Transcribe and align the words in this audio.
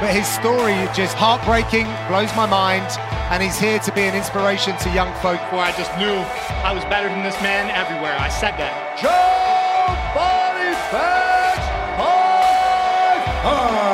But 0.00 0.16
his 0.16 0.26
story 0.26 0.72
is 0.72 0.96
just 0.96 1.14
heartbreaking, 1.14 1.84
blows 2.08 2.34
my 2.34 2.46
mind, 2.48 2.88
and 3.28 3.42
he's 3.42 3.60
here 3.60 3.78
to 3.80 3.92
be 3.92 4.00
an 4.08 4.16
inspiration 4.16 4.74
to 4.78 4.88
young 4.96 5.12
folk. 5.20 5.36
Where 5.52 5.60
I 5.60 5.76
just 5.76 5.92
knew 6.00 6.16
I 6.64 6.72
was 6.72 6.82
better 6.88 7.12
than 7.12 7.22
this 7.22 7.36
man 7.44 7.68
everywhere. 7.68 8.16
I 8.16 8.32
said 8.32 8.56
that. 8.56 8.72
Joe 8.96 9.12
Boniface 10.16 11.60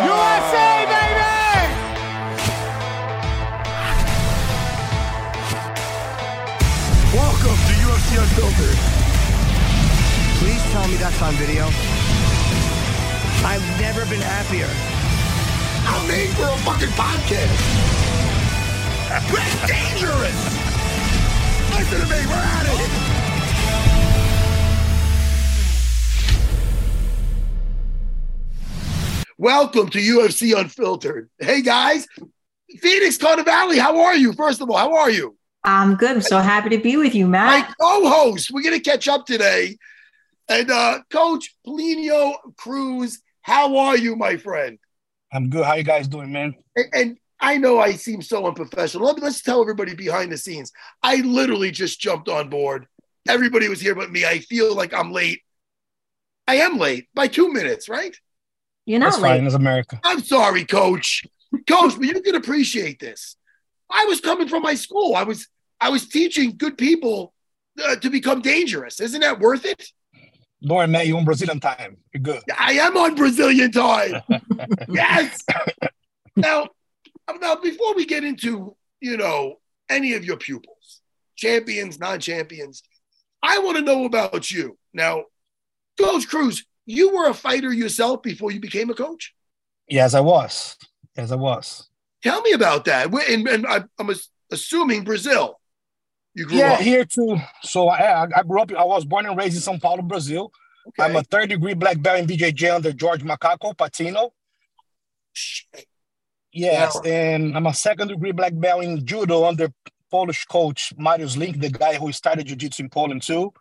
USA, 0.07 0.87
baby! 0.87 1.27
Welcome 7.19 7.59
to 7.67 7.75
UFC 7.83 8.15
Unfiltered. 8.23 8.79
Please 10.39 10.63
tell 10.71 10.87
me 10.87 10.95
that's 11.03 11.21
on 11.21 11.35
video. 11.35 11.67
I've 13.43 13.67
never 13.83 14.07
been 14.07 14.23
happier. 14.23 14.96
I'm 15.87 16.09
made 16.09 16.31
for 16.31 16.43
a 16.45 16.57
fucking 16.59 16.89
podcast. 16.91 17.59
We're 19.33 19.67
dangerous. 19.67 20.41
Listen 21.71 22.01
to 22.01 22.07
me. 22.07 22.27
We're 22.27 22.35
at 22.35 22.67
it. 22.67 23.97
Welcome 29.39 29.91
to 29.91 29.99
UFC 29.99 30.59
Unfiltered. 30.59 31.29
Hey 31.39 31.61
guys, 31.61 32.07
Phoenix 32.81 33.19
Carnevale, 33.19 33.79
how 33.79 34.01
are 34.01 34.17
you? 34.17 34.33
First 34.33 34.61
of 34.63 34.71
all, 34.71 34.79
how 34.79 34.95
are 34.95 35.11
you? 35.11 35.37
I'm 35.63 35.97
good. 35.97 36.11
I'm 36.13 36.21
so 36.23 36.39
happy 36.39 36.71
to 36.71 36.79
be 36.79 36.97
with 36.97 37.15
you, 37.15 37.27
Matt. 37.27 37.69
My 37.69 37.75
co-host, 37.81 38.51
we're 38.51 38.63
gonna 38.63 38.81
catch 38.81 39.09
up 39.09 39.27
today. 39.27 39.77
And 40.49 40.71
uh 40.71 41.01
Coach 41.11 41.55
Plinio 41.67 42.35
Cruz, 42.57 43.21
how 43.43 43.77
are 43.77 43.97
you, 43.97 44.17
my 44.17 44.37
friend? 44.37 44.79
I'm 45.37 45.51
good. 45.51 45.65
How 45.65 45.75
you 45.75 45.83
guys 45.83 46.09
doing, 46.09 46.33
man? 46.33 46.55
And, 46.75 46.87
and 46.95 47.19
I 47.39 47.59
know 47.59 47.79
I 47.79 47.93
seem 47.93 48.23
so 48.23 48.47
unprofessional. 48.47 49.07
Let 49.07 49.17
me, 49.17 49.23
let's 49.23 49.43
tell 49.43 49.61
everybody 49.61 49.95
behind 49.95 50.33
the 50.33 50.39
scenes. 50.39 50.73
I 51.03 51.17
literally 51.17 51.71
just 51.71 52.01
jumped 52.01 52.29
on 52.29 52.49
board. 52.49 52.87
Everybody 53.29 53.69
was 53.69 53.81
here 53.81 53.95
but 53.95 54.11
me. 54.11 54.25
I 54.25 54.39
feel 54.39 54.75
like 54.75 54.95
I'm 54.95 55.13
late. 55.13 55.43
I 56.49 56.57
am 56.57 56.79
late 56.79 57.09
by 57.15 57.27
two 57.29 57.53
minutes, 57.53 57.89
right? 57.89 58.17
You're 58.87 59.01
That's 59.01 59.17
not 59.17 59.23
fine. 59.23 59.41
late. 59.41 59.47
It's 59.47 59.55
America. 59.55 60.01
I'm 60.05 60.21
sorry, 60.21 60.65
coach. 60.65 61.25
Coach, 61.69 61.97
but 61.97 62.07
you 62.07 62.23
can 62.23 62.37
appreciate 62.37 62.99
this. 62.99 63.37
I 63.91 64.07
was 64.07 64.21
coming 64.21 64.49
from 64.49 64.63
my 64.63 64.75
school. 64.75 65.15
I 65.15 65.25
was 65.25 65.49
I 65.81 65.91
was 65.91 66.09
teaching 66.09 66.57
good 66.57 66.79
people 66.79 67.35
uh, 67.85 67.97
to 67.97 68.09
become 68.09 68.41
dangerous. 68.41 69.01
Isn't 69.01 69.21
that 69.21 69.39
worth 69.39 69.67
it? 69.67 69.91
Worry, 70.63 70.89
Matt. 70.89 71.07
You're 71.07 71.19
on 71.19 71.25
Brazilian 71.25 71.61
time. 71.61 71.99
You're 72.13 72.23
good. 72.23 72.43
I 72.57 72.73
am 72.75 72.97
on 72.97 73.15
Brazilian 73.15 73.71
time. 73.73 74.23
yes. 74.89 75.45
Now, 76.35 76.69
now, 77.41 77.57
before 77.57 77.95
we 77.95 78.07
get 78.07 78.25
into 78.25 78.77
you 79.01 79.17
know 79.17 79.57
any 79.89 80.15
of 80.15 80.25
your 80.25 80.37
pupils, 80.37 81.03
champions, 81.37 81.99
non-champions, 81.99 82.83
I 83.43 83.59
want 83.59 83.77
to 83.77 83.83
know 83.83 84.05
about 84.05 84.51
you. 84.51 84.79
Now, 84.93 85.25
Coach 85.99 86.29
Cruz, 86.29 86.65
you 86.87 87.15
were 87.15 87.29
a 87.29 87.35
fighter 87.35 87.73
yourself 87.73 88.23
before 88.23 88.51
you 88.51 88.61
became 88.61 88.91
a 88.91 88.95
coach. 88.95 89.35
Yes, 89.89 90.15
I 90.15 90.21
was. 90.21 90.77
Yes, 91.17 91.31
I 91.31 91.37
was. 91.37 91.89
Tell 92.23 92.43
me 92.43 92.53
about 92.53 92.85
that. 92.87 93.13
And, 93.13 93.47
and 93.49 93.67
I'm 93.67 94.11
assuming 94.51 95.05
Brazil. 95.05 95.61
You 96.37 96.45
grew 96.47 96.59
Yeah, 96.59 96.75
up. 96.75 96.81
here 96.81 97.05
too. 97.07 97.39
So 97.63 97.89
I, 97.89 98.25
I 98.25 98.43
grew 98.43 98.61
up. 98.61 98.71
I 98.73 98.85
was 98.85 99.05
born 99.07 99.25
and 99.27 99.37
raised 99.39 99.57
in 99.57 99.63
São 99.75 99.81
Paulo, 99.81 100.03
Brazil. 100.03 100.53
Okay. 100.89 101.03
I'm 101.03 101.17
a 101.17 101.23
third 101.23 101.49
degree 101.49 101.73
black 101.75 102.01
belt 102.01 102.21
in 102.21 102.27
BJJ 102.27 102.75
under 102.77 102.93
George 102.93 103.23
Macaco 103.25 103.77
Patino. 103.77 104.33
Yes, 106.53 106.97
Yeah. 107.05 107.11
and 107.11 107.57
I'm 107.57 107.67
a 107.67 107.75
second 107.75 108.09
degree 108.09 108.33
black 108.33 108.53
belt 108.55 108.85
in 108.85 109.05
judo 109.05 109.45
under 109.45 109.69
Polish 110.11 110.45
coach 110.45 110.93
Mariusz 110.99 111.37
Link, 111.37 111.59
the 111.61 111.71
guy 111.71 111.95
who 111.97 112.13
started 112.13 112.47
jiu-jitsu 112.47 112.85
in 112.85 112.89
Poland 112.91 113.23
too. 113.23 113.53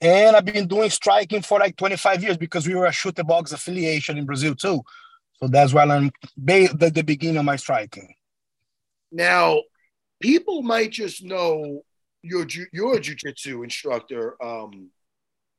And 0.00 0.34
I've 0.36 0.44
been 0.44 0.66
doing 0.66 0.90
striking 0.90 1.42
for 1.42 1.58
like 1.58 1.76
25 1.76 2.22
years 2.22 2.36
because 2.36 2.66
we 2.66 2.74
were 2.74 2.86
a 2.86 2.92
Chute 2.92 3.24
Box 3.26 3.52
affiliation 3.52 4.18
in 4.18 4.24
Brazil 4.24 4.54
too. 4.54 4.82
So 5.40 5.48
that's 5.48 5.72
why 5.74 5.82
I'm 5.84 6.10
the, 6.36 6.90
the 6.92 7.02
beginning 7.02 7.38
of 7.38 7.44
my 7.44 7.56
striking. 7.56 8.14
Now, 9.12 9.60
people 10.20 10.62
might 10.62 10.90
just 10.92 11.22
know 11.24 11.82
your 12.24 12.46
your 12.72 12.96
jujitsu 12.96 13.62
instructor. 13.62 14.42
Um, 14.42 14.90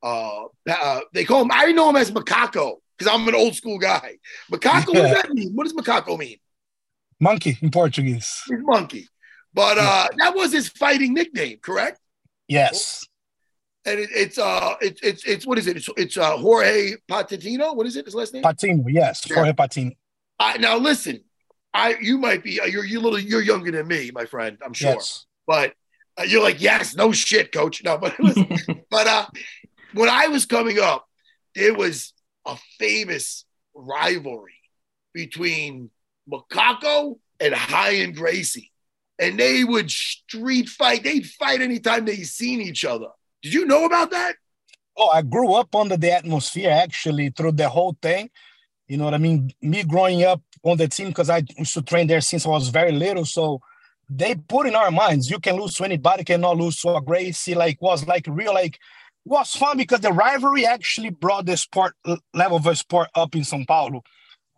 uh, 0.03 0.45
uh, 0.69 0.99
they 1.13 1.23
call 1.23 1.41
him. 1.43 1.51
I 1.53 1.71
know 1.71 1.89
him 1.89 1.95
as 1.95 2.11
Macaco 2.11 2.77
because 2.97 3.13
I'm 3.13 3.27
an 3.27 3.35
old 3.35 3.55
school 3.55 3.79
guy. 3.79 4.17
Macaco. 4.51 4.87
What 4.87 4.93
does 4.95 5.13
that 5.13 5.29
mean? 5.31 5.53
What 5.53 5.63
does 5.63 5.73
Macaco 5.73 6.17
mean? 6.17 6.37
Monkey 7.19 7.57
in 7.61 7.71
Portuguese. 7.71 8.41
He's 8.47 8.59
monkey. 8.61 9.07
But 9.53 9.77
uh, 9.77 10.07
that 10.17 10.35
was 10.35 10.51
his 10.51 10.67
fighting 10.67 11.13
nickname, 11.13 11.59
correct? 11.61 11.99
Yes. 12.47 13.07
And 13.85 13.99
it, 13.99 14.09
it's 14.13 14.37
uh, 14.37 14.75
it, 14.81 14.99
it's 15.01 15.23
it's 15.25 15.47
what 15.47 15.57
is 15.57 15.67
it? 15.67 15.77
It's 15.77 15.89
it's 15.95 16.17
uh, 16.17 16.35
Jorge 16.37 16.95
Patino. 17.07 17.73
What 17.73 17.87
is 17.87 17.95
it? 17.95 18.05
His 18.05 18.15
last 18.15 18.33
name? 18.33 18.43
Patino, 18.43 18.83
yes. 18.87 19.23
Yeah. 19.29 19.35
Jorge 19.35 19.53
Patino. 19.53 19.91
I, 20.39 20.57
now 20.57 20.77
listen, 20.77 21.23
I 21.73 21.95
you 22.01 22.17
might 22.17 22.43
be 22.43 22.59
uh, 22.59 22.65
you're 22.65 22.83
you 22.83 22.99
little 22.99 23.19
you're 23.19 23.41
younger 23.41 23.71
than 23.71 23.87
me, 23.87 24.11
my 24.13 24.25
friend. 24.25 24.57
I'm 24.65 24.73
sure, 24.73 24.91
Yes. 24.91 25.25
but 25.47 25.73
you're 26.23 26.43
like 26.43 26.61
yes, 26.61 26.95
no 26.95 27.11
shit, 27.11 27.51
coach. 27.51 27.83
No, 27.83 27.97
but 27.97 28.19
listen, 28.19 28.47
but 28.89 29.07
uh, 29.07 29.25
when 29.93 30.09
I 30.09 30.27
was 30.27 30.45
coming 30.45 30.79
up, 30.79 31.07
there 31.55 31.73
was 31.73 32.13
a 32.45 32.57
famous 32.79 33.45
rivalry 33.73 34.53
between 35.13 35.89
Macaco 36.31 37.17
and 37.39 37.55
Ryan 37.71 38.13
Gracie, 38.13 38.71
and 39.19 39.39
they 39.39 39.63
would 39.63 39.91
street 39.91 40.69
fight. 40.69 41.03
They'd 41.03 41.25
fight 41.25 41.61
anytime 41.61 42.05
they 42.05 42.23
seen 42.23 42.61
each 42.61 42.85
other. 42.85 43.07
Did 43.41 43.53
you 43.53 43.65
know 43.65 43.85
about 43.85 44.11
that? 44.11 44.35
Oh, 44.97 45.09
I 45.09 45.21
grew 45.21 45.53
up 45.53 45.75
under 45.75 45.97
the 45.97 46.11
atmosphere 46.11 46.71
actually 46.71 47.29
through 47.29 47.53
the 47.53 47.67
whole 47.67 47.97
thing. 48.01 48.29
You 48.87 48.97
know 48.97 49.06
what 49.06 49.13
I 49.13 49.18
mean? 49.18 49.51
Me 49.61 49.83
growing 49.83 50.23
up 50.23 50.41
on 50.63 50.77
the 50.77 50.88
team 50.88 51.09
because 51.09 51.29
I 51.29 51.44
used 51.57 51.73
to 51.73 51.81
train 51.81 52.07
there 52.07 52.21
since 52.21 52.45
I 52.45 52.50
was 52.50 52.69
very 52.69 52.91
little. 52.91 53.25
So 53.25 53.61
they 54.10 54.36
put 54.36 54.68
in 54.68 54.75
our 54.75 54.92
minds, 54.92 55.30
you 55.30 55.40
can 55.40 55.56
lose 55.56 55.75
to 55.75 55.84
anybody, 55.84 56.24
cannot 56.24 56.57
lose 56.57 56.80
to 56.81 56.96
a 56.96 57.02
Gracie. 57.02 57.56
Like 57.56 57.81
was 57.81 58.06
like 58.07 58.25
real, 58.30 58.54
like 58.54 58.78
was 59.25 59.52
fun 59.52 59.78
because 59.78 60.02
the 60.02 60.13
rivalry 60.13 60.66
actually 60.66 61.10
brought 61.10 61.46
the 61.46 61.57
sport 61.57 61.94
level 62.34 62.57
of 62.57 62.63
the 62.63 62.75
sport 62.75 63.10
up 63.16 63.36
in 63.36 63.42
São 63.42 63.66
Paulo. 63.68 64.04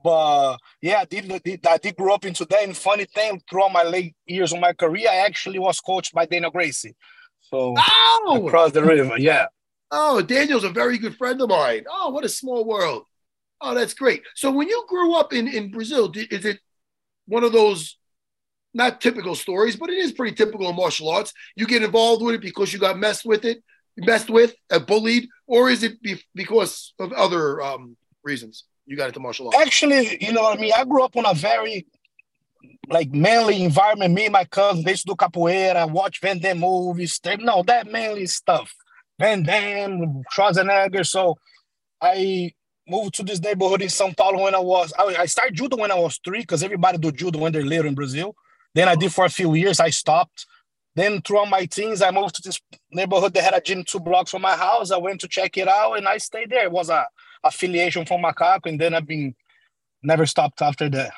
But 0.04 0.58
yeah, 0.82 1.00
I 1.02 1.06
did, 1.06 1.66
I 1.66 1.78
did 1.78 1.96
grow 1.96 2.14
up 2.14 2.26
into 2.26 2.46
that. 2.46 2.64
And 2.64 2.76
funny 2.78 3.06
thing, 3.06 3.42
throughout 3.50 3.74
my 3.74 3.84
late 3.84 4.16
years 4.26 4.54
of 4.54 4.60
my 4.60 4.74
career, 4.74 5.08
I 5.10 5.18
actually 5.18 5.60
was 5.60 5.80
coached 5.80 6.14
by 6.14 6.26
Daniel 6.26 6.52
Gracie. 6.52 6.96
So 7.42 7.76
Oh, 7.78 8.46
across 8.46 8.74
the 8.74 8.84
river, 8.84 9.18
yeah. 9.18 9.48
Oh, 9.90 10.22
Daniel's 10.22 10.66
a 10.66 10.70
very 10.70 10.98
good 10.98 11.16
friend 11.16 11.42
of 11.42 11.50
mine. 11.50 11.86
Oh, 11.90 12.10
what 12.10 12.26
a 12.26 12.30
small 12.30 12.66
world. 12.66 13.06
Oh, 13.62 13.74
that's 13.74 13.94
great. 13.94 14.22
So 14.36 14.52
when 14.52 14.68
you 14.68 14.86
grew 14.88 15.16
up 15.16 15.34
in, 15.34 15.48
in 15.48 15.72
Brazil, 15.72 16.10
did, 16.10 16.32
is 16.32 16.46
it 16.46 16.60
one 17.26 17.44
of 17.44 17.54
those 17.54 17.98
not 18.78 19.02
typical 19.02 19.36
stories, 19.36 19.76
but 19.76 19.90
it 19.90 19.98
is 19.98 20.14
pretty 20.14 20.36
typical 20.36 20.70
in 20.70 20.76
martial 20.76 21.10
arts? 21.10 21.34
You 21.56 21.68
get 21.68 21.84
involved 21.84 22.24
with 22.24 22.36
it 22.36 22.42
because 22.42 22.72
you 22.72 22.80
got 22.80 22.98
messed 22.98 23.26
with 23.26 23.44
it, 23.44 23.64
messed 23.98 24.30
with, 24.30 24.56
uh, 24.72 24.80
bullied, 24.80 25.28
or 25.48 25.70
is 25.70 25.84
it 25.84 26.02
be, 26.02 26.22
because 26.34 26.94
of 27.00 27.12
other 27.12 27.62
um, 27.62 27.98
reasons 28.24 28.64
you 28.86 28.96
got 28.96 29.08
into 29.08 29.20
martial 29.20 29.48
arts? 29.48 29.58
Actually, 29.58 30.18
you 30.22 30.32
know 30.32 30.44
what 30.44 30.58
I 30.58 30.62
mean. 30.62 30.72
I 30.78 30.86
grew 30.86 31.04
up 31.04 31.18
on 31.18 31.26
a 31.26 31.34
very 31.34 31.86
like 32.90 33.12
manly 33.12 33.64
environment. 33.64 34.14
Me 34.14 34.26
and 34.26 34.34
my 34.34 34.46
cousins, 34.46 34.86
they 34.86 34.92
used 34.92 35.08
to 35.08 35.14
do 35.14 35.16
capoeira, 35.16 35.92
watch 35.92 36.22
Van 36.22 36.40
Damme 36.40 36.60
movies. 36.60 37.20
They 37.22 37.36
know 37.38 37.64
that 37.64 37.92
manly 37.92 38.28
stuff. 38.28 38.74
Van 39.20 39.44
Damme, 39.44 40.24
Schwarzenegger. 40.34 41.06
So 41.06 41.38
I 42.02 42.52
moved 42.88 43.16
to 43.16 43.24
this 43.24 43.42
neighborhood 43.42 43.82
in 43.82 43.90
São 43.90 44.16
Paulo 44.16 44.44
when 44.44 44.56
I 44.56 44.60
was 44.60 44.94
I, 44.98 45.04
I 45.20 45.26
started 45.26 45.56
judo 45.56 45.78
when 45.78 45.92
I 45.92 45.96
was 45.96 46.20
three 46.24 46.42
because 46.42 46.64
everybody 46.64 46.98
do 46.98 47.12
judo 47.12 47.40
when 47.40 47.52
they're 47.52 47.64
little 47.64 47.88
in 47.88 47.96
Brazil. 47.96 48.36
Then 48.78 48.88
I 48.88 48.94
did 48.94 49.12
for 49.12 49.26
a 49.26 49.30
few 49.30 49.56
years. 49.56 49.80
I 49.80 49.90
stopped. 49.90 50.46
Then 50.96 51.20
throughout 51.22 51.50
my 51.50 51.66
teens, 51.66 52.04
I 52.04 52.12
moved 52.12 52.36
to 52.36 52.44
this 52.44 52.62
neighborhood 52.92 53.34
that 53.34 53.44
had 53.44 53.56
a 53.56 53.60
gym 53.60 53.84
two 53.84 54.00
blocks 54.00 54.30
from 54.30 54.44
my 54.44 54.56
house. 54.56 54.92
I 54.92 54.98
went 54.98 55.20
to 55.22 55.28
check 55.28 55.58
it 55.58 55.68
out 55.68 55.94
and 55.94 56.08
I 56.08 56.20
stayed 56.20 56.52
there. 56.52 56.66
It 56.66 56.72
was 56.72 56.92
a 56.92 57.08
affiliation 57.44 58.06
from 58.06 58.22
Macaco, 58.22 58.68
and 58.68 58.80
then 58.80 58.94
I've 58.94 59.08
been 59.08 59.34
never 60.04 60.28
stopped 60.28 60.62
after 60.62 60.90
that. 60.92 61.12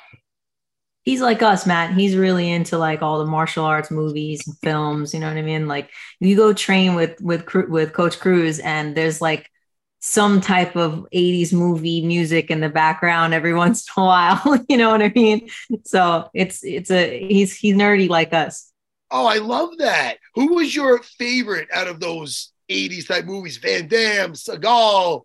He's 1.04 1.20
like 1.20 1.42
us, 1.42 1.68
Matt. 1.68 1.94
He's 1.96 2.16
really 2.16 2.50
into 2.50 2.78
like 2.78 3.02
all 3.02 3.20
the 3.20 3.30
martial 3.30 3.66
arts 3.66 3.92
movies 3.92 4.48
and 4.48 4.58
films. 4.60 5.14
You 5.14 5.20
know 5.20 5.28
what 5.28 5.36
I 5.36 5.42
mean? 5.42 5.68
Like 5.68 5.90
you 6.22 6.38
go 6.38 6.54
train 6.54 6.96
with 6.96 7.20
with 7.20 7.46
with 7.68 7.92
Coach 7.92 8.22
Cruz, 8.22 8.60
and 8.60 8.96
there's 8.96 9.20
like 9.20 9.52
some 10.00 10.40
type 10.40 10.76
of 10.78 11.06
80s 11.14 11.52
movie 11.54 12.06
music 12.06 12.50
in 12.50 12.62
the 12.62 12.70
background 12.70 13.34
every 13.34 13.54
once 13.64 13.86
in 13.96 14.02
a 14.02 14.06
while 14.06 14.66
you 14.70 14.78
know 14.78 14.90
what 14.92 15.02
i 15.02 15.12
mean? 15.14 15.50
So 15.84 16.30
it's 16.34 16.64
it's 16.64 16.90
a 16.92 17.28
he's 17.28 17.56
he's 17.56 17.76
nerdy 17.76 18.08
like 18.10 18.34
us. 18.34 18.72
Oh 19.12 19.26
i 19.26 19.38
love 19.38 19.78
that. 19.80 20.18
Who 20.36 20.56
was 20.56 20.76
your 20.76 21.00
favorite 21.04 21.68
out 21.74 21.88
of 21.88 22.00
those 22.00 22.52
80s 22.70 23.08
type 23.08 23.26
movies? 23.26 23.58
Van 23.58 23.88
damme 23.88 24.34
seagal? 24.34 25.24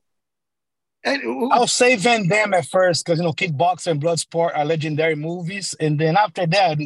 And 1.04 1.22
who- 1.22 1.50
i'll 1.52 1.66
say 1.66 1.96
van 1.96 2.26
damme 2.28 2.54
at 2.54 2.66
first 2.66 3.04
because 3.04 3.18
you 3.18 3.24
know 3.24 3.32
kickboxer 3.32 3.88
and 3.92 4.02
bloodsport 4.02 4.56
are 4.56 4.64
legendary 4.64 5.14
movies. 5.14 5.74
And 5.78 6.00
then 6.00 6.16
after 6.16 6.46
that 6.46 6.78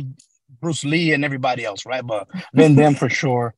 bruce 0.60 0.84
lee 0.84 1.12
and 1.12 1.24
everybody 1.24 1.64
else 1.64 1.86
right? 1.86 2.04
But 2.04 2.28
van 2.52 2.74
damme 2.74 2.96
for 2.96 3.08
sure. 3.08 3.54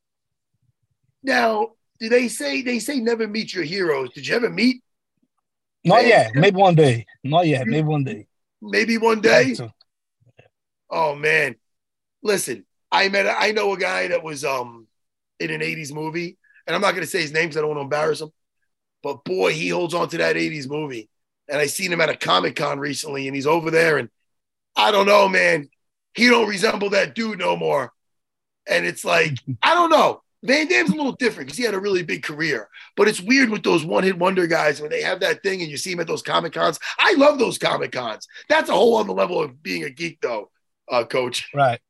Now 1.23 1.71
do 2.01 2.09
they 2.09 2.29
say 2.29 2.63
they 2.63 2.79
say 2.79 2.99
never 2.99 3.29
meet 3.29 3.55
your 3.55 3.65
heroes? 3.65 4.11
Did 4.11 4.27
you 4.27 4.35
ever 4.35 4.49
meet? 4.49 4.83
Not 5.85 6.07
yet. 6.07 6.35
Maybe 6.35 6.57
one 6.57 6.75
day. 6.75 7.07
Not 7.23 7.47
yet. 7.47 7.67
Maybe 7.67 7.87
one 7.87 8.05
day. 8.05 8.27
Maybe 8.61 8.99
one 8.99 9.21
day. 9.21 9.55
Oh 10.91 11.15
man, 11.15 11.57
listen. 12.23 12.67
I 12.91 13.09
met. 13.09 13.27
I 13.27 13.53
know 13.53 13.73
a 13.73 13.79
guy 13.79 14.09
that 14.09 14.23
was 14.23 14.45
um 14.45 14.87
in 15.39 15.51
an 15.51 15.61
'80s 15.61 15.93
movie, 15.93 16.37
and 16.67 16.75
I'm 16.75 16.83
not 16.83 16.93
going 16.93 17.05
to 17.05 17.11
say 17.11 17.21
his 17.21 17.33
name 17.33 17.45
because 17.45 17.59
I 17.59 17.61
don't 17.61 17.69
want 17.69 17.79
to 17.79 17.85
embarrass 17.85 18.21
him. 18.21 18.31
But 19.03 19.25
boy, 19.25 19.53
he 19.53 19.69
holds 19.69 19.95
on 19.95 20.09
to 20.09 20.19
that 20.19 20.37
'80s 20.37 20.69
movie. 20.69 21.09
And 21.49 21.59
I 21.59 21.67
seen 21.67 21.93
him 21.93 22.01
at 22.01 22.09
a 22.09 22.17
Comic 22.17 22.57
Con 22.57 22.79
recently, 22.79 23.27
and 23.27 23.35
he's 23.35 23.47
over 23.47 23.71
there, 23.71 23.99
and 23.99 24.09
I 24.77 24.91
don't 24.91 25.07
know, 25.07 25.29
man. 25.29 25.69
He 26.15 26.29
don't 26.29 26.49
resemble 26.49 26.91
that 26.91 27.15
dude 27.15 27.39
no 27.39 27.57
more. 27.57 27.93
And 28.67 28.85
it's 28.87 29.05
like 29.05 29.39
I 29.63 29.75
don't 29.75 29.91
know. 29.91 30.23
Van 30.43 30.67
Damme's 30.67 30.91
a 30.91 30.95
little 30.95 31.13
different 31.13 31.49
because 31.49 31.59
he 31.59 31.65
had 31.65 31.75
a 31.75 31.79
really 31.79 32.03
big 32.03 32.23
career. 32.23 32.69
But 32.97 33.09
it's 33.09 33.21
weird 33.21 33.51
with 33.51 33.63
those 33.63 33.85
one 33.85 34.05
hit 34.05 34.19
wonder 34.19 34.47
guys 34.47 34.81
when 34.81 34.91
they 34.91 35.03
have 35.03 35.21
that 35.21 35.43
thing 35.43 35.61
and 35.61 35.71
you 35.71 35.77
see 35.77 35.91
them 35.91 36.01
at 36.01 36.07
those 36.07 36.23
Comic 36.23 36.55
Cons. 36.55 36.79
I 36.99 37.15
love 37.15 37.39
those 37.39 37.59
Comic 37.59 37.93
Cons. 37.93 38.27
That's 38.49 38.71
a 38.71 38.75
whole 38.75 38.97
other 38.97 39.13
level 39.13 39.43
of 39.43 39.63
being 39.63 39.85
a 39.85 39.91
geek, 39.91 40.21
though, 40.21 40.51
uh, 40.91 41.05
coach. 41.05 41.49
Right. 41.55 41.81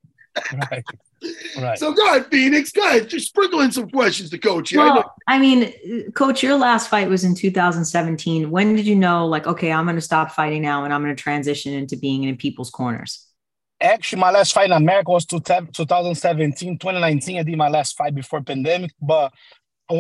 Right. 0.73 0.85
Right. 1.58 1.79
So 1.79 1.93
go 1.93 2.06
ahead, 2.06 2.29
Phoenix. 2.31 2.73
Go 2.73 2.81
ahead. 2.81 3.11
Just 3.11 3.29
sprinkle 3.29 3.61
in 3.61 3.70
some 3.70 3.91
questions 3.91 4.31
to 4.31 4.38
coach. 4.38 4.73
Well, 4.75 5.14
I, 5.29 5.37
I 5.37 5.38
mean, 5.38 6.12
coach, 6.12 6.43
your 6.43 6.56
last 6.56 6.88
fight 6.88 7.11
was 7.11 7.25
in 7.25 7.35
2017. 7.35 8.50
When 8.50 8.75
did 8.75 8.87
you 8.87 8.97
know, 8.97 9.26
like, 9.26 9.47
okay, 9.47 9.70
I'm 9.70 9.85
going 9.85 9.97
to 9.97 10.00
stop 10.00 10.32
fighting 10.32 10.62
now 10.62 10.85
and 10.85 10.94
I'm 10.94 11.02
going 11.02 11.14
to 11.14 11.23
transition 11.23 11.75
into 11.75 11.99
being 11.99 12.25
in 12.25 12.38
people's 12.38 12.70
corners? 12.70 13.26
Actually 13.81 14.21
my 14.21 14.31
last 14.31 14.53
fight 14.53 14.67
in 14.67 14.73
America 14.73 15.11
was 15.11 15.25
2017, 15.25 16.79
2019. 16.79 17.38
I 17.38 17.43
did 17.43 17.56
my 17.56 17.69
last 17.69 17.97
fight 17.97 18.15
before 18.15 18.43
pandemic, 18.43 18.93
but 19.00 19.32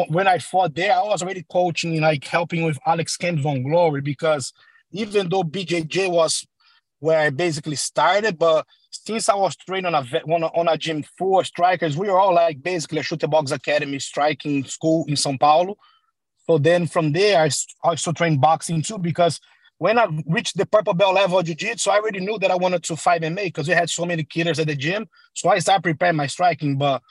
when 0.08 0.28
I 0.28 0.38
fought 0.38 0.74
there, 0.74 0.94
I 0.94 1.02
was 1.02 1.22
already 1.22 1.44
coaching, 1.50 1.92
and 1.92 2.02
like 2.02 2.24
helping 2.24 2.64
with 2.64 2.78
Alex 2.86 3.16
Kent 3.16 3.40
von 3.40 3.62
Glory 3.62 4.00
because 4.00 4.52
even 4.92 5.28
though 5.28 5.42
BJJ 5.42 6.10
was 6.10 6.46
where 7.00 7.18
I 7.18 7.30
basically 7.30 7.76
started, 7.76 8.38
but 8.38 8.66
since 8.90 9.28
I 9.28 9.34
was 9.34 9.56
trained 9.56 9.86
on 9.86 9.94
a 9.94 10.04
on 10.32 10.42
a, 10.42 10.46
on 10.48 10.68
a 10.68 10.76
gym 10.76 11.04
for 11.16 11.44
strikers, 11.44 11.96
we 11.96 12.08
were 12.08 12.20
all 12.20 12.34
like 12.34 12.62
basically 12.62 12.98
a 12.98 13.02
Chute 13.02 13.28
Box 13.28 13.50
Academy 13.50 13.98
striking 13.98 14.64
school 14.64 15.04
in 15.08 15.14
São 15.14 15.38
Paulo. 15.38 15.76
So 16.46 16.58
then 16.58 16.86
from 16.86 17.12
there, 17.12 17.42
I 17.42 17.50
also 17.82 18.12
trained 18.12 18.40
boxing 18.40 18.82
too 18.82 18.98
because 18.98 19.40
when 19.80 19.98
I 19.98 20.08
reached 20.26 20.58
the 20.58 20.66
purple 20.66 20.92
belt 20.92 21.14
level 21.14 21.38
of 21.38 21.46
jiu-jitsu, 21.46 21.88
I 21.88 22.00
already 22.00 22.20
knew 22.20 22.38
that 22.40 22.50
I 22.50 22.54
wanted 22.54 22.82
to 22.82 22.96
fight 22.96 23.22
MMA 23.22 23.44
because 23.44 23.66
we 23.66 23.72
had 23.72 23.88
so 23.88 24.04
many 24.04 24.24
killers 24.24 24.58
at 24.58 24.66
the 24.66 24.76
gym. 24.76 25.08
So 25.32 25.48
I 25.48 25.58
started 25.58 25.82
preparing 25.82 26.16
my 26.16 26.26
striking. 26.26 26.76
But 26.76 27.02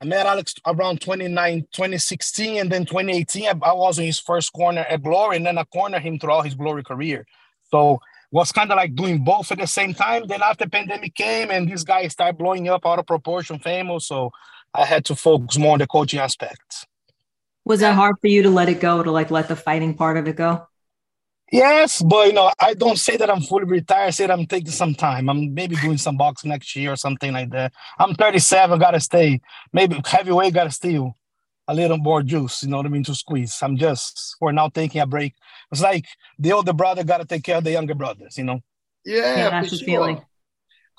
I 0.00 0.06
met 0.06 0.24
Alex 0.24 0.54
around 0.66 1.02
29, 1.02 1.60
2016, 1.70 2.58
and 2.58 2.72
then 2.72 2.86
2018, 2.86 3.48
I, 3.48 3.50
I 3.68 3.74
was 3.74 3.98
in 3.98 4.06
his 4.06 4.18
first 4.18 4.50
corner 4.54 4.80
at 4.88 5.02
Glory, 5.02 5.36
and 5.36 5.44
then 5.44 5.58
I 5.58 5.64
cornered 5.64 6.00
him 6.00 6.18
throughout 6.18 6.46
his 6.46 6.54
Glory 6.54 6.82
career. 6.82 7.26
So 7.70 8.00
was 8.30 8.50
kind 8.50 8.72
of 8.72 8.76
like 8.76 8.94
doing 8.94 9.22
both 9.22 9.52
at 9.52 9.58
the 9.58 9.66
same 9.66 9.92
time. 9.92 10.26
Then 10.26 10.40
after 10.40 10.66
pandemic 10.66 11.14
came 11.14 11.50
and 11.50 11.70
this 11.70 11.84
guy 11.84 12.08
started 12.08 12.38
blowing 12.38 12.66
up 12.70 12.86
out 12.86 12.98
of 12.98 13.06
proportion, 13.06 13.58
famous. 13.58 14.06
So 14.06 14.30
I 14.72 14.86
had 14.86 15.04
to 15.04 15.14
focus 15.14 15.58
more 15.58 15.74
on 15.74 15.80
the 15.80 15.86
coaching 15.86 16.20
aspects. 16.20 16.86
Was 17.66 17.80
that 17.80 17.94
hard 17.94 18.16
for 18.22 18.28
you 18.28 18.42
to 18.42 18.48
let 18.48 18.70
it 18.70 18.80
go, 18.80 19.02
to 19.02 19.10
like 19.10 19.30
let 19.30 19.48
the 19.48 19.56
fighting 19.56 19.92
part 19.92 20.16
of 20.16 20.26
it 20.26 20.36
go? 20.36 20.66
Yes, 21.50 22.00
but 22.00 22.28
you 22.28 22.32
know, 22.32 22.52
I 22.60 22.74
don't 22.74 22.98
say 22.98 23.16
that 23.16 23.28
I'm 23.28 23.40
fully 23.40 23.64
retired. 23.64 24.06
I 24.06 24.10
said 24.10 24.30
I'm 24.30 24.46
taking 24.46 24.70
some 24.70 24.94
time. 24.94 25.28
I'm 25.28 25.52
maybe 25.52 25.74
doing 25.76 25.98
some 25.98 26.16
boxing 26.16 26.50
next 26.50 26.76
year 26.76 26.92
or 26.92 26.96
something 26.96 27.32
like 27.32 27.50
that. 27.50 27.72
I'm 27.98 28.14
37, 28.14 28.78
gotta 28.78 29.00
stay. 29.00 29.40
Maybe 29.72 30.00
heavyweight 30.04 30.54
gotta 30.54 30.70
steal 30.70 31.16
a 31.66 31.74
little 31.74 31.98
more 31.98 32.22
juice, 32.22 32.62
you 32.62 32.68
know 32.68 32.78
what 32.78 32.86
I 32.86 32.88
mean, 32.88 33.04
to 33.04 33.14
squeeze. 33.14 33.58
I'm 33.62 33.76
just 33.76 34.36
for 34.38 34.52
now 34.52 34.68
taking 34.68 35.00
a 35.00 35.06
break. 35.06 35.34
It's 35.72 35.80
like 35.80 36.06
the 36.38 36.52
older 36.52 36.72
brother 36.72 37.02
gotta 37.02 37.24
take 37.24 37.42
care 37.42 37.58
of 37.58 37.64
the 37.64 37.72
younger 37.72 37.94
brothers, 37.94 38.38
you 38.38 38.44
know. 38.44 38.60
Yeah, 39.04 39.36
yeah 39.36 39.50
that's 39.50 39.70
the 39.70 39.76
sure. 39.78 39.86
feeling. 39.86 40.22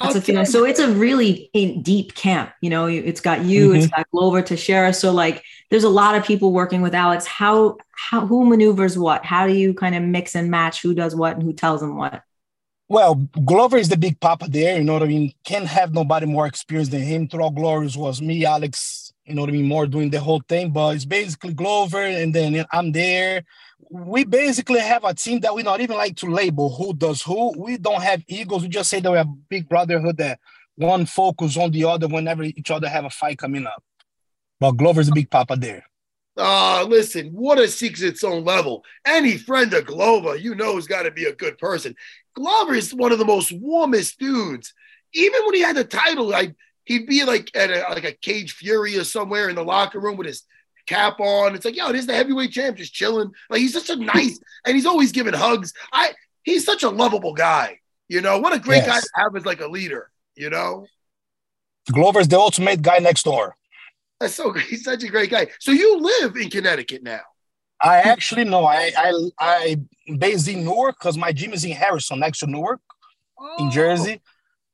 That's 0.03 0.15
a 0.15 0.21
feeling. 0.21 0.45
So 0.45 0.65
it's 0.65 0.80
a 0.80 0.92
really 0.92 1.50
deep 1.81 2.15
camp. 2.15 2.51
You 2.62 2.69
know, 2.69 2.86
it's 2.86 3.21
got 3.21 3.45
you, 3.45 3.69
mm-hmm. 3.69 3.77
it's 3.77 3.88
got 3.88 4.09
Glover, 4.12 4.42
Teixeira. 4.42 4.94
So 4.94 5.12
like, 5.12 5.44
there's 5.69 5.83
a 5.83 5.89
lot 5.89 6.15
of 6.15 6.24
people 6.24 6.51
working 6.51 6.81
with 6.81 6.94
Alex. 6.94 7.25
How 7.25 7.77
how 7.92 8.25
who 8.25 8.45
maneuvers 8.45 8.98
what? 8.98 9.25
How 9.25 9.48
do 9.48 9.53
you 9.53 9.74
kind 9.74 9.95
of 9.95 10.03
mix 10.03 10.36
and 10.36 10.51
match 10.51 10.81
who 10.81 10.94
does 10.94 11.15
what 11.15 11.36
and 11.36 11.44
who 11.44 11.53
tells 11.53 11.81
them 11.81 11.95
what? 11.95 12.24
Well, 12.90 13.16
Glover 13.45 13.78
is 13.78 13.87
the 13.87 13.97
big 13.97 14.19
papa 14.19 14.47
there. 14.49 14.78
You 14.78 14.83
know 14.83 14.94
what 14.94 15.04
I 15.04 15.07
mean? 15.07 15.33
Can't 15.45 15.66
have 15.66 15.94
nobody 15.94 16.26
more 16.26 16.45
experienced 16.45 16.92
than 16.92 17.04
him. 17.04 17.30
Throughout 17.30 17.56
Glorious 17.56 17.95
was 17.95 18.21
me, 18.21 18.44
Alex. 18.45 19.01
You 19.25 19.35
know 19.35 19.42
what 19.42 19.49
I 19.49 19.54
mean? 19.54 19.68
More 19.68 19.85
doing 19.87 20.09
the 20.09 20.19
whole 20.19 20.42
thing, 20.47 20.71
but 20.71 20.95
it's 20.95 21.06
basically 21.06 21.54
Glover, 21.54 22.04
and 22.04 22.33
then 22.33 22.66
I'm 22.71 22.92
there 22.92 23.44
we 23.92 24.23
basically 24.23 24.80
have 24.80 25.04
a 25.04 25.13
team 25.13 25.42
that 25.42 25.54
we 25.54 25.63
not 25.63 25.81
even 25.81 25.97
like 25.97 26.16
to 26.18 26.31
label 26.31 26.73
who 26.73 26.94
does 26.94 27.21
who. 27.21 27.54
We 27.57 27.78
don't 27.78 28.01
have 28.01 28.23
egos. 28.28 28.61
We 28.61 28.69
just 28.69 28.90
say 28.90 29.01
that 29.01 29.11
we 29.11 29.18
have 29.18 29.49
big 29.49 29.68
brotherhood 29.68 30.18
that 30.18 30.40
one 30.75 31.06
focus 31.06 31.57
on 31.57 31.71
the 31.71 31.83
other 31.83 32.07
whenever 32.07 32.44
each 32.44 32.71
other 32.71 32.87
have 32.87 33.04
a 33.04 33.09
fight 33.09 33.37
coming 33.37 33.66
up. 33.66 33.83
But 34.61 34.71
Glover's 34.71 35.09
a 35.09 35.13
big 35.13 35.30
papa 35.30 35.57
there. 35.57 35.85
Ah, 36.37 36.80
uh, 36.80 36.85
listen, 36.85 37.33
Water 37.33 37.68
seeks 37.68 38.01
its 38.01 38.23
own 38.23 38.45
level. 38.45 38.85
Any 39.06 39.37
friend 39.37 39.73
of 39.73 39.85
Glover, 39.85 40.37
you 40.37 40.56
know, 40.56 40.75
has 40.75 40.87
got 40.87 41.04
to 41.04 41.11
be 41.11 41.25
a 41.25 41.35
good 41.35 41.57
person. 41.57 41.94
Glover 42.33 42.73
is 42.73 42.94
one 42.94 43.11
of 43.11 43.19
the 43.19 43.25
most 43.25 43.51
warmest 43.51 44.18
dudes. 44.18 44.73
Even 45.13 45.42
when 45.44 45.56
he 45.56 45.61
had 45.61 45.75
the 45.75 45.83
title, 45.83 46.30
like 46.30 46.56
he'd 46.85 47.07
be 47.07 47.23
like 47.23 47.56
at 47.56 47.69
a, 47.69 47.81
like 47.90 48.04
a 48.04 48.14
cage 48.14 48.54
fury 48.54 48.97
or 48.97 49.04
somewhere 49.04 49.50
in 49.50 49.56
the 49.56 49.64
locker 49.64 50.00
room 50.00 50.18
with 50.18 50.28
his 50.28 50.44
cap 50.88 51.19
on. 51.19 51.56
It's 51.56 51.66
like, 51.66 51.76
yo, 51.76 51.92
this 51.92 52.02
is 52.02 52.07
the 52.07 52.16
heavyweight 52.16 52.52
champ 52.52 52.78
just 52.78 52.94
chilling. 52.94 53.31
Like 53.50 53.61
he's 53.61 53.73
such 53.73 53.90
a 53.90 53.95
nice, 53.95 54.40
and 54.66 54.76
he's 54.76 54.85
always 54.85 55.11
giving 55.11 55.33
hugs. 55.33 55.73
I 55.92 56.14
he's 56.44 56.66
such 56.66 56.83
a 56.83 56.90
lovable 56.90 57.33
guy. 57.33 57.80
You 58.07 58.21
know, 58.21 58.40
what 58.40 58.54
a 58.54 58.59
great 58.59 58.83
yes. 58.83 58.88
guy 58.88 59.00
to 59.00 59.09
have 59.16 59.35
as 59.35 59.45
like 59.45 59.61
a 59.61 59.68
leader. 59.68 60.11
You 60.35 60.50
know, 60.50 60.85
Glover's 61.92 62.28
the 62.28 62.38
ultimate 62.38 62.81
guy 62.81 63.00
next 63.00 63.23
door. 63.23 63.56
That's 64.19 64.35
so 64.35 64.52
great. 64.52 64.66
He's 64.69 64.83
such 64.83 65.04
a 65.04 65.07
great 65.07 65.31
guy. 65.31 65.47
So 65.59 65.71
you 65.71 65.97
live 66.00 66.35
in 66.35 66.50
Connecticut 66.50 67.04
now. 67.04 67.21
I 67.81 67.97
actually 67.97 68.44
know. 68.44 68.66
I 68.66 68.92
I 68.95 69.30
I 69.40 70.16
based 70.18 70.47
in 70.47 70.64
Newark 70.64 70.97
because 71.00 71.18
my 71.18 71.31
gym 71.31 71.54
is 71.54 71.66
in 71.66 71.71
Harrison, 71.71 72.19
next 72.19 72.40
to 72.40 72.47
Newark, 72.47 72.80
oh. 73.40 73.56
in 73.59 73.71
Jersey. 73.71 74.21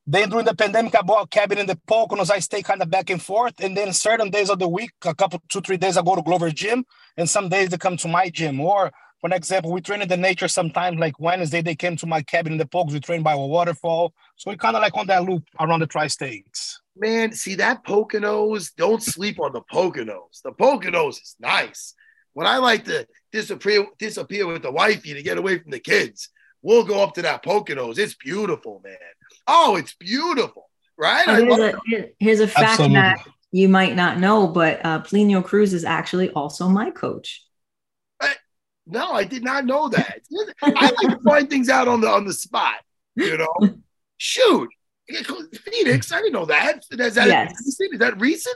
Then 0.10 0.30
during 0.30 0.46
the 0.46 0.56
pandemic, 0.56 0.96
I 0.98 1.02
bought 1.02 1.26
a 1.26 1.28
cabin 1.28 1.58
in 1.58 1.66
the 1.66 1.78
Poconos. 1.86 2.32
I 2.32 2.40
stay 2.40 2.62
kind 2.64 2.82
of 2.82 2.90
back 2.90 3.10
and 3.10 3.22
forth. 3.22 3.60
And 3.60 3.76
then 3.76 3.92
certain 3.92 4.30
days 4.30 4.50
of 4.50 4.58
the 4.58 4.68
week, 4.70 4.92
a 5.06 5.14
couple, 5.14 5.42
two, 5.50 5.60
three 5.60 5.76
days, 5.76 5.98
I 5.98 6.02
go 6.02 6.16
to 6.16 6.22
Glover 6.22 6.50
Gym. 6.50 6.86
And 7.18 7.30
some 7.30 7.50
days 7.50 7.70
they 7.70 7.78
come 7.78 7.98
to 7.98 8.08
my 8.08 8.30
gym. 8.30 8.58
Or, 8.62 8.90
for 9.20 9.30
example, 9.34 9.74
we 9.74 9.82
train 9.82 10.02
in 10.02 10.08
the 10.08 10.16
nature 10.16 10.48
sometimes. 10.48 10.98
Like 10.98 11.20
Wednesday, 11.20 11.62
they 11.62 11.76
came 11.76 11.98
to 11.98 12.06
my 12.06 12.22
cabin 12.22 12.54
in 12.54 12.58
the 12.58 12.66
Poconos. 12.66 12.94
We 12.94 13.02
train 13.02 13.22
by 13.22 13.34
a 13.34 13.38
waterfall. 13.38 14.14
So 14.38 14.50
we 14.50 14.56
kind 14.56 14.78
of 14.78 14.82
like 14.82 14.96
on 14.96 15.08
that 15.08 15.26
loop 15.26 15.44
around 15.60 15.82
the 15.82 15.88
tri-states. 15.88 16.82
Man, 16.96 17.34
see 17.34 17.56
that 17.56 17.84
Poconos, 17.84 18.72
don't 18.78 19.04
sleep 19.04 19.42
on 19.42 19.52
the 19.52 19.62
Poconos. 19.62 20.42
The 20.42 20.54
Poconos 20.54 21.22
is 21.22 21.36
nice. 21.40 21.94
when 22.38 22.46
I 22.46 22.58
like 22.58 22.86
to 22.86 23.08
disappear 23.32 23.88
disappear 23.98 24.46
with 24.46 24.62
the 24.62 24.72
wifey 24.72 25.16
to 25.16 25.24
get 25.24 25.40
away 25.40 25.58
from 25.58 25.72
the 25.72 25.80
kids, 25.80 26.30
we'll 26.62 26.84
go 26.84 27.02
up 27.04 27.14
to 27.16 27.22
that 27.24 27.44
Poconos. 27.44 27.98
It's 27.98 28.16
beautiful, 28.16 28.82
man. 28.84 28.96
Oh, 29.48 29.76
it's 29.76 29.94
beautiful, 29.96 30.70
right? 30.98 31.28
I 31.28 31.42
here's, 31.42 31.60
a, 31.60 31.80
here- 31.86 32.10
here's 32.20 32.40
a 32.40 32.48
fact 32.48 32.72
Absolutely. 32.80 32.96
that 32.96 33.20
you 33.52 33.70
might 33.70 33.96
not 33.96 34.20
know, 34.20 34.48
but 34.48 34.86
uh, 34.86 35.02
Plinio 35.02 35.44
Cruz 35.44 35.74
is 35.74 35.86
actually 35.86 36.30
also 36.32 36.68
my 36.68 36.92
coach. 36.92 37.44
No, 38.90 39.12
I 39.12 39.26
did 39.26 39.44
not 39.44 39.66
know 39.66 39.90
that. 39.90 40.22
I 40.64 40.70
like 40.72 40.96
to 41.12 41.20
find 41.26 41.50
things 41.50 41.68
out 41.68 41.90
on 41.90 42.00
the 42.00 42.08
on 42.08 42.26
the 42.26 42.32
spot. 42.34 42.76
You 43.16 43.38
know, 43.38 43.54
shoot, 44.18 44.70
Phoenix. 45.10 46.12
I 46.12 46.20
didn't 46.20 46.32
know 46.32 46.46
that. 46.46 46.86
Is 46.92 47.16
that 47.16 47.28
Yes. 47.28 47.60
is 47.68 47.78
that 48.00 48.18
recent? 48.20 48.56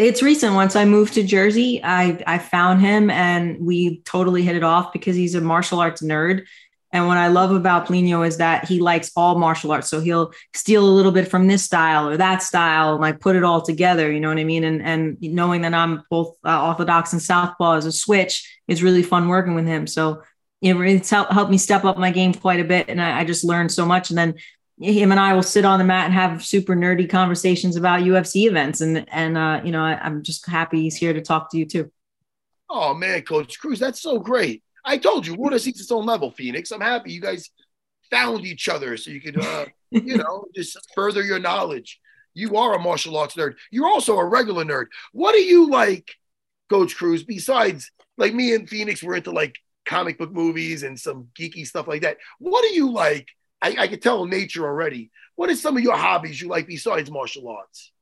It's 0.00 0.20
recent. 0.20 0.54
Once 0.54 0.74
I 0.74 0.84
moved 0.84 1.14
to 1.14 1.22
Jersey, 1.22 1.80
I 1.84 2.20
I 2.26 2.38
found 2.38 2.80
him 2.80 3.08
and 3.08 3.60
we 3.64 4.00
totally 4.00 4.42
hit 4.42 4.56
it 4.56 4.64
off 4.64 4.92
because 4.92 5.14
he's 5.14 5.36
a 5.36 5.40
martial 5.40 5.78
arts 5.78 6.02
nerd. 6.02 6.46
And 6.90 7.06
what 7.06 7.18
I 7.18 7.28
love 7.28 7.50
about 7.50 7.86
Plinio 7.86 8.26
is 8.26 8.38
that 8.38 8.66
he 8.66 8.80
likes 8.80 9.10
all 9.14 9.38
martial 9.38 9.72
arts. 9.72 9.88
So 9.88 10.00
he'll 10.00 10.32
steal 10.54 10.84
a 10.84 10.88
little 10.88 11.12
bit 11.12 11.28
from 11.28 11.46
this 11.46 11.62
style 11.62 12.08
or 12.08 12.16
that 12.16 12.42
style 12.42 12.92
and 12.92 13.00
like 13.00 13.20
put 13.20 13.36
it 13.36 13.44
all 13.44 13.60
together. 13.60 14.10
You 14.10 14.20
know 14.20 14.28
what 14.28 14.38
I 14.38 14.44
mean? 14.44 14.64
And 14.64 14.82
and 14.82 15.18
knowing 15.20 15.62
that 15.62 15.74
I'm 15.74 16.02
both 16.10 16.36
uh, 16.44 16.66
orthodox 16.66 17.12
and 17.12 17.20
southpaw 17.20 17.76
as 17.76 17.86
a 17.86 17.92
switch 17.92 18.60
is 18.68 18.82
really 18.82 19.02
fun 19.02 19.28
working 19.28 19.54
with 19.54 19.66
him. 19.66 19.86
So 19.86 20.22
it 20.62 20.72
really 20.72 20.96
it's 20.96 21.10
helped, 21.10 21.32
helped 21.32 21.50
me 21.50 21.58
step 21.58 21.84
up 21.84 21.98
my 21.98 22.10
game 22.10 22.32
quite 22.32 22.60
a 22.60 22.64
bit. 22.64 22.88
And 22.88 23.02
I, 23.02 23.20
I 23.20 23.24
just 23.24 23.44
learned 23.44 23.70
so 23.70 23.84
much. 23.84 24.08
And 24.08 24.18
then 24.18 24.34
him 24.80 25.10
and 25.10 25.20
I 25.20 25.34
will 25.34 25.42
sit 25.42 25.64
on 25.66 25.78
the 25.78 25.84
mat 25.84 26.06
and 26.06 26.14
have 26.14 26.44
super 26.44 26.74
nerdy 26.74 27.08
conversations 27.08 27.76
about 27.76 28.00
UFC 28.00 28.48
events. 28.48 28.80
And 28.80 29.04
and 29.10 29.36
uh, 29.36 29.60
you 29.62 29.72
know, 29.72 29.82
I, 29.82 29.98
I'm 30.02 30.22
just 30.22 30.46
happy 30.46 30.82
he's 30.82 30.96
here 30.96 31.12
to 31.12 31.20
talk 31.20 31.50
to 31.50 31.58
you 31.58 31.66
too. 31.66 31.92
Oh 32.70 32.94
man, 32.94 33.22
Coach 33.22 33.58
Cruz, 33.60 33.78
that's 33.78 34.00
so 34.00 34.18
great. 34.18 34.62
I 34.88 34.96
told 34.96 35.26
you, 35.26 35.34
water 35.34 35.58
seeks 35.58 35.80
its 35.80 35.92
own 35.92 36.06
level, 36.06 36.30
Phoenix. 36.30 36.70
I'm 36.70 36.80
happy 36.80 37.12
you 37.12 37.20
guys 37.20 37.50
found 38.10 38.46
each 38.46 38.70
other 38.70 38.96
so 38.96 39.10
you 39.10 39.20
could, 39.20 39.38
uh, 39.38 39.66
you 39.90 40.16
know, 40.22 40.46
just 40.54 40.78
further 40.94 41.22
your 41.22 41.38
knowledge. 41.38 42.00
You 42.32 42.56
are 42.56 42.74
a 42.74 42.78
martial 42.78 43.18
arts 43.18 43.34
nerd. 43.34 43.56
You're 43.70 43.86
also 43.86 44.16
a 44.16 44.24
regular 44.24 44.64
nerd. 44.64 44.86
What 45.12 45.32
do 45.32 45.40
you 45.40 45.68
like, 45.68 46.14
Coach 46.70 46.96
Cruz? 46.96 47.22
Besides, 47.22 47.90
like 48.16 48.32
me 48.32 48.54
and 48.54 48.66
Phoenix, 48.66 49.02
we're 49.02 49.16
into 49.16 49.30
like 49.30 49.56
comic 49.84 50.16
book 50.16 50.32
movies 50.32 50.84
and 50.84 50.98
some 50.98 51.28
geeky 51.38 51.66
stuff 51.66 51.86
like 51.86 52.02
that. 52.02 52.16
What 52.38 52.62
do 52.62 52.74
you 52.74 52.90
like? 52.90 53.28
I, 53.60 53.76
I 53.78 53.88
can 53.88 54.00
tell 54.00 54.24
nature 54.24 54.64
already. 54.64 55.10
What 55.36 55.50
are 55.50 55.56
some 55.56 55.76
of 55.76 55.82
your 55.82 55.96
hobbies 55.96 56.40
you 56.40 56.48
like 56.48 56.66
besides 56.66 57.10
martial 57.10 57.48
arts? 57.48 57.92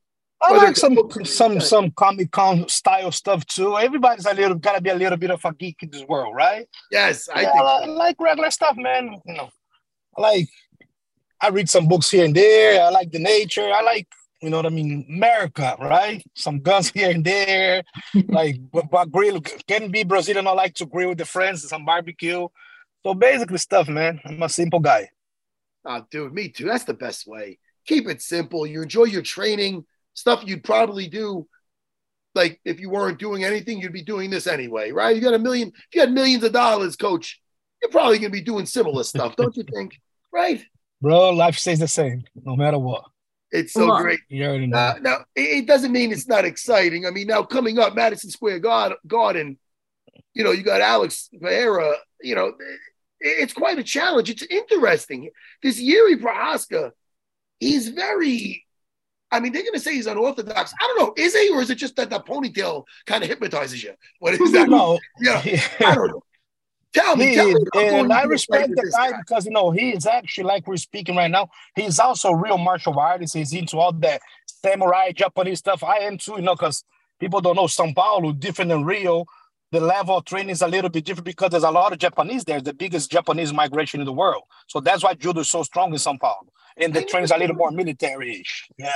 I 0.43 0.53
Whether 0.53 0.67
like 0.67 0.77
some 0.77 0.97
some 1.25 1.61
some 1.61 1.91
Comic 1.93 2.31
Con 2.31 2.69
style 2.69 3.11
stuff 3.11 3.45
too. 3.47 3.77
Everybody's 3.79 4.27
a 4.27 4.35
little 4.35 4.57
gotta 4.57 4.81
be 4.81 4.91
a 4.91 4.95
little 4.95 5.17
bit 5.19 5.31
of 5.31 5.45
a 5.45 5.53
geek 5.55 5.83
in 5.83 5.91
this 5.91 6.05
world, 6.05 6.35
right? 6.37 6.69
Yes, 6.91 7.29
I 7.29 7.43
Yeah, 7.43 7.53
think. 7.53 7.65
I, 7.65 7.87
li- 7.87 7.93
like 7.93 8.17
regular 8.21 8.51
stuff, 8.51 8.77
man. 8.77 9.17
You 9.25 9.35
know, 9.35 9.49
I 10.17 10.21
like 10.21 10.49
I 11.41 11.49
read 11.49 11.69
some 11.71 11.89
books 11.89 12.11
here 12.11 12.25
and 12.25 12.35
there. 12.35 12.83
I 12.83 12.91
like 12.91 13.13
the 13.13 13.19
nature. 13.19 13.71
I 13.73 13.83
like 13.83 14.09
you 14.43 14.51
know 14.51 14.59
what 14.59 14.67
I 14.67 14.71
mean, 14.71 15.07
America, 15.09 15.77
right? 15.81 16.23
Some 16.35 16.61
guns 16.61 16.91
here 16.95 17.11
and 17.11 17.25
there. 17.25 17.83
like 18.29 18.57
but, 18.73 18.91
but 18.91 19.11
grill 19.11 19.41
can 19.67 19.91
be 19.91 20.05
Brazilian. 20.05 20.47
I 20.47 20.53
like 20.53 20.75
to 20.77 20.87
grill 20.87 21.11
with 21.11 21.19
the 21.19 21.25
friends, 21.25 21.69
some 21.69 21.85
barbecue. 21.85 22.49
So 23.07 23.15
basically 23.15 23.59
stuff, 23.59 23.89
man. 23.89 24.21
I'm 24.25 24.43
a 24.43 24.49
simple 24.49 24.81
guy. 24.81 25.11
Oh, 25.85 26.05
dude, 26.11 26.33
me 26.35 26.49
too. 26.49 26.65
That's 26.65 26.85
the 26.85 26.95
best 26.95 27.27
way. 27.27 27.59
Keep 27.87 28.09
it 28.09 28.21
simple. 28.21 28.67
You 28.67 28.83
enjoy 28.83 29.05
your 29.05 29.23
training, 29.23 29.85
stuff 30.17 30.43
you'd 30.45 30.65
probably 30.65 31.07
do. 31.07 31.47
Like 32.35 32.61
if 32.65 32.81
you 32.81 32.91
weren't 32.91 33.19
doing 33.19 33.45
anything, 33.45 33.81
you'd 33.81 33.93
be 33.93 34.03
doing 34.03 34.31
this 34.31 34.47
anyway, 34.47 34.91
right? 34.91 35.15
You 35.15 35.23
got 35.23 35.35
a 35.35 35.39
million, 35.39 35.69
if 35.69 35.95
you 35.95 36.01
had 36.01 36.13
millions 36.13 36.43
of 36.43 36.53
dollars, 36.53 36.97
coach, 36.97 37.41
you're 37.81 37.91
probably 37.91 38.19
gonna 38.19 38.31
be 38.31 38.43
doing 38.43 38.67
similar 38.67 39.05
stuff, 39.05 39.37
don't 39.37 39.57
you 39.57 39.65
think? 39.73 40.01
Right? 40.33 40.63
Bro, 41.01 41.31
life 41.31 41.57
stays 41.57 41.79
the 41.79 41.89
same, 41.89 42.25
no 42.45 42.57
matter 42.57 42.79
what. 42.79 43.05
It's 43.51 43.73
so 43.73 43.87
Well, 43.87 44.03
great. 44.03 44.21
You 44.29 44.45
already 44.45 44.67
know. 44.67 44.77
Uh, 44.77 44.95
now, 45.01 45.17
it, 45.35 45.41
it 45.41 45.67
doesn't 45.67 45.93
mean 45.93 46.13
it's 46.13 46.29
not 46.29 46.45
exciting. 46.45 47.07
I 47.07 47.11
mean, 47.11 47.29
now 47.29 47.43
coming 47.43 47.79
up, 47.79 47.95
Madison 47.95 48.29
Square 48.29 48.59
Gar- 48.59 48.99
Garden, 49.07 49.57
you 50.35 50.45
know, 50.45 50.51
you 50.51 50.63
got 50.63 50.83
Alex 50.83 51.31
Pereira, 51.41 51.95
you 52.21 52.35
know, 52.35 52.53
it's 53.19 53.55
quite 53.55 53.79
a 53.79 53.83
challenge. 53.83 54.29
It's 54.29 54.43
interesting. 54.43 55.31
This 55.63 55.81
Jiří 55.81 56.21
Procházka, 56.21 56.91
he's 57.59 57.89
very, 57.89 58.66
I 59.37 59.41
mean, 59.41 59.53
they're 59.53 59.63
going 59.63 59.75
to 59.75 59.81
say 59.81 59.95
he's 59.95 60.07
unorthodox. 60.07 60.73
I 60.81 60.87
don't 60.87 60.99
know. 60.99 61.15
Is 61.23 61.35
he, 61.35 61.51
or 61.51 61.61
is 61.61 61.69
it 61.69 61.75
just 61.75 61.95
that 61.97 62.09
the 62.09 62.21
ponytail 62.21 62.85
kind 63.05 63.23
of 63.23 63.29
hypnotizes 63.29 63.83
you? 63.83 63.93
What 64.19 64.33
is 64.35 64.53
that? 64.53 64.69
no, 64.69 64.99
Yeah, 65.21 65.43
I 65.81 65.95
don't 65.95 66.09
know. 66.13 66.23
Tell 66.95 67.17
me. 67.17 67.29
He 67.29 67.35
tell 67.35 67.47
me 67.47 67.53
is, 67.53 67.69
and 67.75 68.13
I 68.13 68.23
respect 68.23 68.71
the 68.71 68.83
this 68.83 68.97
guy 68.97 69.13
because 69.19 69.45
you 69.45 69.53
know 69.53 69.71
he 69.71 69.91
is 69.91 70.07
actually 70.07 70.45
like 70.45 70.67
we're 70.67 70.79
speaking 70.79 71.15
right 71.15 71.31
now. 71.31 71.51
He's 71.75 71.99
also 71.99 72.31
a 72.31 72.37
real 72.37 72.57
martial 72.57 72.99
artist. 72.99 73.35
He's 73.35 73.53
into 73.53 73.77
all 73.77 73.93
that 73.93 74.23
samurai 74.47 75.13
Japanese 75.13 75.59
stuff. 75.59 75.85
I 75.85 75.99
am 75.99 76.17
too, 76.17 76.37
you 76.37 76.43
know, 76.43 76.55
because 76.55 76.85
people 77.21 77.43
don't 77.43 77.57
know 77.57 77.65
São 77.67 77.95
Paulo 77.95 78.33
different 78.33 78.71
than 78.71 78.85
Rio. 78.85 79.27
The 79.73 79.81
level 79.81 80.17
of 80.17 80.25
training 80.25 80.51
is 80.51 80.63
a 80.63 80.69
little 80.69 80.89
bit 80.89 81.05
different 81.05 81.27
because 81.27 81.51
there's 81.51 81.65
a 81.65 81.71
lot 81.71 81.93
of 81.93 81.99
Japanese 81.99 82.45
there. 82.45 82.63
The 82.63 82.73
biggest 82.73 83.11
Japanese 83.11 83.53
migration 83.53 84.01
in 84.01 84.07
the 84.07 84.13
world. 84.13 84.45
So 84.69 84.81
that's 84.81 85.03
why 85.03 85.15
judo 85.15 85.41
is 85.41 85.51
so 85.51 85.65
strong 85.65 85.91
in 85.91 85.97
São 85.97 86.19
Paulo. 86.19 86.47
And 86.79 86.95
the 86.95 87.01
I 87.01 87.05
training's 87.05 87.31
a 87.31 87.37
little 87.37 87.57
more 87.57 87.71
military-ish. 87.71 88.69
Yeah. 88.79 88.93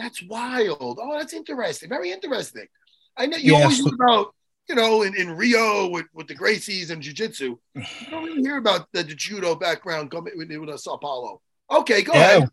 That's 0.00 0.22
wild. 0.22 0.98
Oh, 1.00 1.14
that's 1.18 1.34
interesting. 1.34 1.88
Very 1.90 2.10
interesting. 2.10 2.66
I 3.16 3.26
know 3.26 3.36
you 3.36 3.52
Yes. 3.52 3.62
always 3.62 3.78
hear 3.84 3.94
about, 3.94 4.34
you 4.68 4.74
know, 4.74 5.02
in, 5.02 5.14
in 5.14 5.28
Rio 5.36 5.88
with, 5.90 6.06
with 6.14 6.26
the 6.26 6.34
Gracies 6.34 6.90
and 6.90 7.02
jiu-jitsu. 7.02 7.56
You 7.74 7.84
don't 8.10 8.24
really 8.24 8.40
hear 8.42 8.56
about 8.56 8.88
the, 8.92 9.02
the 9.02 9.14
judo 9.14 9.54
background 9.54 10.10
coming 10.10 10.32
with, 10.36 10.50
with 10.50 10.80
Sao 10.80 10.96
Paulo. 10.96 11.42
Okay, 11.70 12.02
go 12.02 12.14
Yeah. 12.14 12.20
ahead. 12.38 12.48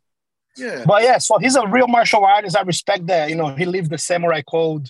Yeah. 0.58 0.84
But 0.86 1.04
yeah, 1.04 1.20
so 1.20 1.38
he's 1.38 1.56
a 1.56 1.66
real 1.68 1.88
martial 1.88 2.26
artist. 2.26 2.58
I 2.58 2.64
respect 2.64 3.06
that. 3.08 3.30
You 3.30 3.36
know, 3.36 3.50
he 3.56 3.66
lived 3.66 3.92
the 3.92 3.98
samurai 3.98 4.42
code. 4.42 4.90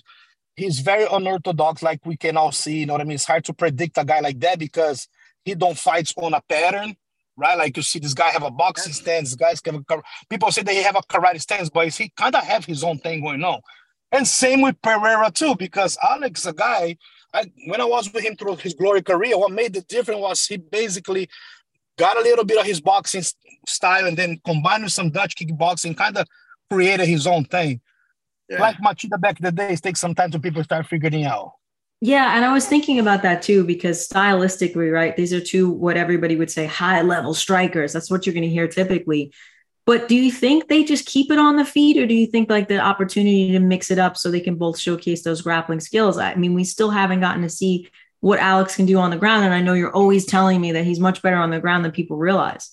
He's 0.56 0.80
very 0.80 1.06
unorthodox, 1.12 1.82
like 1.82 2.00
we 2.06 2.16
can 2.16 2.36
all 2.36 2.50
see. 2.52 2.78
You 2.80 2.86
know 2.86 2.94
what 2.94 3.02
I 3.02 3.04
mean? 3.04 3.14
It's 3.16 3.26
hard 3.26 3.44
to 3.44 3.52
predict 3.52 3.98
a 3.98 4.04
guy 4.04 4.20
like 4.20 4.40
that 4.40 4.58
because 4.58 5.06
he 5.44 5.54
don't 5.54 5.78
fight 5.78 6.10
on 6.16 6.32
a 6.34 6.40
pattern, 6.48 6.96
right? 7.38 7.56
Like 7.56 7.76
you 7.76 7.82
see 7.82 7.98
this 8.00 8.14
guy 8.14 8.30
have 8.30 8.42
a 8.42 8.50
boxing 8.50 8.92
stance. 8.92 9.34
Guys 9.34 9.60
kar- 9.60 10.02
people 10.28 10.50
say 10.50 10.62
they 10.62 10.82
have 10.82 10.96
a 10.96 11.00
karate 11.00 11.40
stance, 11.40 11.70
but 11.70 11.88
he 11.88 12.10
kind 12.16 12.34
of 12.34 12.44
have 12.44 12.64
his 12.64 12.84
own 12.84 12.98
thing 12.98 13.22
going 13.22 13.42
on. 13.44 13.60
And 14.10 14.26
same 14.26 14.62
with 14.62 14.80
Pereira 14.82 15.30
too, 15.30 15.54
because 15.56 15.96
Alex, 16.02 16.44
a 16.46 16.52
guy, 16.52 16.96
I, 17.32 17.50
when 17.66 17.80
I 17.80 17.84
was 17.84 18.12
with 18.12 18.24
him 18.24 18.36
through 18.36 18.56
his 18.56 18.74
glory 18.74 19.02
career, 19.02 19.38
what 19.38 19.52
made 19.52 19.74
the 19.74 19.82
difference 19.82 20.20
was 20.20 20.46
he 20.46 20.56
basically 20.56 21.28
got 21.96 22.16
a 22.16 22.22
little 22.22 22.44
bit 22.44 22.58
of 22.58 22.64
his 22.64 22.80
boxing 22.80 23.22
style 23.66 24.06
and 24.06 24.16
then 24.16 24.40
combined 24.44 24.84
with 24.84 24.92
some 24.92 25.10
Dutch 25.10 25.36
kickboxing, 25.36 25.96
kind 25.96 26.16
of 26.16 26.26
created 26.70 27.06
his 27.06 27.26
own 27.26 27.44
thing. 27.44 27.80
yeah. 28.48 28.60
Like 28.60 28.76
Machida 28.78 29.20
back 29.20 29.38
in 29.40 29.44
the 29.44 29.52
days, 29.52 29.80
takes 29.80 30.00
some 30.00 30.14
time 30.14 30.30
to 30.30 30.38
people 30.40 30.64
start 30.64 30.86
figuring 30.86 31.24
out. 31.24 31.52
Yeah, 32.00 32.36
and 32.36 32.44
I 32.44 32.52
was 32.52 32.66
thinking 32.66 33.00
about 33.00 33.22
that 33.22 33.42
too 33.42 33.64
because 33.64 34.08
stylistically, 34.08 34.92
right? 34.92 35.16
These 35.16 35.32
are 35.32 35.40
two 35.40 35.70
what 35.70 35.96
everybody 35.96 36.36
would 36.36 36.50
say 36.50 36.66
high 36.66 37.02
level 37.02 37.34
strikers. 37.34 37.92
That's 37.92 38.10
what 38.10 38.24
you're 38.24 38.34
going 38.34 38.44
to 38.44 38.48
hear 38.48 38.68
typically. 38.68 39.32
But 39.84 40.06
do 40.06 40.14
you 40.14 40.30
think 40.30 40.68
they 40.68 40.84
just 40.84 41.06
keep 41.06 41.32
it 41.32 41.38
on 41.38 41.56
the 41.56 41.64
feet, 41.64 41.96
or 41.96 42.06
do 42.06 42.14
you 42.14 42.26
think 42.26 42.50
like 42.50 42.68
the 42.68 42.78
opportunity 42.78 43.50
to 43.52 43.58
mix 43.58 43.90
it 43.90 43.98
up 43.98 44.16
so 44.16 44.30
they 44.30 44.38
can 44.38 44.56
both 44.56 44.78
showcase 44.78 45.22
those 45.24 45.40
grappling 45.40 45.80
skills? 45.80 46.18
I 46.18 46.34
mean, 46.34 46.54
we 46.54 46.64
still 46.64 46.90
haven't 46.90 47.20
gotten 47.20 47.42
to 47.42 47.48
see 47.48 47.88
what 48.20 48.38
Alex 48.38 48.76
can 48.76 48.84
do 48.84 48.98
on 48.98 49.10
the 49.10 49.16
ground, 49.16 49.44
and 49.46 49.54
I 49.54 49.62
know 49.62 49.72
you're 49.72 49.94
always 49.94 50.26
telling 50.26 50.60
me 50.60 50.72
that 50.72 50.84
he's 50.84 51.00
much 51.00 51.22
better 51.22 51.36
on 51.36 51.50
the 51.50 51.58
ground 51.58 51.84
than 51.84 51.92
people 51.92 52.18
realize. 52.18 52.70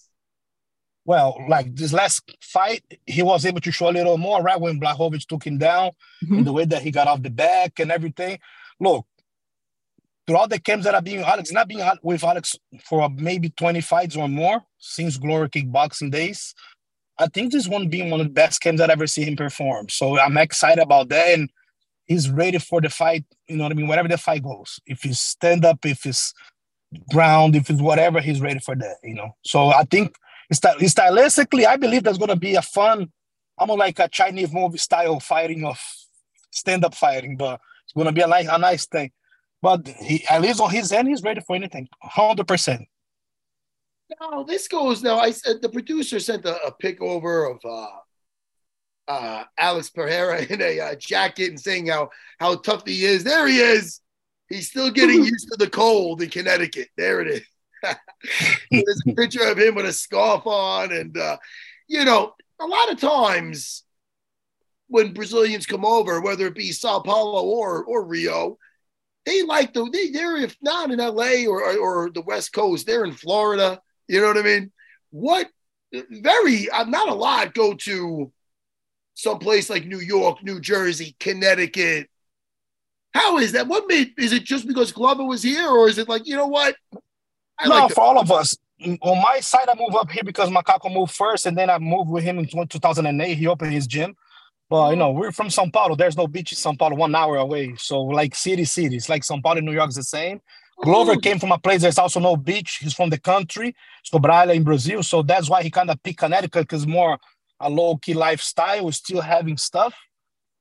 Well, 1.05 1.37
like 1.47 1.73
this 1.75 1.93
last 1.93 2.35
fight, 2.41 2.83
he 3.05 3.21
was 3.21 3.45
able 3.45 3.61
to 3.61 3.71
show 3.71 3.89
a 3.89 3.91
little 3.91 4.17
more, 4.17 4.41
right? 4.41 4.59
When 4.59 4.79
Blachowicz 4.79 5.25
took 5.25 5.45
him 5.45 5.57
down, 5.57 5.91
Mhm. 6.23 6.39
and 6.39 6.47
the 6.47 6.51
way 6.53 6.65
that 6.65 6.81
he 6.81 6.91
got 6.91 7.07
off 7.07 7.21
the 7.21 7.29
back 7.29 7.79
and 7.79 7.91
everything. 7.91 8.39
Look, 8.79 9.05
throughout 10.27 10.49
the 10.49 10.59
camps 10.59 10.85
that 10.85 10.95
are 10.95 11.01
being 11.01 11.21
Alex, 11.21 11.51
not 11.51 11.67
being 11.67 11.87
with 12.03 12.23
Alex 12.23 12.55
for 12.83 13.09
maybe 13.09 13.49
20 13.49 13.81
fights 13.81 14.15
or 14.15 14.27
more 14.27 14.63
since 14.77 15.17
Glory 15.17 15.49
Kickboxing 15.49 16.11
days. 16.11 16.53
I 17.17 17.27
think 17.27 17.51
this 17.51 17.67
one 17.67 17.87
being 17.87 18.09
one 18.09 18.19
of 18.19 18.27
the 18.27 18.33
best 18.33 18.61
camps 18.61 18.81
I've 18.81 18.89
ever 18.89 19.07
seen 19.07 19.27
him 19.27 19.35
perform. 19.35 19.89
So 19.89 20.19
I'm 20.19 20.37
excited 20.37 20.81
about 20.81 21.09
that. 21.09 21.37
And 21.37 21.49
he's 22.05 22.29
ready 22.29 22.57
for 22.57 22.81
the 22.81 22.89
fight. 22.89 23.25
You 23.47 23.57
know 23.57 23.63
what 23.63 23.71
I 23.71 23.75
mean? 23.75 23.87
Whatever 23.87 24.09
the 24.09 24.17
fight 24.17 24.43
goes. 24.43 24.79
If 24.85 25.05
it's 25.05 25.19
stand 25.19 25.63
up, 25.63 25.85
if 25.85 26.05
it's 26.05 26.33
ground, 27.11 27.55
if 27.55 27.69
it's 27.69 27.81
whatever, 27.81 28.21
he's 28.21 28.41
ready 28.41 28.59
for 28.59 28.75
that, 28.75 28.97
you 29.03 29.15
know. 29.15 29.35
So 29.43 29.69
I 29.69 29.83
think 29.83 30.15
sty- 30.51 30.75
stylistically, 30.75 31.65
I 31.65 31.77
believe 31.77 32.03
there's 32.03 32.17
gonna 32.17 32.35
be 32.35 32.55
a 32.55 32.61
fun, 32.61 33.11
almost 33.57 33.79
like 33.79 33.99
a 33.99 34.09
Chinese 34.09 34.51
movie 34.51 34.77
style 34.77 35.19
fighting 35.19 35.65
of 35.65 35.79
stand-up 36.51 36.95
fighting, 36.95 37.37
but 37.37 37.59
it's 37.83 37.93
gonna 37.93 38.11
be 38.11 38.21
a 38.21 38.27
nice, 38.27 38.47
a 38.49 38.57
nice 38.57 38.85
thing. 38.85 39.11
But 39.65 39.87
he 39.87 40.23
at 40.29 40.43
least 40.43 40.61
on 40.61 40.69
his 40.69 40.91
end, 40.91 41.07
he's 41.07 41.23
ready 41.23 41.41
for 41.41 41.55
anything, 41.55 41.87
hundred 41.99 42.47
percent. 42.47 42.83
No, 44.21 44.43
this 44.43 44.67
goes 44.67 45.01
now. 45.01 45.17
I 45.17 45.31
said 45.31 45.59
the 45.59 45.69
producer 45.69 46.19
sent 46.19 46.45
a, 46.45 46.63
a 46.67 46.71
pic 46.71 47.01
over 47.01 47.45
of 47.45 47.59
uh, 47.65 47.87
uh, 49.07 49.43
Alex 49.57 49.89
Pereira 49.89 50.43
in 50.51 50.61
a 50.61 50.79
uh, 50.79 50.95
jacket 50.99 51.49
and 51.49 51.59
saying 51.59 51.87
how 51.87 52.11
how 52.39 52.57
tough 52.57 52.85
he 52.85 53.05
is. 53.05 53.23
There 53.23 53.47
he 53.47 53.57
is. 53.57 54.01
He's 54.49 54.69
still 54.69 54.91
getting 54.91 55.23
used 55.23 55.47
to 55.49 55.57
the 55.57 55.71
cold 55.71 56.21
in 56.21 56.29
Connecticut. 56.29 56.89
There 56.95 57.21
it 57.21 57.27
is. 57.27 57.41
There's 58.69 59.01
a 59.07 59.15
picture 59.15 59.47
of 59.47 59.57
him 59.57 59.73
with 59.73 59.87
a 59.87 59.93
scarf 59.93 60.45
on, 60.45 60.91
and 60.91 61.17
uh, 61.17 61.37
you 61.87 62.05
know, 62.05 62.35
a 62.61 62.67
lot 62.67 62.91
of 62.91 62.99
times 62.99 63.83
when 64.89 65.11
Brazilians 65.15 65.65
come 65.65 65.85
over, 65.85 66.21
whether 66.21 66.45
it 66.45 66.53
be 66.53 66.71
Sao 66.71 66.99
Paulo 66.99 67.45
or 67.45 67.83
or 67.85 68.05
Rio, 68.05 68.59
they 69.25 69.43
like 69.43 69.73
the 69.73 69.89
they, 69.91 70.09
they're 70.11 70.37
if 70.37 70.55
not 70.61 70.91
in 70.91 70.99
LA 70.99 71.45
or, 71.47 71.77
or 71.77 72.09
the 72.11 72.21
West 72.21 72.53
Coast, 72.53 72.85
they're 72.85 73.05
in 73.05 73.13
Florida. 73.13 73.81
You 74.07 74.21
know 74.21 74.27
what 74.27 74.37
I 74.37 74.43
mean? 74.43 74.71
What 75.11 75.47
very 76.09 76.69
uh, 76.69 76.85
not 76.85 77.09
a 77.09 77.13
lot 77.13 77.53
go 77.53 77.73
to 77.73 78.31
someplace 79.15 79.69
like 79.69 79.85
New 79.85 79.99
York, 79.99 80.43
New 80.43 80.59
Jersey, 80.59 81.15
Connecticut. 81.19 82.09
How 83.13 83.37
is 83.37 83.53
that? 83.53 83.67
What 83.67 83.87
made 83.87 84.13
is 84.17 84.33
it 84.33 84.43
just 84.43 84.67
because 84.67 84.91
Glover 84.91 85.23
was 85.23 85.41
here, 85.41 85.67
or 85.67 85.87
is 85.87 85.97
it 85.97 86.09
like 86.09 86.27
you 86.27 86.35
know 86.35 86.47
what? 86.47 86.75
I 87.57 87.67
no, 87.67 87.75
like 87.75 87.93
for 87.93 88.01
all 88.01 88.19
of 88.19 88.31
us. 88.31 88.57
On 89.01 89.21
my 89.21 89.39
side, 89.39 89.69
I 89.69 89.75
moved 89.75 89.95
up 89.95 90.11
here 90.11 90.23
because 90.23 90.49
Macaco 90.49 90.93
moved 90.93 91.13
first, 91.13 91.45
and 91.45 91.57
then 91.57 91.69
I 91.69 91.79
moved 91.79 92.09
with 92.09 92.25
him 92.25 92.39
in 92.39 92.67
2008. 92.67 93.37
He 93.37 93.47
opened 93.47 93.71
his 93.71 93.87
gym. 93.87 94.15
But 94.69 94.91
you 94.91 94.95
know, 94.95 95.11
we're 95.11 95.31
from 95.31 95.47
São 95.47 95.71
Paulo. 95.71 95.95
There's 95.95 96.17
no 96.17 96.27
beach 96.27 96.51
in 96.51 96.57
São 96.57 96.77
Paulo, 96.77 96.95
one 96.95 97.13
hour 97.13 97.37
away. 97.37 97.75
So 97.77 98.01
like 98.01 98.35
city, 98.35 98.65
cities, 98.65 99.09
like 99.09 99.21
São 99.21 99.41
Paulo, 99.41 99.61
New 99.61 99.73
York 99.73 99.89
is 99.89 99.95
the 99.95 100.03
same. 100.03 100.41
Glover 100.81 101.13
oh. 101.13 101.19
came 101.19 101.39
from 101.39 101.51
a 101.51 101.57
place 101.57 101.81
there's 101.81 101.97
also 101.97 102.19
no 102.19 102.35
beach. 102.35 102.79
He's 102.81 102.93
from 102.93 103.09
the 103.09 103.19
country, 103.19 103.75
Sobrália 104.11 104.55
in 104.55 104.63
Brazil. 104.63 105.03
So 105.03 105.21
that's 105.21 105.49
why 105.49 105.63
he 105.63 105.69
kind 105.69 105.89
of 105.89 106.01
picked 106.03 106.19
Connecticut 106.19 106.63
because 106.63 106.85
more 106.85 107.17
a 107.59 107.69
low 107.69 107.97
key 107.97 108.13
lifestyle, 108.13 108.85
We're 108.85 108.91
still 108.91 109.21
having 109.21 109.57
stuff. 109.57 109.95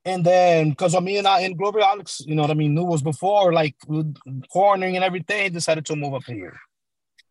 And 0.04 0.24
then 0.24 0.70
because 0.70 0.94
I 0.94 1.00
mean, 1.00 1.24
I, 1.26 1.40
and 1.40 1.56
Glover 1.56 1.80
Alex, 1.80 2.20
you 2.26 2.34
know 2.34 2.42
what 2.42 2.50
I 2.50 2.54
mean, 2.54 2.74
knew 2.74 2.84
was 2.84 3.02
before 3.02 3.52
like 3.52 3.74
cornering 4.52 4.96
and 4.96 5.04
everything, 5.04 5.52
decided 5.52 5.86
to 5.86 5.96
move 5.96 6.14
up 6.14 6.24
here. 6.24 6.58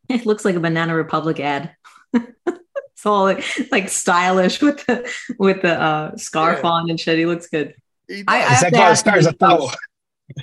It 0.10 0.26
looks 0.26 0.44
like 0.44 0.56
a 0.56 0.60
Banana 0.60 0.96
Republic 0.96 1.40
ad. 1.40 1.76
it's 3.04 3.06
all 3.10 3.24
like, 3.24 3.44
like, 3.72 3.90
stylish 3.90 4.62
with 4.62 4.86
the 4.86 5.10
with 5.38 5.62
the 5.62 5.80
uh, 5.80 6.16
scarf 6.16 6.62
yeah. 6.64 6.70
on 6.70 6.90
and 6.90 7.00
shit. 7.00 7.18
He 7.18 7.26
looks 7.26 7.48
good. 7.48 7.76
He 8.08 8.24
I, 8.28 8.44
I 8.44 8.70
that 8.70 8.98
scarf 8.98 9.26
a 9.26 9.34
towel. 9.34 9.72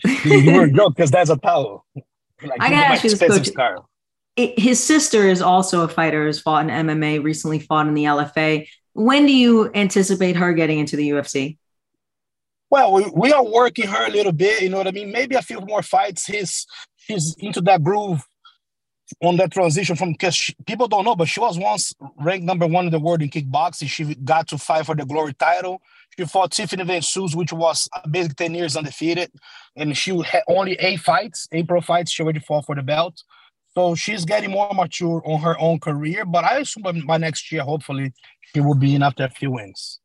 you 0.24 0.52
were 0.52 0.66
joke 0.74 0.96
because 0.96 1.10
that's 1.10 1.30
a 1.30 1.36
towel. 1.36 1.86
Like, 2.42 2.60
I 2.60 2.70
gotta 2.70 2.86
ask 2.86 3.04
you 3.04 3.10
this, 3.10 3.20
coach. 3.20 3.46
Scarf. 3.46 3.84
It, 4.36 4.58
his 4.58 4.82
sister 4.82 5.26
is 5.28 5.42
also 5.42 5.82
a 5.82 5.88
fighter. 5.88 6.26
Has 6.26 6.40
fought 6.40 6.68
in 6.68 6.86
MMA. 6.86 7.22
Recently 7.22 7.58
fought 7.58 7.86
in 7.86 7.94
the 7.94 8.04
LFA. 8.04 8.68
When 8.92 9.26
do 9.26 9.32
you 9.32 9.70
anticipate 9.74 10.36
her 10.36 10.52
getting 10.52 10.78
into 10.78 10.96
the 10.96 11.10
UFC? 11.10 11.56
Well, 12.68 12.92
we, 12.92 13.10
we 13.14 13.32
are 13.32 13.44
working 13.44 13.88
her 13.88 14.06
a 14.06 14.10
little 14.10 14.32
bit. 14.32 14.62
You 14.62 14.68
know 14.68 14.76
what 14.78 14.86
I 14.86 14.92
mean? 14.92 15.10
Maybe 15.10 15.34
a 15.34 15.42
few 15.42 15.60
more 15.60 15.82
fights. 15.82 16.26
He's 16.26 16.66
she's 16.96 17.34
into 17.38 17.60
that 17.62 17.82
groove 17.82 18.24
on 19.22 19.36
that 19.36 19.52
transition 19.52 19.96
from 19.96 20.12
because 20.12 20.52
people 20.66 20.88
don't 20.88 21.04
know, 21.04 21.16
but 21.16 21.28
she 21.28 21.40
was 21.40 21.58
once 21.58 21.94
ranked 22.18 22.44
number 22.44 22.66
one 22.66 22.86
in 22.86 22.92
the 22.92 22.98
world 22.98 23.22
in 23.22 23.30
kickboxing. 23.30 23.88
She 23.88 24.14
got 24.14 24.48
to 24.48 24.58
fight 24.58 24.86
for 24.86 24.94
the 24.94 25.04
glory 25.04 25.34
title. 25.34 25.82
She 26.18 26.24
fought 26.24 26.52
Tiffany 26.52 26.84
Van 26.84 27.02
Soest, 27.02 27.36
which 27.36 27.52
was 27.52 27.88
basically 28.10 28.46
10 28.46 28.54
years 28.54 28.76
undefeated. 28.76 29.30
And 29.76 29.96
she 29.96 30.16
had 30.22 30.42
only 30.48 30.72
eight 30.74 31.00
fights, 31.00 31.48
eight 31.52 31.68
pro 31.68 31.80
fights. 31.80 32.10
She 32.10 32.22
already 32.22 32.40
fought 32.40 32.66
for 32.66 32.74
the 32.74 32.82
belt. 32.82 33.22
So 33.74 33.94
she's 33.94 34.24
getting 34.24 34.50
more 34.50 34.72
mature 34.74 35.22
on 35.24 35.40
her 35.40 35.58
own 35.60 35.78
career. 35.78 36.24
But 36.24 36.44
I 36.44 36.58
assume 36.58 37.04
by 37.06 37.18
next 37.18 37.52
year, 37.52 37.62
hopefully, 37.62 38.12
she 38.40 38.60
will 38.60 38.74
be 38.74 38.94
in 38.94 39.02
after 39.02 39.24
a 39.24 39.30
few 39.30 39.52
wins. 39.52 40.00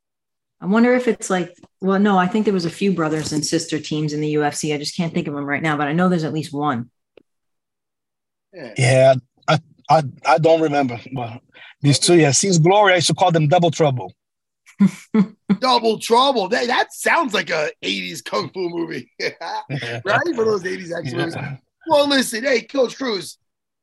I 0.62 0.68
wonder 0.68 0.94
if 0.94 1.08
it's 1.08 1.30
like, 1.30 1.54
well, 1.82 2.00
no, 2.00 2.18
I 2.18 2.28
think 2.28 2.46
there 2.46 2.54
was 2.54 2.66
a 2.66 2.70
few 2.70 2.94
brothers 2.94 3.34
and 3.34 3.46
sister 3.46 3.80
teams 3.80 4.14
in 4.14 4.22
the 4.22 4.36
UFC. 4.36 4.74
I 4.74 4.78
just 4.78 4.96
can't 4.96 5.14
think 5.14 5.28
of 5.28 5.34
them 5.34 5.46
right 5.46 5.62
now, 5.62 5.76
but 5.76 5.88
I 5.88 5.94
know 5.94 6.10
there's 6.10 6.24
at 6.24 6.34
least 6.34 6.54
one. 6.54 6.90
Yeah, 8.78 9.16
I, 9.48 9.60
I, 9.90 10.04
I 10.26 10.38
don't 10.38 10.62
remember. 10.62 11.00
But 11.14 11.42
these 11.82 12.00
two, 12.00 12.16
yeah, 12.16 12.32
since 12.32 12.58
Glory, 12.58 12.94
I 12.94 12.96
used 12.96 13.08
to 13.08 13.14
call 13.14 13.32
them 13.32 13.48
Double 13.48 13.72
Trouble. 13.72 14.14
Double 15.60 16.00
Trouble. 16.00 16.48
That, 16.50 16.68
that 16.68 16.94
sounds 16.94 17.34
like 17.34 17.50
a 17.50 17.72
80s 17.84 18.24
kung 18.24 18.50
fu 18.50 18.70
movie, 18.70 19.12
right? 19.20 20.04
One 20.06 20.40
of 20.40 20.46
those 20.46 20.64
80s 20.64 20.98
action 20.98 21.18
movies. 21.18 21.36
Well, 21.88 22.08
listen, 22.08 22.44
hey, 22.44 22.62
Coach 22.62 22.98
Cruz, 22.98 23.38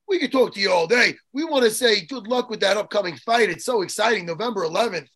we 0.08 0.18
could 0.18 0.32
talk 0.32 0.54
to 0.54 0.60
you 0.60 0.72
all 0.72 0.86
day. 0.86 1.14
We 1.32 1.44
want 1.44 1.64
to 1.64 1.70
say 1.70 2.04
good 2.06 2.26
luck 2.26 2.50
with 2.50 2.60
that 2.60 2.76
upcoming 2.76 3.16
fight. 3.16 3.50
It's 3.50 3.64
so 3.64 3.82
exciting, 3.82 4.26
November 4.26 4.62
11th. 4.62 5.08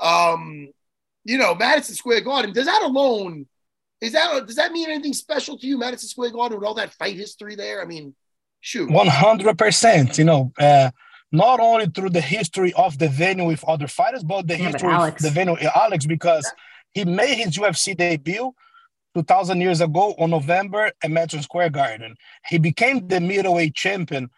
Um, 0.00 0.68
you 1.24 1.38
know, 1.38 1.54
Madison 1.54 1.94
Square 1.94 2.22
Garden. 2.22 2.52
Does 2.52 2.66
that 2.66 2.82
alone 2.82 3.46
is 4.04 4.12
that 4.12 4.46
does 4.46 4.56
that 4.56 4.72
mean 4.72 4.90
anything 4.90 5.14
special 5.14 5.56
to 5.58 5.66
you, 5.66 5.78
Madison 5.78 6.10
Square 6.10 6.32
Garden, 6.32 6.58
with 6.58 6.66
all 6.66 6.74
that 6.74 6.92
fight 6.92 7.16
history 7.16 7.54
there? 7.54 7.80
I 7.80 7.86
mean, 7.86 8.14
shoot, 8.64 8.90
one 8.90 9.06
hundred 9.06 9.56
percent. 9.58 10.18
You 10.18 10.24
know, 10.24 10.52
uh, 10.58 10.90
not 11.30 11.60
only 11.60 11.86
through 11.86 12.10
the 12.10 12.20
history 12.20 12.72
of 12.74 12.98
the 12.98 13.08
venue 13.08 13.46
with 13.46 13.64
other 13.64 13.88
fighters, 13.88 14.22
but 14.22 14.46
the 14.46 14.56
yeah, 14.56 14.70
history 14.70 14.90
but 14.90 15.14
of 15.16 15.18
the 15.18 15.30
venue, 15.30 15.56
Alex, 15.74 16.06
because 16.06 16.50
he 16.92 17.04
made 17.04 17.34
his 17.34 17.56
UFC 17.58 17.96
debut 17.96 18.54
2,000 19.14 19.60
years 19.60 19.80
ago 19.80 20.14
on 20.18 20.30
November 20.30 20.92
at 21.02 21.10
Madison 21.10 21.42
Square 21.42 21.70
Garden. 21.70 22.16
He 22.48 22.58
became 22.58 23.06
the 23.08 23.20
middleweight 23.20 23.74
champion 23.74 24.30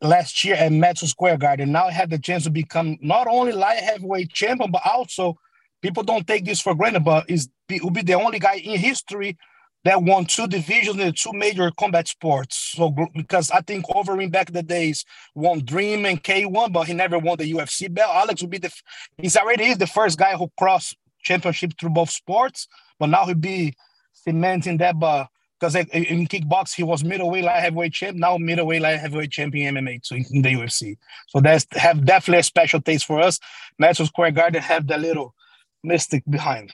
last 0.00 0.44
year 0.44 0.56
at 0.56 0.72
Madison 0.72 1.08
Square 1.08 1.38
Garden. 1.38 1.72
Now 1.72 1.88
he 1.88 1.94
had 1.94 2.10
the 2.10 2.18
chance 2.18 2.44
to 2.44 2.50
become 2.50 2.98
not 3.00 3.26
only 3.26 3.52
light 3.52 3.78
heavyweight 3.78 4.30
champion, 4.30 4.70
but 4.70 4.82
also 4.84 5.38
people 5.82 6.02
don't 6.02 6.26
take 6.26 6.44
this 6.44 6.60
for 6.60 6.74
granted, 6.74 7.04
but 7.04 7.28
is 7.28 7.48
will 7.82 7.90
be 7.90 8.02
the 8.02 8.14
only 8.14 8.38
guy 8.38 8.56
in 8.56 8.78
history 8.78 9.38
that 9.84 10.02
won 10.02 10.24
two 10.24 10.46
divisions 10.46 10.98
in 10.98 11.12
two 11.12 11.32
major 11.32 11.70
combat 11.78 12.08
sports. 12.08 12.72
So 12.76 12.94
because 13.14 13.50
I 13.50 13.60
think 13.60 13.86
Overeem 13.86 14.32
back 14.32 14.48
in 14.48 14.54
the 14.54 14.62
days 14.62 15.04
won 15.34 15.64
Dream 15.64 16.06
and 16.06 16.22
K1, 16.22 16.72
but 16.72 16.86
he 16.86 16.94
never 16.94 17.18
won 17.18 17.36
the 17.38 17.52
UFC 17.52 17.92
belt. 17.92 18.10
Alex 18.14 18.40
would 18.40 18.50
be 18.50 18.58
the 18.58 18.72
he's 19.18 19.36
already 19.36 19.64
is 19.64 19.78
the 19.78 19.86
first 19.86 20.18
guy 20.18 20.36
who 20.36 20.50
crossed 20.58 20.96
championship 21.22 21.72
through 21.78 21.90
both 21.90 22.10
sports, 22.10 22.66
but 22.98 23.08
now 23.08 23.26
he'll 23.26 23.34
be 23.34 23.74
cementing 24.12 24.78
that. 24.78 24.98
But 24.98 25.28
because 25.60 25.74
in 25.74 26.26
kickbox 26.28 26.74
he 26.74 26.82
was 26.82 27.04
middleweight 27.04 27.44
light 27.44 27.60
heavyweight 27.60 27.92
champ, 27.92 28.16
now 28.16 28.38
middleweight 28.38 28.80
light 28.80 28.98
heavyweight 28.98 29.30
champion 29.30 29.74
MMA 29.74 30.00
so 30.02 30.16
in 30.16 30.40
the 30.40 30.54
UFC. 30.54 30.96
So 31.28 31.40
that's 31.40 31.66
have 31.72 32.06
definitely 32.06 32.40
a 32.40 32.44
special 32.44 32.80
taste 32.80 33.04
for 33.04 33.20
us. 33.20 33.38
Madison 33.78 34.06
Square 34.06 34.32
Garden 34.32 34.62
have 34.62 34.86
that 34.86 35.00
little 35.00 35.34
mystic 35.82 36.22
behind. 36.28 36.72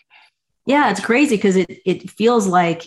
Yeah, 0.66 0.90
it's 0.90 1.00
crazy 1.00 1.34
because 1.34 1.56
it 1.56 1.80
it 1.84 2.08
feels 2.08 2.46
like 2.46 2.86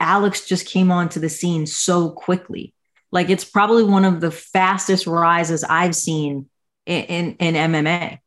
Alex 0.00 0.46
just 0.46 0.66
came 0.66 0.90
onto 0.90 1.20
the 1.20 1.28
scene 1.28 1.66
so 1.66 2.10
quickly. 2.10 2.74
Like 3.12 3.30
it's 3.30 3.44
probably 3.44 3.84
one 3.84 4.04
of 4.04 4.20
the 4.20 4.30
fastest 4.30 5.06
rises 5.06 5.64
I've 5.64 5.94
seen 5.94 6.48
in, 6.86 7.04
in, 7.04 7.36
in 7.36 7.54
MMA. 7.54 8.18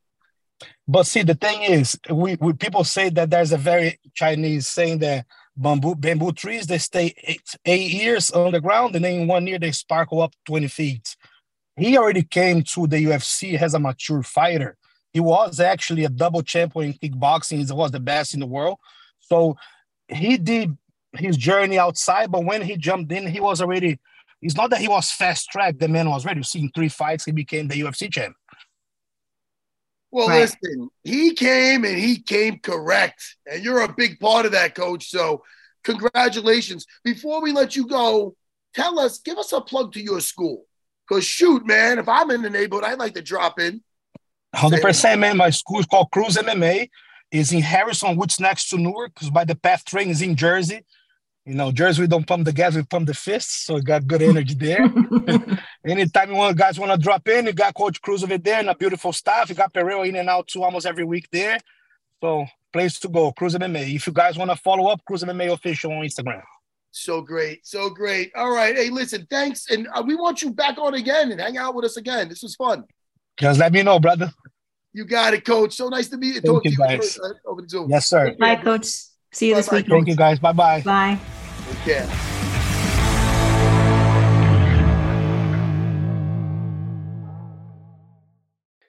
But 0.87 1.05
see, 1.05 1.23
the 1.23 1.35
thing 1.35 1.63
is, 1.63 1.99
we, 2.09 2.37
we, 2.39 2.53
people 2.53 2.83
say 2.85 3.09
that 3.09 3.29
there's 3.29 3.51
a 3.51 3.57
very 3.57 3.99
Chinese 4.13 4.67
saying 4.67 4.99
that 4.99 5.25
bamboo 5.57 5.95
bamboo 5.95 6.31
trees 6.31 6.67
they 6.67 6.77
stay 6.77 7.13
eight, 7.23 7.41
eight 7.65 7.91
years 7.91 8.31
on 8.31 8.53
the 8.53 8.61
ground, 8.61 8.95
and 8.95 9.03
then 9.03 9.27
one 9.27 9.45
year 9.45 9.59
they 9.59 9.71
sparkle 9.71 10.21
up 10.21 10.33
20 10.45 10.67
feet. 10.67 11.15
He 11.75 11.97
already 11.97 12.23
came 12.23 12.63
to 12.63 12.87
the 12.87 13.03
UFC 13.03 13.61
as 13.61 13.73
a 13.73 13.79
mature 13.79 14.23
fighter. 14.23 14.77
He 15.11 15.19
was 15.19 15.59
actually 15.59 16.05
a 16.05 16.09
double 16.09 16.41
champion 16.41 16.93
in 17.01 17.11
kickboxing. 17.11 17.65
He 17.65 17.73
was 17.73 17.91
the 17.91 17.99
best 17.99 18.33
in 18.33 18.39
the 18.39 18.45
world. 18.45 18.77
So 19.19 19.57
he 20.07 20.37
did 20.37 20.77
his 21.15 21.37
journey 21.37 21.77
outside, 21.77 22.31
but 22.31 22.45
when 22.45 22.61
he 22.61 22.77
jumped 22.77 23.11
in, 23.11 23.27
he 23.27 23.39
was 23.39 23.61
already. 23.61 23.99
It's 24.41 24.55
not 24.55 24.69
that 24.69 24.79
he 24.79 24.87
was 24.87 25.11
fast 25.11 25.49
track. 25.49 25.79
The 25.79 25.87
man 25.87 26.09
was 26.09 26.25
ready. 26.25 26.43
Seeing 26.43 26.69
three 26.73 26.89
fights, 26.89 27.25
he 27.25 27.31
became 27.31 27.67
the 27.67 27.81
UFC 27.81 28.11
champ. 28.11 28.35
Well, 30.11 30.29
right. 30.29 30.41
listen, 30.41 30.89
he 31.03 31.33
came 31.33 31.83
and 31.83 31.97
he 31.97 32.19
came 32.19 32.59
correct, 32.59 33.35
and 33.45 33.63
you're 33.63 33.81
a 33.81 33.93
big 33.93 34.19
part 34.19 34.45
of 34.45 34.53
that, 34.53 34.73
coach. 34.73 35.09
So, 35.09 35.43
congratulations. 35.83 36.85
Before 37.03 37.41
we 37.41 37.51
let 37.51 37.75
you 37.75 37.87
go, 37.87 38.35
tell 38.73 38.99
us, 38.99 39.19
give 39.19 39.37
us 39.37 39.51
a 39.51 39.59
plug 39.59 39.93
to 39.93 40.01
your 40.01 40.21
school. 40.21 40.65
Because, 41.07 41.25
shoot, 41.25 41.65
man, 41.65 41.99
if 41.99 42.07
I'm 42.07 42.31
in 42.31 42.41
the 42.41 42.49
neighborhood, 42.49 42.85
I'd 42.85 42.99
like 42.99 43.13
to 43.15 43.21
drop 43.21 43.59
in. 43.59 43.81
100%, 44.55 45.19
man. 45.19 45.37
My 45.37 45.49
school 45.49 45.79
is 45.79 45.85
called 45.85 46.11
Cruz 46.11 46.35
MMA. 46.35 46.89
Is 47.29 47.51
in 47.51 47.61
Harrison, 47.61 48.15
which 48.15 48.39
next 48.39 48.69
to 48.69 48.77
Newark, 48.77 49.13
because 49.13 49.29
by 49.29 49.43
the 49.43 49.55
PATH 49.55 49.83
train 49.83 50.09
is 50.09 50.21
in 50.21 50.37
Jersey. 50.37 50.85
You 51.47 51.53
know, 51.53 51.71
Jersey, 51.71 52.01
we 52.01 52.07
don't 52.07 52.27
pump 52.27 52.43
the 52.43 52.51
gas, 52.51 52.75
we 52.75 52.83
pump 52.83 53.07
the 53.07 53.13
fists. 53.13 53.65
So 53.65 53.75
we 53.75 53.81
got 53.81 54.05
good 54.05 54.21
energy 54.21 54.53
there. 54.53 54.81
Anytime 55.87 56.31
you 56.31 56.35
want 56.35 56.57
guys 56.57 56.77
want 56.77 56.91
to 56.91 56.97
drop 56.97 57.25
in, 57.29 57.45
you 57.45 57.53
got 57.53 57.73
Coach 57.73 58.01
Cruz 58.01 58.21
over 58.21 58.37
there 58.37 58.59
and 58.59 58.69
a 58.69 58.75
beautiful 58.75 59.13
staff. 59.13 59.47
You 59.47 59.55
got 59.55 59.73
Pereira 59.73 60.01
in 60.01 60.17
and 60.17 60.27
out 60.27 60.47
too 60.47 60.61
almost 60.61 60.85
every 60.85 61.05
week 61.05 61.29
there. 61.31 61.57
So 62.21 62.47
place 62.73 62.99
to 62.99 63.07
go, 63.07 63.31
Cruz 63.31 63.55
MMA. 63.55 63.95
If 63.95 64.07
you 64.07 64.11
guys 64.11 64.37
want 64.37 64.51
to 64.51 64.57
follow 64.57 64.87
up, 64.87 64.99
Cruz 65.05 65.23
MMA 65.23 65.53
official 65.53 65.93
on 65.93 66.03
Instagram. 66.03 66.43
So 66.91 67.21
great, 67.21 67.65
so 67.65 67.89
great. 67.89 68.33
All 68.35 68.51
right, 68.51 68.75
hey, 68.75 68.89
listen, 68.89 69.25
thanks, 69.29 69.69
and 69.69 69.87
uh, 69.93 70.03
we 70.05 70.15
want 70.15 70.41
you 70.41 70.51
back 70.51 70.77
on 70.77 70.95
again 70.95 71.31
and 71.31 71.39
hang 71.39 71.57
out 71.57 71.75
with 71.75 71.85
us 71.85 71.95
again. 71.95 72.27
This 72.27 72.43
was 72.43 72.55
fun. 72.55 72.83
Just 73.39 73.57
let 73.57 73.71
me 73.71 73.83
know, 73.83 73.99
brother. 73.99 74.33
You 74.91 75.05
got 75.05 75.33
it, 75.33 75.45
Coach. 75.45 75.75
So 75.75 75.87
nice 75.87 76.09
to 76.09 76.17
meet 76.17 76.35
you. 76.35 76.41
Talk 76.41 76.65
you, 76.65 76.71
to 76.71 76.77
you 76.77 76.97
guys. 76.97 77.17
over 77.45 77.61
the 77.61 77.69
Zoom. 77.69 77.89
Yes, 77.89 78.09
sir. 78.09 78.35
Bye, 78.37 78.57
Coach. 78.57 78.87
See 79.37 79.49
you 79.49 79.53
Bye-bye. 79.53 79.61
this 79.61 79.71
week. 79.71 79.87
Thank 79.87 80.07
you 80.07 80.15
guys. 80.15 80.39
Bye-bye. 80.39 80.81
Bye. 80.81 81.19
Take 81.69 81.77
care. 81.81 82.09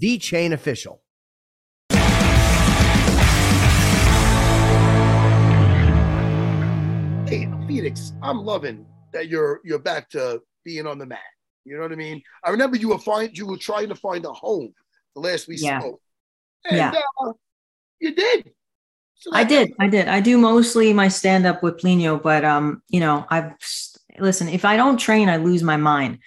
VeChain 0.00 0.52
Official. 0.52 1.01
Hey, 7.32 7.48
Phoenix, 7.66 8.12
I'm 8.20 8.44
loving 8.44 8.84
that 9.14 9.28
you're 9.28 9.62
you're 9.64 9.78
back 9.78 10.10
to 10.10 10.42
being 10.66 10.86
on 10.86 10.98
the 10.98 11.06
mat. 11.06 11.18
You 11.64 11.76
know 11.76 11.80
what 11.80 11.90
I 11.90 11.94
mean? 11.94 12.20
I 12.44 12.50
remember 12.50 12.76
you 12.76 12.90
were 12.90 12.98
find 12.98 13.34
you 13.34 13.46
were 13.46 13.56
trying 13.56 13.88
to 13.88 13.94
find 13.94 14.26
a 14.26 14.32
home 14.34 14.74
the 15.14 15.22
last 15.22 15.48
we 15.48 15.56
Yeah. 15.56 15.78
spoke. 15.78 16.02
And 16.68 16.76
Yeah. 16.78 16.94
uh, 17.24 17.32
you 18.00 18.14
did. 18.14 18.52
So 19.14 19.30
I 19.32 19.44
did. 19.44 19.72
I 19.80 19.88
did. 19.88 20.08
I 20.08 20.20
do 20.20 20.36
mostly 20.36 20.92
my 20.92 21.08
stand 21.08 21.46
up 21.46 21.62
with 21.62 21.78
Plinio, 21.78 22.22
but 22.22 22.44
um, 22.44 22.82
you 22.90 23.00
know, 23.00 23.24
I've 23.30 23.54
listen, 24.18 24.50
if 24.50 24.66
I 24.66 24.76
don't 24.76 24.98
train, 24.98 25.30
I 25.30 25.38
lose 25.38 25.62
my 25.62 25.78
mind. 25.78 26.18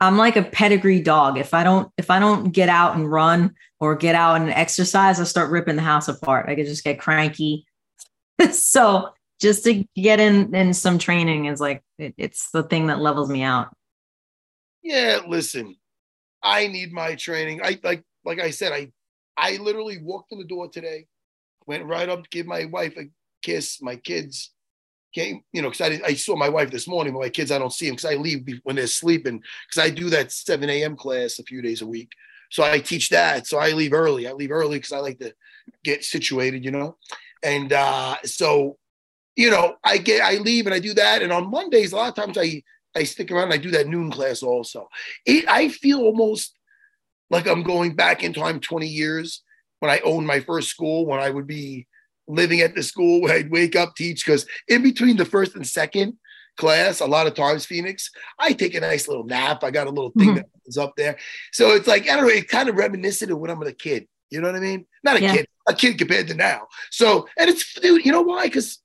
I'm 0.00 0.16
like 0.16 0.34
a 0.34 0.42
pedigree 0.42 1.00
dog. 1.00 1.38
If 1.38 1.54
I 1.54 1.62
don't 1.62 1.92
if 1.96 2.10
I 2.10 2.18
don't 2.18 2.50
get 2.50 2.68
out 2.68 2.96
and 2.96 3.08
run 3.08 3.54
or 3.78 3.94
get 3.94 4.16
out 4.16 4.40
and 4.40 4.50
exercise, 4.50 5.20
I 5.20 5.24
start 5.24 5.52
ripping 5.52 5.76
the 5.76 5.82
house 5.82 6.08
apart. 6.08 6.48
I 6.48 6.56
could 6.56 6.66
just 6.66 6.82
get 6.82 6.98
cranky. 6.98 7.66
so 8.50 9.10
just 9.40 9.64
to 9.64 9.84
get 9.96 10.20
in 10.20 10.54
in 10.54 10.74
some 10.74 10.98
training 10.98 11.46
is 11.46 11.60
like 11.60 11.82
it, 11.98 12.14
it's 12.16 12.50
the 12.50 12.62
thing 12.62 12.88
that 12.88 13.00
levels 13.00 13.30
me 13.30 13.42
out. 13.42 13.74
Yeah, 14.82 15.20
listen, 15.26 15.76
I 16.42 16.66
need 16.66 16.92
my 16.92 17.14
training. 17.14 17.60
I 17.62 17.78
like 17.82 18.04
like 18.24 18.40
I 18.40 18.50
said, 18.50 18.72
I 18.72 18.92
I 19.36 19.56
literally 19.56 19.98
walked 19.98 20.32
in 20.32 20.38
the 20.38 20.44
door 20.44 20.68
today, 20.68 21.06
went 21.66 21.86
right 21.86 22.08
up 22.08 22.22
to 22.22 22.28
give 22.30 22.46
my 22.46 22.66
wife 22.66 22.96
a 22.96 23.04
kiss. 23.42 23.80
My 23.80 23.96
kids 23.96 24.52
came, 25.14 25.42
you 25.52 25.62
know, 25.62 25.70
because 25.70 26.00
I, 26.00 26.06
I 26.06 26.14
saw 26.14 26.36
my 26.36 26.48
wife 26.48 26.70
this 26.70 26.86
morning, 26.86 27.12
but 27.12 27.20
my 27.20 27.28
kids 27.28 27.50
I 27.50 27.58
don't 27.58 27.72
see 27.72 27.86
them 27.86 27.96
because 27.96 28.12
I 28.12 28.16
leave 28.16 28.46
when 28.64 28.76
they're 28.76 28.86
sleeping 28.86 29.42
because 29.68 29.84
I 29.84 29.90
do 29.90 30.10
that 30.10 30.32
7 30.32 30.68
a.m. 30.68 30.96
class 30.96 31.38
a 31.38 31.44
few 31.44 31.62
days 31.62 31.82
a 31.82 31.86
week. 31.86 32.10
So 32.50 32.64
I 32.64 32.80
teach 32.80 33.10
that. 33.10 33.46
So 33.46 33.58
I 33.58 33.72
leave 33.72 33.92
early. 33.92 34.26
I 34.26 34.32
leave 34.32 34.50
early 34.50 34.78
because 34.78 34.92
I 34.92 34.98
like 34.98 35.18
to 35.20 35.32
get 35.84 36.04
situated, 36.04 36.64
you 36.64 36.72
know. 36.72 36.96
And 37.42 37.72
uh, 37.72 38.16
so, 38.24 38.76
you 39.36 39.50
know, 39.50 39.76
I 39.84 39.98
get 39.98 40.22
I 40.22 40.34
leave 40.38 40.66
and 40.66 40.74
I 40.74 40.78
do 40.80 40.94
that. 40.94 41.22
And 41.22 41.32
on 41.32 41.50
Mondays, 41.50 41.92
a 41.92 41.96
lot 41.96 42.08
of 42.08 42.14
times 42.14 42.36
I 42.38 42.62
I 42.96 43.04
stick 43.04 43.30
around 43.30 43.44
and 43.44 43.54
I 43.54 43.58
do 43.58 43.70
that 43.70 43.86
noon 43.86 44.10
class 44.10 44.42
also. 44.42 44.88
It, 45.24 45.44
I 45.48 45.68
feel 45.68 46.00
almost 46.00 46.56
like 47.30 47.46
I'm 47.46 47.62
going 47.62 47.94
back 47.94 48.24
in 48.24 48.32
time 48.32 48.58
20 48.58 48.86
years 48.88 49.42
when 49.78 49.90
I 49.90 50.00
owned 50.00 50.26
my 50.26 50.40
first 50.40 50.68
school, 50.68 51.06
when 51.06 51.20
I 51.20 51.30
would 51.30 51.46
be 51.46 51.86
living 52.26 52.60
at 52.60 52.74
the 52.74 52.82
school 52.82 53.20
where 53.22 53.34
I'd 53.34 53.50
wake 53.50 53.76
up, 53.76 53.94
teach, 53.96 54.24
because 54.24 54.46
in 54.68 54.82
between 54.82 55.16
the 55.16 55.24
first 55.24 55.54
and 55.54 55.66
second 55.66 56.18
class, 56.56 57.00
a 57.00 57.06
lot 57.06 57.26
of 57.28 57.34
times, 57.34 57.64
Phoenix, 57.64 58.10
I 58.38 58.52
take 58.52 58.74
a 58.74 58.80
nice 58.80 59.08
little 59.08 59.24
nap. 59.24 59.62
I 59.64 59.70
got 59.70 59.86
a 59.86 59.90
little 59.90 60.12
thing 60.18 60.30
Mhm. 60.30 60.34
that 60.36 60.46
is 60.66 60.76
up 60.76 60.94
there. 60.96 61.16
So 61.52 61.70
it's 61.70 61.86
like, 61.86 62.08
I 62.08 62.16
don't 62.16 62.24
know, 62.24 62.28
it 62.28 62.48
kind 62.48 62.68
of 62.68 62.74
reminiscent 62.74 63.30
of 63.30 63.38
when 63.38 63.50
I'm 63.50 63.62
a 63.62 63.72
kid. 63.72 64.06
You 64.30 64.40
know 64.40 64.48
what 64.48 64.56
I 64.56 64.60
mean? 64.60 64.86
Not 65.02 65.16
a 65.16 65.22
Yeah. 65.22 65.32
kid, 65.36 65.46
a 65.68 65.74
kid 65.74 65.98
compared 65.98 66.28
to 66.28 66.34
now. 66.34 66.68
So, 66.90 67.28
and 67.38 67.48
it's, 67.50 67.74
dude, 67.74 68.04
you 68.04 68.12
know 68.12 68.22
why? 68.22 68.44
Because 68.44 68.78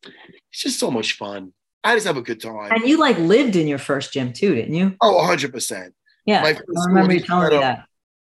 it's 0.52 0.62
just 0.62 0.80
so 0.80 0.92
much 0.92 1.14
fun. 1.14 1.54
I 1.84 1.96
just 1.96 2.08
have 2.08 2.18
a 2.18 2.22
good 2.22 2.42
time. 2.42 2.72
And 2.72 2.88
you 2.88 2.98
like 2.98 3.18
lived 3.20 3.56
in 3.56 3.68
your 3.68 3.78
first 3.78 4.12
gym 4.14 4.34
too, 4.34 4.56
didn't 4.56 4.74
you? 4.74 4.96
Oh, 5.02 5.26
100%. 5.28 5.92
Yeah. 6.26 6.42
My 6.42 6.50
I 6.50 6.86
remember 6.88 7.14
you 7.14 7.20
telling 7.20 7.52
me 7.52 7.60
that. 7.60 7.86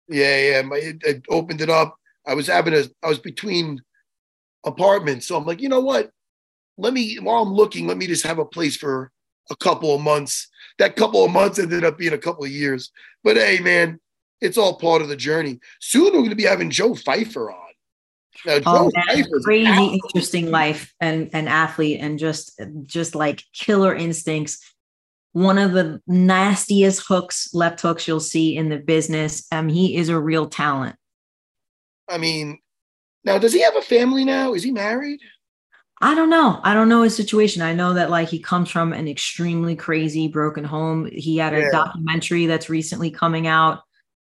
Yeah, 0.07 0.37
yeah. 0.37 0.61
My 0.61 0.77
it, 0.77 0.97
it 1.03 1.23
opened 1.29 1.61
it 1.61 1.69
up. 1.69 1.97
I 2.25 2.33
was 2.33 2.47
having 2.47 2.73
a 2.73 2.83
I 3.03 3.09
was 3.09 3.19
between 3.19 3.81
apartments. 4.65 5.27
So 5.27 5.35
I'm 5.35 5.45
like, 5.45 5.61
you 5.61 5.69
know 5.69 5.81
what? 5.81 6.11
Let 6.77 6.93
me 6.93 7.15
while 7.17 7.43
I'm 7.43 7.53
looking, 7.53 7.87
let 7.87 7.97
me 7.97 8.07
just 8.07 8.25
have 8.25 8.39
a 8.39 8.45
place 8.45 8.77
for 8.77 9.11
a 9.49 9.55
couple 9.57 9.93
of 9.93 10.01
months. 10.01 10.47
That 10.77 10.95
couple 10.95 11.23
of 11.23 11.31
months 11.31 11.59
ended 11.59 11.83
up 11.83 11.97
being 11.97 12.13
a 12.13 12.17
couple 12.17 12.43
of 12.43 12.51
years. 12.51 12.91
But 13.23 13.37
hey, 13.37 13.59
man, 13.59 13.99
it's 14.39 14.57
all 14.57 14.77
part 14.77 15.01
of 15.01 15.09
the 15.09 15.15
journey. 15.15 15.59
Soon 15.79 16.13
we're 16.13 16.23
gonna 16.23 16.35
be 16.35 16.43
having 16.43 16.69
Joe 16.69 16.95
Pyfer 16.95 17.51
on. 17.51 17.70
Now, 18.45 18.59
Oh, 18.65 18.91
crazy 19.43 19.67
out. 19.69 19.99
interesting 20.05 20.51
life 20.51 20.93
and 20.99 21.29
an 21.33 21.47
athlete 21.47 21.99
and 21.99 22.17
just 22.19 22.59
just 22.85 23.15
like 23.15 23.43
killer 23.53 23.93
instincts 23.95 24.59
one 25.33 25.57
of 25.57 25.71
the 25.71 26.01
nastiest 26.07 27.05
hooks 27.07 27.53
left 27.53 27.79
hooks 27.81 28.07
you'll 28.07 28.19
see 28.19 28.55
in 28.57 28.69
the 28.69 28.77
business 28.77 29.45
um 29.51 29.69
he 29.69 29.95
is 29.95 30.09
a 30.09 30.19
real 30.19 30.47
talent 30.47 30.95
I 32.09 32.17
mean, 32.17 32.59
now 33.23 33.37
does 33.37 33.53
he 33.53 33.61
have 33.61 33.75
a 33.77 33.81
family 33.81 34.25
now? 34.25 34.53
Is 34.53 34.63
he 34.63 34.71
married? 34.71 35.19
i 36.03 36.15
don't 36.15 36.31
know 36.31 36.59
i 36.63 36.73
don't 36.73 36.89
know 36.89 37.03
his 37.03 37.15
situation 37.15 37.61
i 37.61 37.73
know 37.73 37.93
that 37.93 38.09
like 38.09 38.27
he 38.27 38.39
comes 38.39 38.71
from 38.71 38.91
an 38.91 39.07
extremely 39.07 39.75
crazy 39.75 40.27
broken 40.27 40.63
home 40.63 41.07
he 41.13 41.37
had 41.37 41.53
a 41.53 41.59
Yeah. 41.59 41.69
documentary 41.71 42.47
that's 42.47 42.69
recently 42.71 43.11
coming 43.11 43.45
out 43.45 43.81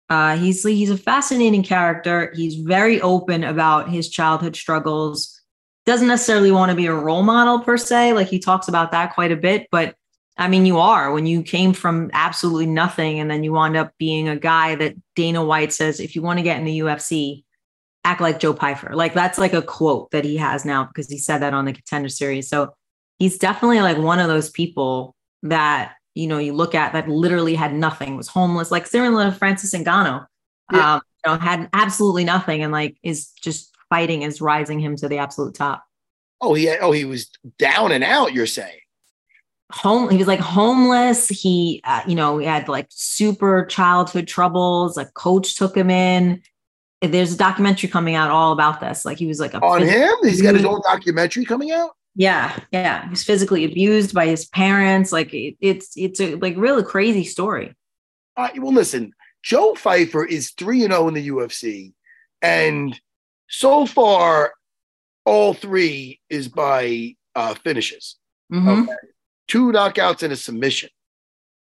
uh 0.10 0.38
he's 0.38 0.64
he's 0.64 0.90
a 0.90 0.98
fascinating 0.98 1.64
character 1.64 2.32
he's 2.36 2.56
very 2.56 3.02
open 3.02 3.44
about 3.44 3.90
his 3.90 4.10
childhood 4.10 4.56
struggles 4.56 5.42
doesn't 5.86 6.08
necessarily 6.08 6.52
want 6.52 6.70
to 6.70 6.76
be 6.76 6.86
a 6.88 6.94
role 6.94 7.24
model 7.24 7.60
per 7.60 7.78
se 7.78 8.14
like 8.14 8.28
he 8.28 8.40
talks 8.40 8.68
about 8.68 8.92
that 8.92 9.14
quite 9.14 9.32
a 9.32 9.38
bit 9.38 9.68
but 9.72 9.96
I 10.38 10.50
mean, 10.50 10.66
you 10.66 10.80
are 10.80 11.12
when 11.12 11.26
you 11.26 11.42
came 11.44 11.72
from 11.74 12.10
absolutely 12.14 12.66
nothing 12.66 13.20
and 13.20 13.32
then 13.32 13.44
you 13.44 13.54
wound 13.54 13.78
up 13.78 13.94
being 13.98 14.28
a 14.28 14.36
guy 14.36 14.76
that 14.76 14.96
Dana 15.16 15.44
White 15.44 15.72
says, 15.72 16.00
if 16.00 16.16
you 16.16 16.22
want 16.22 16.40
to 16.40 16.44
get 16.44 16.60
in 16.60 16.66
the 16.66 16.80
UFC, 16.80 17.44
act 18.04 18.22
like 18.22 18.40
Joe 18.40 18.54
Pyfer. 18.54 18.96
Like 18.96 19.14
that's 19.14 19.38
like 19.38 19.54
a 19.54 19.62
quote 19.62 20.12
that 20.12 20.26
he 20.26 20.36
has 20.38 20.66
now 20.66 20.84
because 20.86 21.10
he 21.10 21.18
said 21.18 21.40
that 21.40 21.54
on 21.54 21.66
the 21.66 21.74
contender 21.74 22.10
series. 22.10 22.50
So 22.50 22.74
he's 23.18 23.38
definitely 23.38 23.82
like 23.82 23.98
one 23.98 24.20
of 24.20 24.28
those 24.28 24.50
people 24.50 25.16
that, 25.44 25.94
you 26.16 26.28
know, 26.28 26.38
you 26.40 26.54
look 26.54 26.74
at 26.74 26.94
that 26.94 27.08
literally 27.08 27.54
had 27.56 27.74
nothing, 27.76 28.16
was 28.18 28.28
homeless, 28.28 28.72
like 28.72 28.88
similar 28.88 29.26
to 29.26 29.32
Francis 29.32 29.74
Ngannou, 29.74 30.26
Yeah. 30.72 30.96
um, 30.96 31.02
you 31.26 31.32
know, 31.32 31.38
had 31.38 31.70
absolutely 31.74 32.24
nothing 32.24 32.64
and 32.64 32.72
like 32.72 32.98
is 33.04 33.30
just 33.42 33.72
fighting 33.90 34.24
is 34.24 34.42
rising 34.42 34.80
him 34.80 34.96
to 34.96 35.08
the 35.08 35.18
absolute 35.20 35.54
top. 35.54 35.84
Oh, 36.42 36.54
he 36.54 36.70
oh 36.70 36.92
he 36.92 37.06
was 37.06 37.30
down 37.60 37.92
and 37.92 38.04
out. 38.04 38.34
You're 38.34 38.48
saying? 38.48 38.80
home 39.72 40.10
he 40.12 40.18
was 40.18 40.28
like 40.28 40.40
homeless 40.40 41.28
he 41.28 41.82
uh, 41.86 42.02
you 42.06 42.14
know 42.14 42.38
he 42.38 42.46
had 42.46 42.68
like 42.70 42.86
super 42.90 43.66
childhood 43.66 44.28
troubles 44.28 44.96
a 44.96 45.06
coach 45.06 45.56
took 45.56 45.76
him 45.76 45.90
in 45.90 46.40
there's 47.02 47.34
a 47.34 47.38
documentary 47.38 47.90
coming 47.90 48.14
out 48.14 48.30
all 48.30 48.52
about 48.52 48.80
this 48.80 49.06
like 49.06 49.18
he 49.18 49.26
was 49.26 49.40
like 49.40 49.56
a 49.56 49.62
On 49.64 49.82
him? 49.82 50.14
He's 50.22 50.42
got 50.42 50.54
his 50.54 50.66
own 50.66 50.82
documentary 50.84 51.46
coming 51.46 51.72
out. 51.72 51.92
Yeah 52.16 52.58
yeah 52.72 53.04
he 53.04 53.10
was 53.10 53.24
physically 53.24 53.66
abused 53.66 54.14
by 54.14 54.26
his 54.28 54.46
parents 54.46 55.12
like 55.12 55.34
it, 55.34 55.56
it's 55.60 55.92
it's 55.98 56.20
a 56.22 56.36
like 56.36 56.56
really 56.58 56.84
crazy 56.84 57.24
story 57.26 57.76
Uh, 58.38 58.50
well, 58.58 58.74
listen, 58.74 59.12
Joe 59.44 59.74
Pyfer 59.74 60.26
is 60.26 60.52
3 60.52 60.84
and 60.86 60.94
0 60.94 61.08
in 61.10 61.14
the 61.14 61.28
UFC. 61.30 61.94
And 62.42 63.00
so 63.48 63.86
far, 63.86 64.54
all 65.26 65.54
three 65.54 66.20
is 66.30 66.48
by 66.50 67.16
uh, 67.36 67.54
finishes. 67.64 68.18
Mhm. 68.52 68.84
Okay. 68.84 68.94
two 69.48 69.72
knockouts 69.72 70.24
and 70.24 70.34
a 70.34 70.36
submission. 70.36 70.90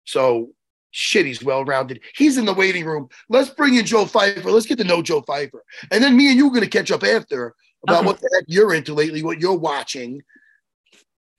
So 0.05 0.51
shit, 0.91 1.25
he's 1.25 1.43
well 1.43 1.63
rounded. 1.65 1.99
He's 2.15 2.37
in 2.37 2.45
the 2.45 2.53
waiting 2.53 2.85
room. 2.85 3.07
Let's 3.29 3.49
bring 3.49 3.75
in 3.75 3.85
Joe 3.85 4.05
Pyfer. 4.05 4.51
Let's 4.51 4.65
get 4.65 4.77
to 4.79 4.83
know 4.83 5.01
Joe 5.01 5.21
Pyfer. 5.21 5.63
And 5.91 6.03
then 6.03 6.15
me 6.17 6.27
and 6.29 6.37
you 6.37 6.47
are 6.47 6.55
going 6.57 6.63
to 6.69 6.77
catch 6.77 6.91
up 6.91 7.03
after 7.03 7.53
about 7.83 7.99
Okay. 7.99 8.05
what 8.07 8.19
the 8.21 8.29
heck 8.33 8.45
you're 8.47 8.73
into 8.73 8.93
lately, 8.93 9.21
what 9.23 9.39
you're 9.39 9.57
watching. 9.71 10.21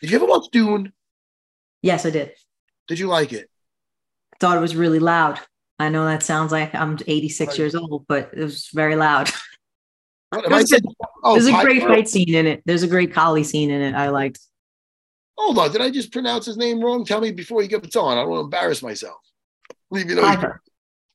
Did 0.01 0.11
you 0.11 0.17
ever 0.17 0.27
watch 0.27 0.47
Dune? 0.53 0.93
Yes, 1.83 2.05
I 2.07 2.11
did. 2.11 2.33
Did 2.89 2.99
you 2.99 3.07
like 3.09 3.33
it? 3.33 3.49
I 4.35 4.37
Thought 4.39 4.57
it 4.59 4.61
was 4.61 4.77
really 4.77 4.99
loud. 4.99 5.41
I 5.79 5.89
know 5.89 6.05
that 6.07 6.23
sounds 6.23 6.53
like 6.53 6.75
I'm 6.75 6.99
86 7.07 7.49
Right. 7.51 7.59
years 7.59 7.75
old, 7.75 8.07
but 8.09 8.31
it 8.35 8.43
was 8.43 8.69
very 8.73 8.97
loud. 8.97 9.31
What, 10.31 10.45
if 10.45 10.51
I 10.53 10.57
There's 10.57 10.71
said, 10.71 10.85
oh, 11.23 11.35
There's 11.35 11.47
a 11.47 11.53
great 11.53 11.83
Pyfer? 11.83 11.95
fight 11.95 12.09
scene 12.09 12.35
in 12.35 12.47
it. 12.49 12.61
There's 12.67 12.83
a 12.83 12.89
great 12.89 13.13
collie 13.15 13.45
scene 13.45 13.71
in 13.71 13.81
it. 13.81 13.95
I 13.95 14.09
liked. 14.09 14.41
Hold 15.39 15.57
on. 15.59 15.71
Did 15.71 15.81
I 15.81 15.89
just 15.89 16.11
pronounce 16.13 16.45
his 16.47 16.57
name 16.57 16.81
wrong? 16.81 17.05
Tell 17.05 17.21
me 17.21 17.31
before 17.31 17.63
you 17.63 17.69
get 17.69 17.85
it 17.85 17.95
on. 17.95 18.19
I 18.19 18.23
don't 18.23 18.31
want 18.31 18.41
to 18.41 18.45
embarrass 18.45 18.83
myself. 18.83 19.19
Leave 19.93 20.11
you 20.11 20.17
know. 20.17 20.23
Piper. 20.23 20.61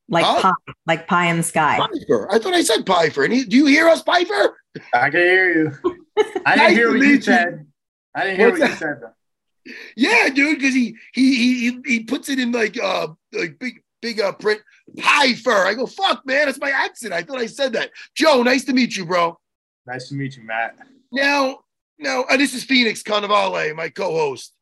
Like 0.08 0.24
Huh? 0.24 0.40
pie, 0.40 0.72
like 0.86 1.06
pie 1.06 1.26
in 1.26 1.36
the 1.36 1.42
sky. 1.42 1.76
Pyfer. 1.76 2.26
I 2.32 2.38
thought 2.38 2.54
I 2.54 2.62
said 2.62 2.86
Piper. 2.86 3.24
And 3.24 3.34
he, 3.34 3.44
do 3.44 3.54
you 3.58 3.66
hear 3.66 3.86
us, 3.88 4.02
Piper? 4.02 4.56
I 4.94 5.10
can 5.10 5.20
hear 5.20 5.52
you. 5.52 5.72
I 6.46 6.56
Nice 6.56 6.68
didn't 6.70 6.72
hear 6.76 6.86
to 6.86 6.92
what 6.92 7.00
meet 7.00 7.06
you 7.08 7.14
you. 7.16 7.20
said. 7.20 7.66
I 8.14 8.24
didn't 8.24 8.38
hear 8.38 8.48
What's 8.50 8.60
what 8.60 8.66
you 8.66 8.72
that? 8.74 8.78
said 8.78 9.00
though. 9.00 9.72
Yeah, 9.96 10.28
dude, 10.28 10.58
because 10.58 10.74
he, 10.74 10.96
he 11.14 11.34
he 11.36 11.70
he 11.70 11.80
he 11.86 12.00
puts 12.00 12.28
it 12.28 12.38
in 12.38 12.50
like 12.52 12.78
uh 12.82 13.08
like 13.32 13.58
big 13.58 13.82
big 14.00 14.20
uh 14.20 14.32
print 14.32 14.60
Pyfer. 14.98 15.52
I 15.66 15.74
go, 15.74 15.86
fuck 15.86 16.26
man, 16.26 16.46
that's 16.46 16.58
my 16.58 16.70
accent. 16.70 17.12
I 17.12 17.22
thought 17.22 17.38
I 17.38 17.46
said 17.46 17.72
that. 17.74 17.90
Joe, 18.14 18.42
nice 18.42 18.64
to 18.64 18.72
meet 18.72 18.96
you, 18.96 19.06
bro. 19.06 19.38
Nice 19.86 20.08
to 20.08 20.14
meet 20.14 20.36
you, 20.36 20.42
Matt. 20.44 20.76
Now, 21.12 21.60
now, 21.98 22.22
uh, 22.22 22.36
this 22.36 22.54
is 22.54 22.64
Phoenix 22.64 23.02
Carnevale, 23.02 23.74
my 23.76 23.88
co-host. 23.88 24.52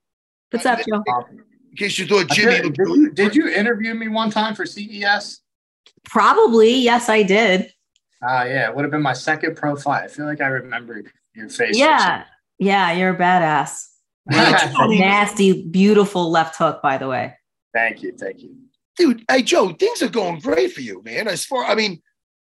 What's 0.51 0.67
up, 0.67 0.81
Joe? 0.87 1.03
In 1.71 1.77
case 1.77 1.99
you 1.99 2.07
thought 2.07 2.29
Jimmy 2.31 2.57
feel- 2.57 2.69
looked 2.71 2.77
did, 2.77 2.89
you, 2.89 3.11
did 3.13 3.35
you 3.37 3.49
interview 3.49 3.95
me 3.95 4.09
one 4.09 4.31
time 4.31 4.55
for 4.55 4.67
CES? 4.67 5.41
Probably. 6.05 6.75
Yes, 6.75 7.09
I 7.09 7.23
did. 7.23 7.73
Ah, 8.23 8.45
yeah, 8.45 8.69
it 8.69 8.75
would 8.77 8.83
have 8.85 8.91
been 8.91 9.03
my 9.03 9.13
second 9.13 9.57
pro 9.57 9.77
fight. 9.77 10.05
I 10.05 10.09
feel 10.09 10.27
like 10.27 10.41
I 10.41 10.49
remember 10.49 11.03
your 11.35 11.49
face. 11.49 11.77
or 11.77 11.79
Yeah. 11.79 12.25
Yeah, 12.61 12.93
you're 12.93 13.15
a 13.15 13.19
badass. 13.19 13.87
something. 14.31 15.01
Nasty, 15.01 15.63
beautiful 15.67 16.31
left 16.31 16.57
hook, 16.57 16.81
by 16.83 16.99
the 16.99 17.09
way. 17.09 17.35
thank 17.75 18.03
you, 18.03 18.13
thank 18.17 18.41
you. 18.43 18.55
dude. 18.97 19.25
Hey, 19.29 19.43
Joe, 19.43 19.71
things 19.71 20.03
are 20.03 20.09
going 20.09 20.39
great 20.41 20.73
for 20.73 20.83
you, 20.83 21.03
man. 21.03 21.27
As 21.27 21.45
far, 21.45 21.65
I 21.65 21.75
mean, 21.75 22.01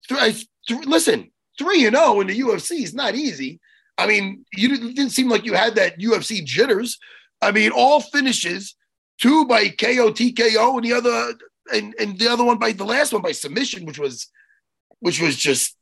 th- 0.09 0.19
I- 0.19 0.43
th- 0.67 0.85
listen, 0.85 1.31
three 1.57 1.85
and 1.85 1.95
zero 1.95 2.19
in 2.19 2.27
the 2.27 2.39
UFC 2.39 2.83
is 2.83 2.93
not 2.95 3.15
easy. 3.15 3.59
I 3.97 4.07
mean, 4.07 4.43
you 4.53 4.67
didn't, 4.69 4.95
didn't 4.95 5.11
seem 5.11 5.29
like 5.29 5.45
you 5.45 5.53
had 5.53 5.75
that 5.75 5.99
UFC 5.99 6.43
jitters. 6.43 6.97
I 7.41 7.51
mean, 7.51 7.71
all 7.71 8.01
finishes, 8.01 8.75
two 9.21 9.45
by 9.45 9.69
KO, 9.69 10.11
TKO, 10.11 10.77
and 10.77 10.83
the 10.83 10.93
other, 10.93 11.33
and 11.73 11.93
and 11.99 12.17
the 12.17 12.27
other 12.27 12.43
one 12.43 12.57
by 12.57 12.71
the 12.71 12.85
last 12.85 13.13
one 13.13 13.21
by 13.21 13.31
submission, 13.33 13.85
which 13.85 13.99
was, 13.99 14.27
which 14.99 15.21
was 15.21 15.35
just 15.37 15.75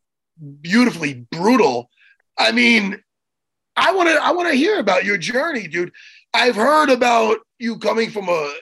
beautifully 0.61 1.25
brutal. 1.31 1.89
I 2.37 2.51
mean, 2.51 3.01
I 3.75 3.93
want 3.93 4.09
to, 4.09 4.15
I 4.15 4.31
want 4.31 4.49
to 4.49 4.55
hear 4.55 4.79
about 4.79 5.05
your 5.05 5.17
journey, 5.17 5.67
dude. 5.67 5.91
I've 6.33 6.55
heard 6.55 6.89
about 6.89 7.37
you 7.59 7.77
coming 7.77 8.09
from 8.09 8.29
a, 8.29 8.53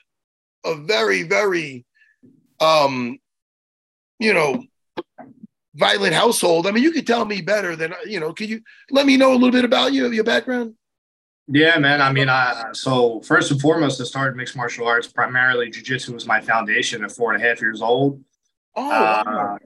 a 0.66 0.76
very, 0.76 1.24
very 1.24 1.86
um, 2.60 3.20
you 4.20 4.34
know, 4.34 4.64
violent 5.76 6.14
household. 6.14 6.68
I 6.68 6.72
mean, 6.72 6.84
you 6.84 6.92
could 6.92 7.08
tell 7.08 7.26
me 7.26 7.42
better 7.42 7.76
than 7.76 7.94
you 8.06 8.20
know. 8.20 8.34
Could 8.34 8.50
you 8.50 8.62
let 8.92 9.06
me 9.06 9.18
know 9.18 9.32
a 9.32 9.36
little 9.36 9.52
bit 9.52 9.66
about 9.66 9.94
you, 9.94 10.10
your 10.12 10.24
background? 10.24 10.76
Yeah, 11.48 11.78
man. 11.78 12.02
I 12.02 12.12
mean, 12.12 12.30
I 12.30 12.70
so 12.74 13.20
first 13.22 13.52
and 13.52 13.60
foremost, 13.60 14.00
I 14.00 14.06
started 14.06 14.38
mixed 14.38 14.56
martial 14.56 14.88
arts. 14.88 15.08
Primarily, 15.08 15.70
jujitsu 15.70 16.14
was 16.14 16.26
my 16.26 16.40
foundation 16.40 17.04
at 17.04 17.12
four 17.12 17.34
and 17.34 17.44
a 17.44 17.46
half 17.46 17.62
years 17.62 17.82
old. 17.82 18.24
Oh, 18.76 18.90
wow. 18.90 19.58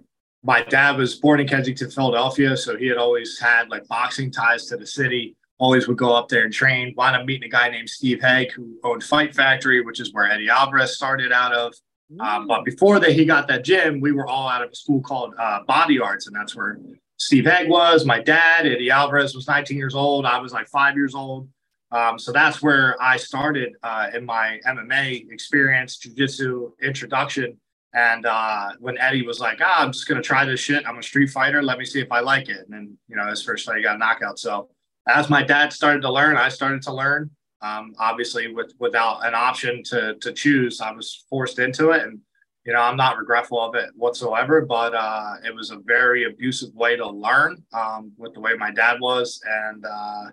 My 0.48 0.62
dad 0.62 0.96
was 0.96 1.16
born 1.16 1.42
in 1.42 1.48
Kensington, 1.48 1.92
Philadelphia, 1.92 2.56
so 2.56 2.78
he 2.78 2.88
had 2.88 2.96
always 2.96 3.38
had 3.38 3.70
like 3.70 3.86
boxing 3.90 4.32
ties 4.32 4.66
to 4.68 4.78
the 4.78 4.88
city. 4.88 5.36
Always 5.58 5.90
would 5.90 5.98
go 5.98 6.16
up 6.16 6.30
there 6.30 6.46
and 6.46 6.54
train. 6.54 6.94
Wound 6.96 7.18
up 7.18 7.26
meeting 7.26 7.50
a 7.50 7.52
guy 7.52 7.68
named 7.68 7.90
Steve 7.90 8.22
Haig 8.22 8.54
who 8.54 8.78
owned 8.86 9.04
Fight 9.04 9.36
Factory, 9.36 9.82
which 9.82 10.00
is 10.00 10.14
where 10.14 10.26
Eddie 10.32 10.48
Alvarez 10.48 10.96
started 10.96 11.34
out 11.34 11.52
of. 11.52 11.74
Um, 12.22 12.48
but 12.48 12.64
before 12.64 12.98
that, 13.02 13.12
he 13.12 13.26
got 13.26 13.50
that 13.50 13.66
gym. 13.66 14.00
We 14.00 14.14
were 14.14 14.26
all 14.26 14.48
out 14.48 14.64
of 14.64 14.72
a 14.72 14.76
school 14.76 15.02
called 15.02 15.34
uh, 15.38 15.64
Body 15.68 16.00
Arts, 16.00 16.28
and 16.28 16.36
that's 16.36 16.56
where 16.56 16.80
Steve 17.18 17.46
Haig 17.46 17.70
was. 17.70 18.06
My 18.06 18.22
dad, 18.22 18.66
Eddie 18.66 18.90
Alvarez, 18.90 19.36
was 19.36 19.50
19 19.50 19.76
years 19.76 19.96
old. 19.96 20.26
I 20.26 20.40
was 20.40 20.54
like 20.54 20.70
five 20.70 20.96
years 20.96 21.14
old. 21.14 21.50
Um, 21.92 22.18
so 22.18 22.32
that's 22.32 22.62
where 22.62 22.96
I 23.02 23.18
started 23.18 23.74
uh, 23.84 24.12
in 24.14 24.26
my 24.26 24.62
MMA 24.66 25.30
experience, 25.30 25.98
jujitsu 25.98 26.72
introduction. 26.82 27.58
And 27.98 28.28
uh, 28.28 28.74
when 28.80 28.96
Eddie 29.00 29.26
was 29.26 29.40
like, 29.40 29.60
ah, 29.60 29.82
I'm 29.82 29.92
just 29.92 30.08
going 30.08 30.22
to 30.22 30.28
try 30.28 30.46
this 30.46 30.60
shit. 30.60 30.86
I'm 30.86 31.00
a 31.00 31.04
street 31.04 31.32
fighter. 31.32 31.64
Let 31.64 31.80
me 31.80 31.86
see 31.86 32.00
if 32.00 32.12
I 32.12 32.20
like 32.20 32.48
it. 32.48 32.60
And 32.60 32.70
then, 32.70 32.96
you 33.08 33.16
know, 33.16 33.26
his 33.26 33.42
first 33.42 33.66
fight, 33.66 33.78
he 33.78 33.84
got 33.84 33.96
a 33.96 33.98
knockout. 33.98 34.38
So 34.38 34.70
as 35.08 35.32
my 35.32 35.42
dad 35.42 35.74
started 35.74 36.04
to 36.04 36.12
learn, 36.12 36.38
I 36.38 36.50
started 36.50 36.84
to 36.84 36.94
learn. 36.94 37.32
Um, 37.64 37.96
obviously, 37.98 38.54
with 38.54 38.72
without 38.78 39.26
an 39.26 39.34
option 39.34 39.82
to 39.86 40.14
to 40.22 40.32
choose, 40.32 40.80
I 40.80 40.92
was 40.92 41.26
forced 41.28 41.58
into 41.58 41.90
it. 41.90 42.04
And, 42.04 42.20
you 42.66 42.74
know, 42.74 42.82
I'm 42.82 42.98
not 42.98 43.18
regretful 43.18 43.60
of 43.60 43.74
it 43.74 43.90
whatsoever, 43.96 44.62
but 44.62 44.94
uh, 44.94 45.34
it 45.44 45.56
was 45.56 45.72
a 45.72 45.78
very 45.78 46.26
abusive 46.26 46.76
way 46.76 46.98
to 46.98 47.10
learn 47.10 47.64
um, 47.74 48.12
with 48.16 48.36
the 48.36 48.42
way 48.42 48.54
my 48.54 48.70
dad 48.70 49.00
was. 49.02 49.42
And, 49.64 49.84
uh, 49.84 50.26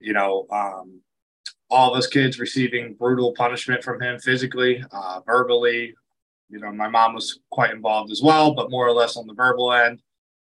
you 0.00 0.12
know, 0.12 0.48
um, 0.50 1.00
all 1.70 1.92
of 1.92 1.96
us 1.96 2.08
kids 2.08 2.40
receiving 2.40 2.94
brutal 2.94 3.32
punishment 3.32 3.84
from 3.84 4.02
him 4.02 4.18
physically, 4.18 4.84
uh, 4.90 5.20
verbally. 5.24 5.94
You 6.50 6.60
know, 6.60 6.72
my 6.72 6.88
mom 6.88 7.14
was 7.14 7.40
quite 7.50 7.72
involved 7.72 8.12
as 8.12 8.22
well, 8.22 8.54
but 8.54 8.70
more 8.70 8.86
or 8.86 8.92
less 8.92 9.16
on 9.16 9.26
the 9.26 9.34
verbal 9.34 9.72
end. 9.72 10.00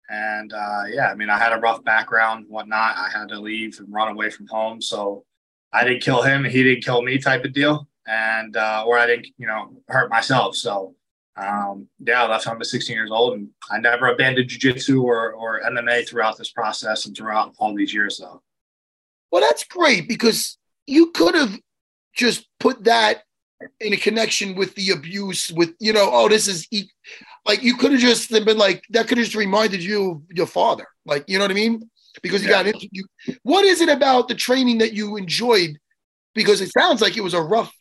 And 0.09 0.53
uh, 0.53 0.83
yeah, 0.89 1.09
I 1.09 1.15
mean, 1.15 1.29
I 1.29 1.37
had 1.37 1.53
a 1.53 1.59
rough 1.59 1.83
background, 1.83 2.45
whatnot. 2.47 2.95
I 2.97 3.09
had 3.13 3.27
to 3.29 3.39
leave 3.39 3.79
and 3.79 3.91
run 3.91 4.09
away 4.09 4.29
from 4.29 4.47
home. 4.47 4.81
So 4.81 5.25
I 5.73 5.83
didn't 5.83 6.01
kill 6.01 6.21
him, 6.21 6.43
he 6.43 6.63
didn't 6.63 6.83
kill 6.83 7.01
me, 7.01 7.17
type 7.17 7.43
of 7.43 7.53
deal. 7.53 7.87
And 8.07 8.55
uh, 8.55 8.83
or 8.87 8.97
I 8.97 9.05
didn't, 9.05 9.27
you 9.37 9.47
know, 9.47 9.81
hurt 9.89 10.09
myself. 10.09 10.55
So 10.55 10.95
um, 11.37 11.87
yeah, 11.99 12.23
left 12.23 12.47
when 12.47 12.55
I 12.55 12.57
was 12.57 12.71
16 12.71 12.95
years 12.95 13.11
old, 13.11 13.33
and 13.33 13.49
I 13.69 13.77
never 13.79 14.07
abandoned 14.07 14.49
jujitsu 14.49 15.03
or 15.03 15.33
or 15.33 15.61
MMA 15.61 16.07
throughout 16.07 16.37
this 16.37 16.51
process 16.51 17.05
and 17.05 17.15
throughout 17.15 17.53
all 17.59 17.75
these 17.75 17.93
years, 17.93 18.17
though. 18.17 18.41
Well, 19.31 19.41
that's 19.41 19.63
great 19.65 20.07
because 20.07 20.57
you 20.87 21.11
could 21.11 21.35
have 21.35 21.59
just 22.15 22.47
put 22.59 22.85
that 22.85 23.23
in 23.79 23.93
a 23.93 23.97
connection 23.97 24.55
with 24.55 24.73
the 24.75 24.91
abuse, 24.91 25.51
with 25.51 25.73
you 25.79 25.93
know, 25.93 26.09
oh, 26.11 26.29
this 26.29 26.47
is 26.47 26.67
e-, 26.71 26.89
like 27.45 27.63
you 27.63 27.75
could 27.75 27.91
have 27.91 28.01
just 28.01 28.29
been 28.29 28.57
like 28.57 28.83
that. 28.91 29.07
Could 29.07 29.17
have 29.17 29.25
just 29.25 29.35
reminded 29.37 29.83
you 29.83 30.11
of 30.11 30.37
your 30.37 30.47
father, 30.47 30.85
like 31.05 31.23
you 31.27 31.37
know 31.37 31.43
what 31.43 31.51
I 31.51 31.55
mean? 31.55 31.89
Because 32.21 32.41
you 32.43 32.49
Yeah. 32.49 32.63
got 32.63 32.67
into 32.67 32.87
you. 32.91 33.05
What 33.43 33.65
is 33.65 33.81
it 33.81 33.89
about 33.89 34.27
the 34.27 34.35
training 34.35 34.79
that 34.79 34.93
you 34.93 35.17
enjoyed? 35.17 35.77
Because 36.33 36.61
it 36.61 36.71
sounds 36.71 37.01
like 37.01 37.17
it 37.17 37.21
was 37.21 37.33
a 37.33 37.41
rough 37.41 37.73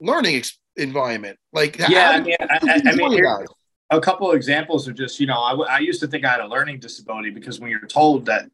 learning 0.00 0.36
ex- 0.36 0.58
environment. 0.76 1.38
Like 1.52 1.78
Yeah, 1.78 2.10
I 2.10 2.20
mean, 2.20 2.36
I, 2.40 2.58
I, 2.62 2.82
I 2.90 2.94
mean, 2.94 3.12
here- 3.12 3.46
a 3.92 4.00
couple 4.00 4.30
of 4.30 4.36
examples 4.36 4.86
are 4.86 4.92
just, 4.92 5.18
you 5.18 5.26
know, 5.26 5.34
I, 5.40 5.52
I 5.76 5.78
used 5.80 5.98
to 6.00 6.06
think 6.06 6.24
I 6.24 6.28
had 6.30 6.38
a 6.40 6.46
learning 6.46 6.78
disability 6.78 7.30
because 7.30 7.58
when 7.58 7.70
you're 7.70 7.86
told 7.88 8.26
that, 8.26 8.48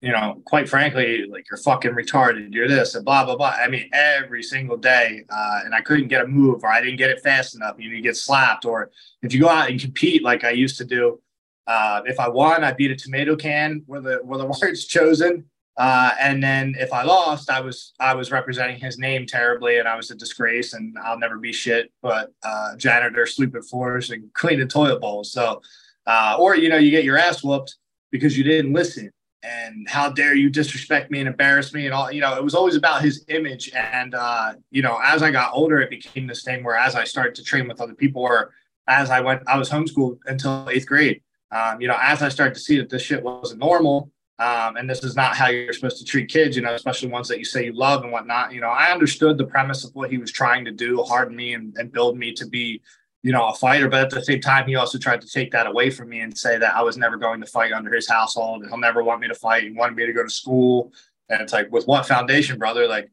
you 0.00 0.12
know, 0.12 0.40
quite 0.46 0.68
frankly, 0.68 1.26
like 1.26 1.44
you're 1.50 1.58
fucking 1.58 1.92
retarded, 1.92 2.54
you're 2.54 2.68
this 2.68 2.94
and 2.94 3.04
blah, 3.04 3.24
blah, 3.24 3.36
blah. 3.36 3.50
I 3.50 3.68
mean, 3.68 3.90
every 3.92 4.42
single 4.42 4.78
day, 4.78 5.24
uh, 5.28 5.60
and 5.64 5.74
I 5.74 5.82
couldn't 5.82 6.08
get 6.08 6.24
a 6.24 6.26
move 6.26 6.64
or 6.64 6.68
I 6.68 6.80
didn't 6.80 6.96
get 6.96 7.10
it 7.10 7.20
fast 7.20 7.54
enough. 7.54 7.76
You 7.78 8.00
get 8.00 8.16
slapped. 8.16 8.64
Or 8.64 8.90
if 9.22 9.34
you 9.34 9.40
go 9.40 9.48
out 9.48 9.68
and 9.68 9.78
compete 9.78 10.22
like 10.22 10.42
I 10.42 10.50
used 10.50 10.78
to 10.78 10.84
do, 10.84 11.20
uh, 11.66 12.00
if 12.06 12.18
I 12.18 12.28
won, 12.28 12.64
I 12.64 12.72
beat 12.72 12.90
a 12.90 12.96
tomato 12.96 13.36
can 13.36 13.82
where 13.86 14.00
the, 14.00 14.20
where 14.22 14.38
the 14.38 14.46
words 14.62 14.86
chosen. 14.86 15.44
Uh, 15.76 16.10
and 16.20 16.42
then 16.42 16.74
if 16.78 16.92
I 16.92 17.02
lost, 17.04 17.48
I 17.48 17.60
was 17.60 17.94
I 18.00 18.14
was 18.14 18.30
representing 18.30 18.78
his 18.78 18.98
name 18.98 19.24
terribly, 19.24 19.78
and 19.78 19.88
I 19.88 19.96
was 19.96 20.10
a 20.10 20.14
disgrace, 20.14 20.74
and 20.74 20.94
I'll 21.02 21.18
never 21.18 21.38
be 21.38 21.54
shit. 21.54 21.90
But 22.02 22.32
uh, 22.42 22.76
janitor, 22.76 23.24
sweeping 23.24 23.62
floors, 23.62 24.10
and 24.10 24.30
cleaning 24.34 24.68
toilet 24.68 25.00
bowls. 25.00 25.32
So, 25.32 25.62
uh, 26.06 26.36
or 26.38 26.54
you 26.54 26.68
know, 26.68 26.76
you 26.76 26.90
get 26.90 27.04
your 27.04 27.16
ass 27.16 27.42
whooped 27.42 27.76
because 28.10 28.36
you 28.36 28.44
didn't 28.44 28.74
listen, 28.74 29.10
and 29.42 29.88
how 29.88 30.10
dare 30.10 30.34
you 30.34 30.50
disrespect 30.50 31.10
me 31.10 31.20
and 31.20 31.28
embarrass 31.28 31.72
me, 31.72 31.86
and 31.86 31.94
all. 31.94 32.10
You 32.12 32.20
know, 32.20 32.36
it 32.36 32.44
was 32.44 32.54
always 32.54 32.76
about 32.76 33.02
his 33.02 33.24
image. 33.28 33.70
And 33.74 34.14
uh, 34.14 34.54
you 34.70 34.82
know, 34.82 34.98
as 35.02 35.22
I 35.22 35.30
got 35.30 35.52
older, 35.52 35.80
it 35.80 35.90
became 35.90 36.26
this 36.26 36.42
thing 36.42 36.62
where 36.64 36.76
as 36.76 36.94
I 36.94 37.04
started 37.04 37.34
to 37.36 37.44
train 37.44 37.68
with 37.68 37.80
other 37.80 37.94
people, 37.94 38.22
or 38.22 38.52
as 38.86 39.10
I 39.10 39.20
went, 39.20 39.42
I 39.46 39.58
was 39.58 39.70
homeschooled 39.70 40.18
until 40.26 40.68
eighth 40.70 40.86
grade. 40.86 41.22
Um, 41.52 41.80
you 41.80 41.88
know, 41.88 41.96
as 42.00 42.22
I 42.22 42.28
started 42.28 42.54
to 42.54 42.60
see 42.60 42.78
that 42.78 42.90
this 42.90 43.02
shit 43.02 43.22
wasn't 43.22 43.60
normal, 43.60 44.10
um, 44.40 44.76
and 44.76 44.88
this 44.88 45.04
is 45.04 45.16
not 45.16 45.36
how 45.36 45.48
you're 45.48 45.72
supposed 45.72 45.98
to 45.98 46.04
treat 46.04 46.30
kids, 46.30 46.56
you 46.56 46.62
know, 46.62 46.74
especially 46.74 47.08
ones 47.08 47.28
that 47.28 47.38
you 47.38 47.44
say 47.44 47.66
you 47.66 47.74
love 47.74 48.04
and 48.04 48.10
whatnot. 48.10 48.54
You 48.54 48.62
know, 48.62 48.70
I 48.70 48.90
understood 48.90 49.36
the 49.36 49.44
premise 49.44 49.84
of 49.84 49.94
what 49.94 50.10
he 50.10 50.16
was 50.16 50.32
trying 50.32 50.64
to 50.64 50.70
do, 50.70 51.02
harden 51.02 51.36
me 51.36 51.52
and, 51.52 51.76
and 51.76 51.92
build 51.92 52.16
me 52.16 52.32
to 52.32 52.46
be, 52.46 52.80
you 53.22 53.32
know, 53.32 53.48
a 53.48 53.54
fighter. 53.54 53.88
But 53.88 54.04
at 54.04 54.10
the 54.10 54.24
same 54.24 54.40
time, 54.40 54.66
he 54.66 54.76
also 54.76 54.98
tried 54.98 55.20
to 55.20 55.28
take 55.28 55.50
that 55.52 55.66
away 55.66 55.90
from 55.90 56.08
me 56.08 56.20
and 56.20 56.36
say 56.36 56.58
that 56.58 56.74
I 56.74 56.82
was 56.82 56.96
never 56.96 57.16
going 57.16 57.40
to 57.40 57.46
fight 57.46 57.72
under 57.72 57.92
his 57.94 58.08
household. 58.08 58.62
and 58.62 58.70
He'll 58.70 58.78
never 58.78 59.02
want 59.02 59.20
me 59.20 59.28
to 59.28 59.34
fight. 59.34 59.64
He 59.64 59.72
wanted 59.72 59.96
me 59.96 60.06
to 60.06 60.12
go 60.12 60.24
to 60.24 60.30
school. 60.30 60.92
And 61.28 61.40
it's 61.40 61.52
like, 61.52 61.70
with 61.70 61.86
what 61.86 62.06
foundation, 62.06 62.58
brother? 62.58 62.88
Like, 62.88 63.10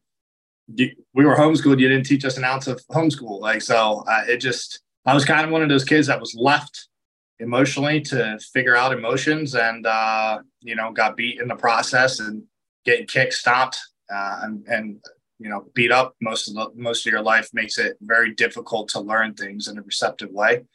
we 0.75 0.95
were 1.13 1.35
homeschooled. 1.35 1.79
You 1.79 1.89
didn't 1.89 2.05
teach 2.05 2.25
us 2.25 2.37
an 2.37 2.43
ounce 2.43 2.67
of 2.67 2.81
homeschool. 2.87 3.39
Like, 3.39 3.61
so 3.61 4.03
uh, 4.07 4.23
it 4.27 4.37
just, 4.37 4.81
I 5.05 5.13
was 5.13 5.25
kind 5.25 5.45
of 5.45 5.51
one 5.51 5.61
of 5.61 5.69
those 5.69 5.85
kids 5.85 6.07
that 6.07 6.19
was 6.19 6.35
left 6.35 6.87
emotionally 7.39 8.01
to 8.01 8.39
figure 8.53 8.75
out 8.75 8.91
emotions 8.93 9.55
and, 9.55 9.85
uh, 9.85 10.39
you 10.61 10.75
know, 10.75 10.91
got 10.91 11.15
beat 11.15 11.39
in 11.39 11.47
the 11.47 11.55
process 11.55 12.19
and 12.19 12.43
getting 12.85 13.05
kicked, 13.05 13.33
stopped, 13.33 13.79
uh, 14.13 14.39
and, 14.43 14.65
and, 14.67 14.99
you 15.39 15.49
know, 15.49 15.65
beat 15.73 15.91
up 15.91 16.15
most 16.21 16.47
of 16.47 16.55
the, 16.55 16.69
most 16.75 17.05
of 17.05 17.11
your 17.11 17.21
life 17.21 17.49
makes 17.53 17.77
it 17.77 17.97
very 18.01 18.33
difficult 18.33 18.89
to 18.89 18.99
learn 18.99 19.33
things 19.33 19.67
in 19.67 19.77
a 19.77 19.81
receptive 19.81 20.31
way. 20.31 20.65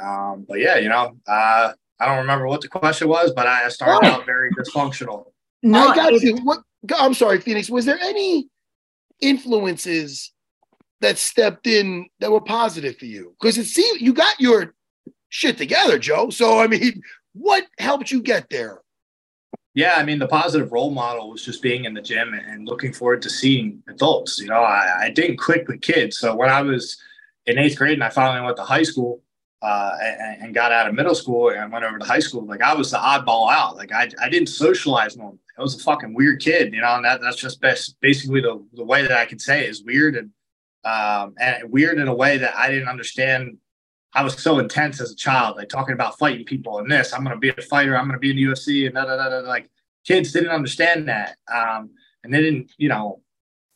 Um, 0.00 0.46
but 0.48 0.60
yeah, 0.60 0.76
you 0.78 0.88
know, 0.88 1.16
uh, 1.26 1.72
I 1.98 2.06
don't 2.06 2.18
remember 2.18 2.46
what 2.46 2.62
the 2.62 2.68
question 2.68 3.08
was, 3.08 3.32
but 3.32 3.46
I 3.46 3.68
started 3.68 4.08
oh. 4.08 4.12
out 4.12 4.26
very 4.26 4.50
dysfunctional. 4.52 5.26
No, 5.62 5.88
I 5.88 5.94
got 5.94 6.12
you. 6.22 6.36
What? 6.36 6.60
I'm 6.96 7.14
sorry, 7.14 7.40
Phoenix. 7.40 7.68
Was 7.68 7.84
there 7.84 7.98
any 8.00 8.48
influences 9.20 10.32
that 11.00 11.18
stepped 11.18 11.66
in 11.66 12.08
that 12.20 12.32
were 12.32 12.40
positive 12.40 12.96
for 12.96 13.04
you? 13.04 13.34
Because 13.38 13.58
it 13.58 13.66
seemed 13.66 14.00
you 14.00 14.14
got 14.14 14.40
your 14.40 14.74
shit 15.28 15.58
together, 15.58 15.98
Joe. 15.98 16.30
So 16.30 16.58
I 16.58 16.66
mean, 16.66 17.02
what 17.34 17.66
helped 17.78 18.10
you 18.10 18.22
get 18.22 18.48
there? 18.48 18.80
Yeah, 19.74 19.94
I 19.96 20.04
mean, 20.04 20.18
the 20.18 20.26
positive 20.26 20.72
role 20.72 20.90
model 20.90 21.30
was 21.30 21.44
just 21.44 21.62
being 21.62 21.84
in 21.84 21.94
the 21.94 22.02
gym 22.02 22.34
and 22.34 22.66
looking 22.66 22.92
forward 22.92 23.22
to 23.22 23.30
seeing 23.30 23.82
adults. 23.88 24.38
You 24.38 24.48
know, 24.48 24.62
I, 24.62 25.02
I 25.02 25.10
didn't 25.10 25.36
click 25.36 25.68
with 25.68 25.80
kids. 25.80 26.18
So 26.18 26.34
when 26.34 26.50
I 26.50 26.60
was 26.60 27.00
in 27.46 27.56
eighth 27.56 27.78
grade 27.78 27.94
and 27.94 28.04
I 28.04 28.08
finally 28.08 28.44
went 28.44 28.56
to 28.56 28.64
high 28.64 28.82
school, 28.82 29.22
uh, 29.62 29.92
and, 30.02 30.42
and, 30.42 30.54
got 30.54 30.72
out 30.72 30.88
of 30.88 30.94
middle 30.94 31.14
school 31.14 31.50
and 31.50 31.70
went 31.70 31.84
over 31.84 31.98
to 31.98 32.04
high 32.04 32.18
school, 32.18 32.46
like 32.46 32.62
I 32.62 32.72
was 32.72 32.90
the 32.90 32.96
oddball 32.96 33.52
out. 33.52 33.76
Like 33.76 33.92
I, 33.92 34.08
I 34.20 34.30
didn't 34.30 34.48
socialize 34.48 35.18
normally. 35.18 35.38
I 35.58 35.62
was 35.62 35.78
a 35.78 35.84
fucking 35.84 36.14
weird 36.14 36.40
kid, 36.40 36.72
you 36.72 36.80
know, 36.80 36.94
and 36.94 37.04
that, 37.04 37.20
that's 37.20 37.36
just 37.36 37.60
best, 37.60 38.00
basically 38.00 38.40
the, 38.40 38.64
the 38.72 38.84
way 38.84 39.02
that 39.02 39.12
I 39.12 39.26
can 39.26 39.38
say 39.38 39.66
is 39.66 39.84
weird 39.84 40.16
and, 40.16 40.30
um, 40.84 41.34
and 41.38 41.70
weird 41.70 41.98
in 41.98 42.08
a 42.08 42.14
way 42.14 42.38
that 42.38 42.56
I 42.56 42.70
didn't 42.70 42.88
understand. 42.88 43.58
I 44.12 44.24
was 44.24 44.34
so 44.42 44.58
intense 44.58 45.00
as 45.00 45.12
a 45.12 45.16
child, 45.16 45.56
like 45.56 45.68
talking 45.68 45.94
about 45.94 46.18
fighting 46.18 46.44
people 46.44 46.78
and 46.78 46.90
this, 46.90 47.12
I'm 47.12 47.22
going 47.22 47.36
to 47.36 47.40
be 47.40 47.50
a 47.50 47.62
fighter. 47.62 47.96
I'm 47.96 48.06
going 48.06 48.16
to 48.16 48.18
be 48.18 48.30
in 48.30 48.36
the 48.36 48.42
UFC 48.42 48.86
and 48.86 48.94
da, 48.94 49.04
da, 49.04 49.16
da, 49.16 49.28
da, 49.28 49.48
like 49.48 49.70
kids 50.04 50.32
didn't 50.32 50.50
understand 50.50 51.08
that. 51.08 51.36
Um, 51.52 51.90
and 52.24 52.34
they 52.34 52.40
didn't, 52.40 52.72
you 52.76 52.88
know, 52.88 53.20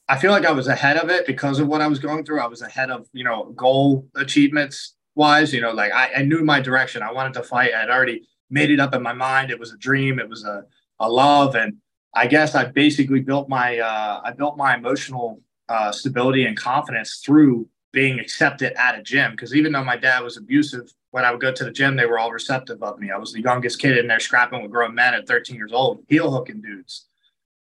I 0.09 0.18
feel 0.18 0.33
like 0.33 0.44
I 0.44 0.53
was 0.53 0.66
ahead 0.66 0.97
of 0.97 1.09
it 1.09 1.27
because 1.27 1.61
of 1.61 1.68
what 1.68 1.81
I 1.81 1.87
was 1.87 1.99
going 1.99 2.25
through. 2.25 2.40
I 2.40 2.47
was 2.47 2.62
ahead 2.62 2.90
of, 2.90 3.07
you 3.12 3.25
know, 3.25 3.53
goal 3.57 4.07
achievements 4.16 4.97
wise, 5.14 5.53
you 5.53 5.61
know, 5.61 5.73
like 5.73 5.92
I, 5.92 6.12
I 6.16 6.23
knew 6.23 6.44
my 6.44 6.61
direction. 6.61 7.03
I 7.03 7.12
wanted 7.12 7.35
to 7.35 7.42
fight. 7.42 7.73
I'd 7.73 7.88
already 7.88 8.27
made 8.51 8.70
it 8.70 8.81
up 8.81 8.94
in 8.94 9.03
my 9.03 9.12
mind. 9.12 9.51
It 9.51 9.59
was 9.59 9.73
a 9.73 9.79
dream. 9.79 10.18
It 10.18 10.29
was 10.29 10.44
a, 10.44 10.64
a 10.99 11.09
love. 11.09 11.55
And 11.55 11.77
I 12.14 12.27
guess 12.27 12.55
I 12.55 12.64
basically 12.64 13.20
built 13.20 13.49
my, 13.49 13.79
uh, 13.79 14.20
I 14.25 14.33
built 14.33 14.57
my 14.57 14.75
emotional 14.75 15.40
uh, 15.68 15.92
stability 15.92 16.44
and 16.44 16.57
confidence 16.57 17.23
through 17.25 17.68
being 17.95 18.21
accepted 18.21 18.79
at 18.79 18.99
a 18.99 19.03
gym. 19.03 19.31
Because 19.31 19.55
even 19.55 19.73
though 19.73 19.85
my 19.85 19.97
dad 19.97 20.23
was 20.23 20.37
abusive, 20.37 20.93
when 21.13 21.25
I 21.25 21.31
would 21.31 21.41
go 21.41 21.53
to 21.53 21.65
the 21.65 21.71
gym, 21.71 21.97
they 21.97 22.07
were 22.07 22.19
all 22.19 22.33
receptive 22.33 22.83
of 22.83 22.99
me. 22.99 23.11
I 23.11 23.17
was 23.17 23.33
the 23.33 23.41
youngest 23.41 23.79
kid 23.79 23.97
in 23.97 24.09
there 24.09 24.21
scrapping 24.21 24.63
with 24.63 24.71
grown 24.71 24.95
men 24.95 25.15
at 25.15 25.27
13 25.27 25.57
years 25.57 25.73
old, 25.73 26.05
heel 26.09 26.31
hooking 26.31 26.61
dudes, 26.61 27.07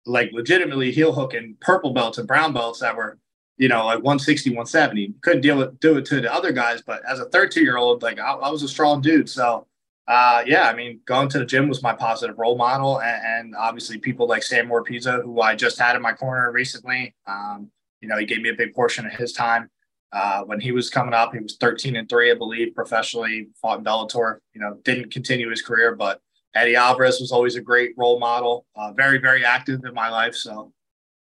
like 0.06 0.32
legitimately 0.32 0.92
heel 0.92 1.14
hooking 1.14 1.58
purple 1.62 1.94
belts 1.94 2.18
and 2.18 2.28
brown 2.28 2.54
belts 2.54 2.80
that 2.80 2.96
were 2.96 3.20
you 3.58 3.68
know, 3.70 3.86
like 3.86 3.98
160, 3.98 4.50
170. 4.50 5.14
Couldn't 5.22 5.42
deal 5.42 5.58
with 5.58 5.80
do 5.80 5.98
it 5.98 6.06
to 6.06 6.20
the 6.20 6.34
other 6.34 6.52
guys, 6.52 6.82
but 6.82 7.04
as 7.08 7.20
a 7.20 7.26
13 7.26 7.64
year 7.64 7.78
old, 7.78 8.02
like 8.02 8.20
I, 8.20 8.34
I, 8.34 8.50
was 8.50 8.64
a 8.64 8.68
strong 8.68 9.00
dude. 9.00 9.30
So 9.30 9.68
uh, 10.08 10.44
yeah, 10.46 10.64
I 10.64 10.76
mean, 10.76 11.00
going 11.06 11.30
to 11.30 11.40
the 11.40 11.46
gym 11.46 11.70
was 11.70 11.82
my 11.82 11.94
positive 11.94 12.38
role 12.38 12.58
model, 12.58 13.02
and, 13.02 13.26
and 13.26 13.56
obviously 13.56 13.98
people 13.98 14.28
like 14.28 14.44
Sam 14.44 14.68
Morpizza, 14.68 15.24
who 15.24 15.40
I 15.42 15.56
just 15.56 15.80
had 15.80 15.96
in 15.96 16.02
my 16.02 16.14
corner 16.14 16.52
recently. 16.52 17.16
Um, 17.26 17.70
you 18.02 18.10
know, 18.10 18.18
he 18.18 18.26
gave 18.26 18.42
me 18.42 18.50
a 18.50 18.54
big 18.54 18.74
portion 18.74 19.06
of 19.06 19.14
his 19.14 19.32
time. 19.32 19.70
Uh, 20.14 20.44
when 20.44 20.60
he 20.60 20.72
was 20.72 20.92
coming 20.92 21.14
up, 21.14 21.34
he 21.34 21.40
was 21.40 21.58
13 21.60 21.96
and 21.96 22.08
three, 22.08 22.32
I 22.32 22.36
believe, 22.36 22.76
professionally, 22.76 23.48
fought 23.60 23.80
in 23.80 23.84
Bellator. 23.84 24.38
You 24.54 24.62
know, 24.62 24.78
didn't 24.84 25.12
continue 25.12 25.50
his 25.50 25.64
career, 25.64 25.96
but 25.96 26.22
Eddie 26.56 26.76
Alvarez 26.76 27.20
was 27.20 27.32
always 27.32 27.56
a 27.56 27.62
great 27.62 27.94
role 27.98 28.20
model. 28.20 28.66
Uh, 28.76 28.92
very, 28.94 29.18
very 29.18 29.44
active 29.44 29.82
in 29.86 29.94
my 29.94 30.10
life. 30.10 30.36
So 30.36 30.72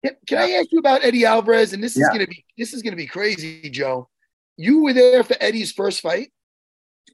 can, 0.05 0.17
can 0.27 0.39
I 0.39 0.51
ask 0.53 0.73
you 0.73 0.79
about 0.79 1.05
Eddie 1.05 1.27
Alvarez? 1.27 1.73
And 1.73 1.83
this 1.83 1.97
is 1.97 2.03
yeah. 2.03 2.17
gonna 2.17 2.27
be 2.27 2.45
this 2.57 2.73
is 2.73 2.83
gonna 2.83 2.97
be 2.97 3.07
crazy, 3.07 3.69
Joe. 3.71 4.09
You 4.57 4.83
were 4.83 4.93
there 4.93 5.23
for 5.23 5.37
Eddie's 5.41 5.73
first 5.73 6.01
fight. 6.01 6.33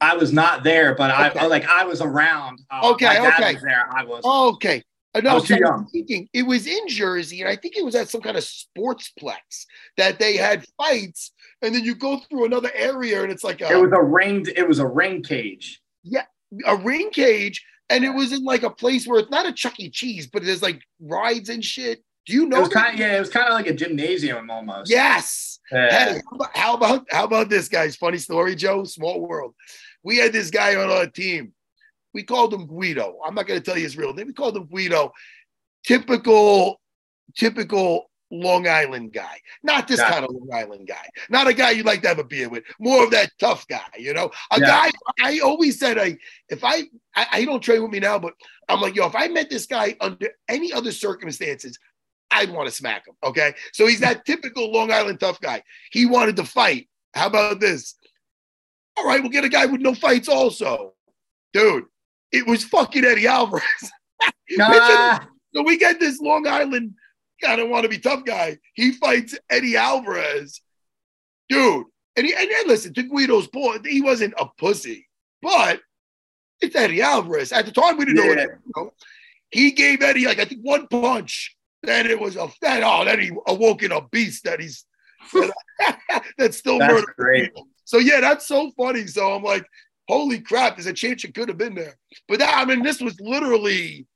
I 0.00 0.16
was 0.16 0.32
not 0.32 0.64
there, 0.64 0.94
but 0.94 1.10
okay. 1.10 1.40
I 1.40 1.46
like 1.46 1.66
I 1.68 1.84
was 1.84 2.00
around. 2.00 2.60
Uh, 2.70 2.90
okay, 2.92 3.26
okay. 3.28 3.54
Was 3.54 3.62
there. 3.62 3.88
I 3.90 4.04
was. 4.04 4.24
Okay. 4.24 4.82
Uh, 5.14 5.20
no, 5.20 5.30
I 5.30 5.34
was 5.34 5.44
too 5.44 5.58
young. 5.58 5.86
Thinking 5.92 6.28
it 6.32 6.42
was 6.42 6.66
in 6.66 6.88
Jersey, 6.88 7.40
and 7.40 7.48
I 7.48 7.56
think 7.56 7.76
it 7.76 7.84
was 7.84 7.94
at 7.94 8.08
some 8.08 8.20
kind 8.20 8.36
of 8.36 8.44
sportsplex 8.44 9.66
that 9.96 10.18
they 10.18 10.36
had 10.36 10.66
fights, 10.76 11.32
and 11.64 11.74
then 11.74 11.84
you 11.84 11.94
go 11.94 12.18
through 12.18 12.44
another 12.44 12.70
area, 12.74 13.22
and 13.22 13.32
it's 13.32 13.44
like 13.44 13.60
a, 13.60 13.70
it 13.70 13.80
was 13.80 13.92
a 13.92 14.02
ringed. 14.02 14.48
It 14.48 14.68
was 14.68 14.78
a 14.78 14.86
ring 14.86 15.22
cage. 15.22 15.80
Yeah, 16.02 16.24
a 16.66 16.76
ring 16.76 17.10
cage, 17.10 17.64
and 17.88 18.04
it 18.04 18.10
was 18.10 18.32
in 18.32 18.44
like 18.44 18.62
a 18.62 18.70
place 18.70 19.06
where 19.06 19.20
it's 19.20 19.30
not 19.30 19.46
a 19.46 19.52
Chuck 19.52 19.78
E. 19.80 19.90
Cheese, 19.90 20.26
but 20.26 20.44
there's 20.44 20.62
like 20.62 20.80
rides 21.00 21.48
and 21.48 21.64
shit. 21.64 22.02
Do 22.26 22.32
you 22.32 22.46
know? 22.46 22.64
It 22.64 22.70
kind 22.70 22.94
of, 22.94 23.00
yeah, 23.00 23.16
it 23.16 23.20
was 23.20 23.30
kind 23.30 23.48
of 23.48 23.54
like 23.54 23.66
a 23.66 23.74
gymnasium 23.74 24.50
almost. 24.50 24.90
Yes. 24.90 25.58
Yeah. 25.70 26.14
Hey, 26.14 26.20
how 26.54 26.74
about 26.74 27.06
how 27.10 27.24
about 27.24 27.48
this 27.48 27.68
guy's 27.68 27.96
funny 27.96 28.18
story, 28.18 28.54
Joe? 28.54 28.84
Small 28.84 29.26
world. 29.26 29.54
We 30.02 30.18
had 30.18 30.32
this 30.32 30.50
guy 30.50 30.76
on 30.76 30.90
our 30.90 31.06
team. 31.06 31.52
We 32.12 32.22
called 32.22 32.54
him 32.54 32.66
Guido. 32.66 33.18
I'm 33.24 33.34
not 33.34 33.46
going 33.46 33.60
to 33.60 33.64
tell 33.64 33.76
you 33.76 33.84
his 33.84 33.96
real 33.96 34.14
name. 34.14 34.28
We 34.28 34.32
called 34.32 34.56
him 34.56 34.66
Guido. 34.66 35.12
Typical, 35.84 36.80
typical 37.36 38.10
Long 38.34 38.66
Island 38.66 39.12
guy. 39.12 39.40
Not 39.62 39.86
this 39.86 40.00
kind 40.00 40.24
of 40.24 40.30
Long 40.30 40.48
Island 40.52 40.88
guy. 40.88 41.06
Not 41.30 41.46
a 41.46 41.54
guy 41.54 41.70
you 41.70 41.82
like 41.82 42.02
to 42.02 42.08
have 42.08 42.18
a 42.18 42.24
beer 42.24 42.48
with. 42.48 42.64
More 42.78 43.04
of 43.04 43.10
that 43.12 43.30
tough 43.38 43.66
guy, 43.68 43.86
you 43.98 44.12
know? 44.12 44.30
A 44.50 44.60
yeah. 44.60 44.66
guy 44.66 44.90
I 45.22 45.38
always 45.38 45.78
said 45.78 45.98
I 45.98 46.18
if 46.48 46.64
I, 46.64 46.82
I 47.14 47.26
I 47.32 47.44
don't 47.44 47.62
train 47.62 47.82
with 47.82 47.92
me 47.92 48.00
now, 48.00 48.18
but 48.18 48.34
I'm 48.68 48.80
like, 48.80 48.96
yo, 48.96 49.06
if 49.06 49.14
I 49.14 49.28
met 49.28 49.50
this 49.50 49.66
guy 49.66 49.96
under 50.00 50.28
any 50.48 50.72
other 50.72 50.92
circumstances, 50.92 51.78
I'd 52.30 52.50
want 52.50 52.68
to 52.68 52.74
smack 52.74 53.06
him. 53.06 53.14
Okay. 53.22 53.54
So 53.72 53.86
he's 53.86 54.00
that 54.00 54.24
typical 54.24 54.72
Long 54.72 54.90
Island 54.90 55.20
tough 55.20 55.40
guy. 55.40 55.62
He 55.92 56.06
wanted 56.06 56.36
to 56.36 56.44
fight. 56.44 56.88
How 57.14 57.28
about 57.28 57.60
this? 57.60 57.94
All 58.96 59.06
right, 59.06 59.20
we'll 59.20 59.30
get 59.30 59.44
a 59.44 59.48
guy 59.48 59.66
with 59.66 59.80
no 59.80 59.94
fights 59.94 60.28
also. 60.28 60.94
Dude, 61.52 61.84
it 62.32 62.46
was 62.46 62.64
fucking 62.64 63.04
Eddie 63.04 63.26
Alvarez. 63.26 63.64
nah. 64.52 65.20
so 65.54 65.62
we 65.62 65.78
get 65.78 66.00
this 66.00 66.20
Long 66.20 66.46
Island 66.46 66.94
kind 67.42 67.60
of 67.60 67.68
want 67.68 67.84
to 67.84 67.88
be 67.88 67.98
tough 67.98 68.24
guy. 68.24 68.58
He 68.74 68.92
fights 68.92 69.36
Eddie 69.50 69.76
Alvarez. 69.76 70.60
Dude. 71.48 71.86
And, 72.16 72.26
he, 72.26 72.34
and, 72.34 72.48
and 72.48 72.68
listen, 72.68 72.94
to 72.94 73.02
Guido's 73.02 73.48
point, 73.48 73.86
he 73.86 74.00
wasn't 74.00 74.34
a 74.38 74.46
pussy, 74.56 75.08
but 75.42 75.80
it's 76.60 76.76
Eddie 76.76 77.02
Alvarez. 77.02 77.50
At 77.50 77.66
the 77.66 77.72
time, 77.72 77.96
we 77.96 78.04
didn't 78.04 78.18
yeah. 78.18 78.22
know 78.22 78.28
what 78.28 78.38
you 78.38 78.72
know, 78.76 78.92
he 79.50 79.72
gave 79.72 80.02
Eddie 80.02 80.26
like 80.26 80.38
I 80.38 80.44
think 80.44 80.62
one 80.62 80.86
punch 80.88 81.56
then 81.82 82.06
it 82.06 82.18
was 82.18 82.36
a 82.36 82.48
that 82.60 82.82
oh 82.82 83.04
then 83.04 83.20
he 83.20 83.30
awoke 83.46 83.82
in 83.82 83.92
a 83.92 84.00
beast 84.08 84.44
that 84.44 84.60
he's 84.60 84.84
that's 86.38 86.56
still 86.56 86.78
that's 86.78 86.92
murdering 86.92 87.14
great. 87.16 87.44
people. 87.44 87.68
So 87.84 87.98
yeah, 87.98 88.20
that's 88.20 88.46
so 88.46 88.70
funny. 88.76 89.06
So 89.06 89.32
I'm 89.32 89.42
like, 89.42 89.66
holy 90.08 90.40
crap, 90.40 90.76
there's 90.76 90.86
a 90.86 90.92
chance 90.92 91.24
it 91.24 91.34
could 91.34 91.48
have 91.48 91.58
been 91.58 91.74
there. 91.74 91.96
But 92.28 92.38
that, 92.40 92.54
I 92.56 92.64
mean, 92.64 92.82
this 92.82 93.00
was 93.00 93.18
literally 93.20 94.06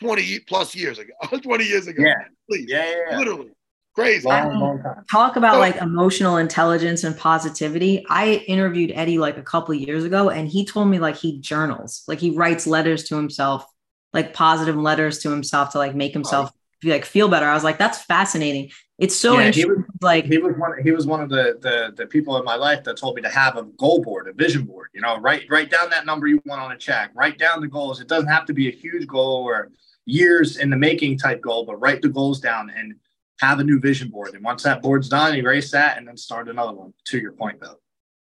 20 0.00 0.40
plus 0.40 0.74
years 0.74 0.98
ago. 0.98 1.12
20 1.42 1.64
years 1.64 1.86
ago. 1.86 2.02
Yeah. 2.02 2.14
Please. 2.48 2.66
Yeah, 2.68 2.84
yeah, 2.84 2.96
yeah. 3.10 3.18
Literally. 3.18 3.50
Crazy. 3.94 4.26
Long, 4.26 4.52
um, 4.52 4.60
long 4.60 4.82
time. 4.82 5.04
Talk 5.10 5.36
about 5.36 5.54
so, 5.54 5.60
like 5.60 5.76
emotional 5.76 6.38
intelligence 6.38 7.04
and 7.04 7.16
positivity. 7.16 8.04
I 8.08 8.44
interviewed 8.46 8.92
Eddie 8.94 9.18
like 9.18 9.36
a 9.36 9.42
couple 9.42 9.74
years 9.74 10.04
ago 10.04 10.30
and 10.30 10.48
he 10.48 10.64
told 10.64 10.88
me 10.88 10.98
like 10.98 11.16
he 11.16 11.40
journals, 11.40 12.02
like 12.08 12.18
he 12.18 12.30
writes 12.30 12.66
letters 12.66 13.04
to 13.04 13.16
himself, 13.16 13.66
like 14.14 14.32
positive 14.32 14.76
letters 14.76 15.18
to 15.20 15.30
himself 15.30 15.72
to 15.72 15.78
like 15.78 15.94
make 15.94 16.14
himself 16.14 16.52
like 16.84 17.04
feel 17.04 17.28
better. 17.28 17.46
I 17.46 17.54
was 17.54 17.64
like, 17.64 17.78
that's 17.78 17.98
fascinating. 17.98 18.70
It's 18.98 19.16
so 19.16 19.34
yeah, 19.34 19.46
interesting. 19.46 19.70
He 19.70 19.76
was, 19.76 19.84
like 20.00 20.24
he 20.26 20.38
was 20.38 20.54
one. 20.56 20.72
He 20.82 20.92
was 20.92 21.06
one 21.06 21.20
of 21.20 21.28
the, 21.28 21.58
the 21.60 21.92
the 21.96 22.06
people 22.06 22.36
in 22.36 22.44
my 22.44 22.54
life 22.54 22.84
that 22.84 22.96
told 22.96 23.16
me 23.16 23.22
to 23.22 23.28
have 23.28 23.56
a 23.56 23.64
goal 23.64 24.00
board, 24.00 24.28
a 24.28 24.32
vision 24.32 24.64
board. 24.64 24.90
You 24.94 25.00
know, 25.00 25.18
write 25.18 25.46
write 25.50 25.70
down 25.70 25.90
that 25.90 26.06
number 26.06 26.28
you 26.28 26.40
want 26.44 26.60
on 26.60 26.72
a 26.72 26.76
check. 26.76 27.10
Write 27.14 27.38
down 27.38 27.60
the 27.60 27.68
goals. 27.68 28.00
It 28.00 28.06
doesn't 28.06 28.28
have 28.28 28.46
to 28.46 28.52
be 28.52 28.68
a 28.68 28.70
huge 28.70 29.06
goal 29.06 29.42
or 29.42 29.70
years 30.06 30.56
in 30.56 30.70
the 30.70 30.76
making 30.76 31.18
type 31.18 31.40
goal, 31.40 31.64
but 31.64 31.76
write 31.76 32.02
the 32.02 32.08
goals 32.08 32.40
down 32.40 32.70
and 32.70 32.94
have 33.40 33.58
a 33.58 33.64
new 33.64 33.80
vision 33.80 34.08
board. 34.08 34.34
And 34.34 34.44
once 34.44 34.62
that 34.62 34.82
board's 34.82 35.08
done, 35.08 35.34
erase 35.34 35.70
that 35.72 35.98
and 35.98 36.06
then 36.06 36.16
start 36.16 36.48
another 36.48 36.72
one. 36.72 36.92
To 37.06 37.18
your 37.18 37.32
point, 37.32 37.60
though. 37.60 37.78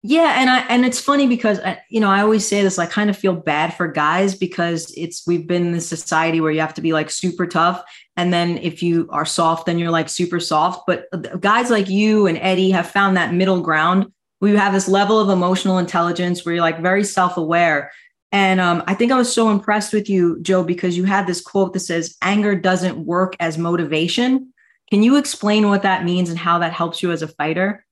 Yeah, 0.05 0.35
and 0.37 0.49
I 0.49 0.59
and 0.67 0.85
it's 0.85 0.99
funny 0.99 1.27
because 1.27 1.59
uh, 1.59 1.77
you 1.89 2.01
know 2.01 2.09
I 2.09 2.21
always 2.21 2.45
say 2.45 2.61
this. 2.61 2.77
I 2.77 2.85
kind 2.87 3.09
of 3.09 3.17
feel 3.17 3.33
bad 3.33 3.73
for 3.73 3.87
guys 3.87 4.35
because 4.35 4.93
it's 4.97 5.25
we've 5.25 5.47
been 5.47 5.67
in 5.67 5.71
this 5.71 5.87
society 5.87 6.41
where 6.41 6.51
you 6.51 6.59
have 6.59 6.73
to 6.73 6.81
be 6.81 6.91
like 6.91 7.09
super 7.09 7.47
tough, 7.47 7.81
and 8.17 8.33
then 8.33 8.57
if 8.57 8.83
you 8.83 9.07
are 9.11 9.25
soft, 9.25 9.65
then 9.65 9.79
you're 9.79 9.91
like 9.91 10.09
super 10.09 10.41
soft. 10.41 10.83
But 10.85 11.05
uh, 11.13 11.17
guys 11.37 11.69
like 11.69 11.89
you 11.89 12.27
and 12.27 12.37
Eddie 12.39 12.71
have 12.71 12.89
found 12.89 13.15
that 13.15 13.33
middle 13.33 13.61
ground 13.61 14.11
where 14.39 14.51
you 14.51 14.57
have 14.57 14.73
this 14.73 14.89
level 14.89 15.21
of 15.21 15.29
emotional 15.29 15.77
intelligence 15.77 16.45
where 16.45 16.55
you're 16.55 16.61
like 16.61 16.81
very 16.81 17.05
self 17.05 17.37
aware. 17.37 17.89
And 18.33 18.59
um, 18.59 18.83
I 18.87 18.95
think 18.95 19.11
I 19.11 19.17
was 19.17 19.31
so 19.31 19.51
impressed 19.51 19.93
with 19.93 20.09
you, 20.09 20.39
Joe, 20.41 20.63
because 20.63 20.97
you 20.97 21.03
had 21.03 21.27
this 21.27 21.39
quote 21.39 21.71
that 21.73 21.81
says, 21.81 22.17
"Anger 22.23 22.55
doesn't 22.55 22.97
work 22.97 23.35
as 23.39 23.59
motivation." 23.59 24.51
Can 24.89 25.03
you 25.03 25.17
explain 25.17 25.69
what 25.69 25.83
that 25.83 26.03
means 26.03 26.29
and 26.29 26.37
how 26.37 26.59
that 26.59 26.73
helps 26.73 27.01
you 27.01 27.11
as 27.11 27.21
a 27.21 27.27
fighter? 27.27 27.85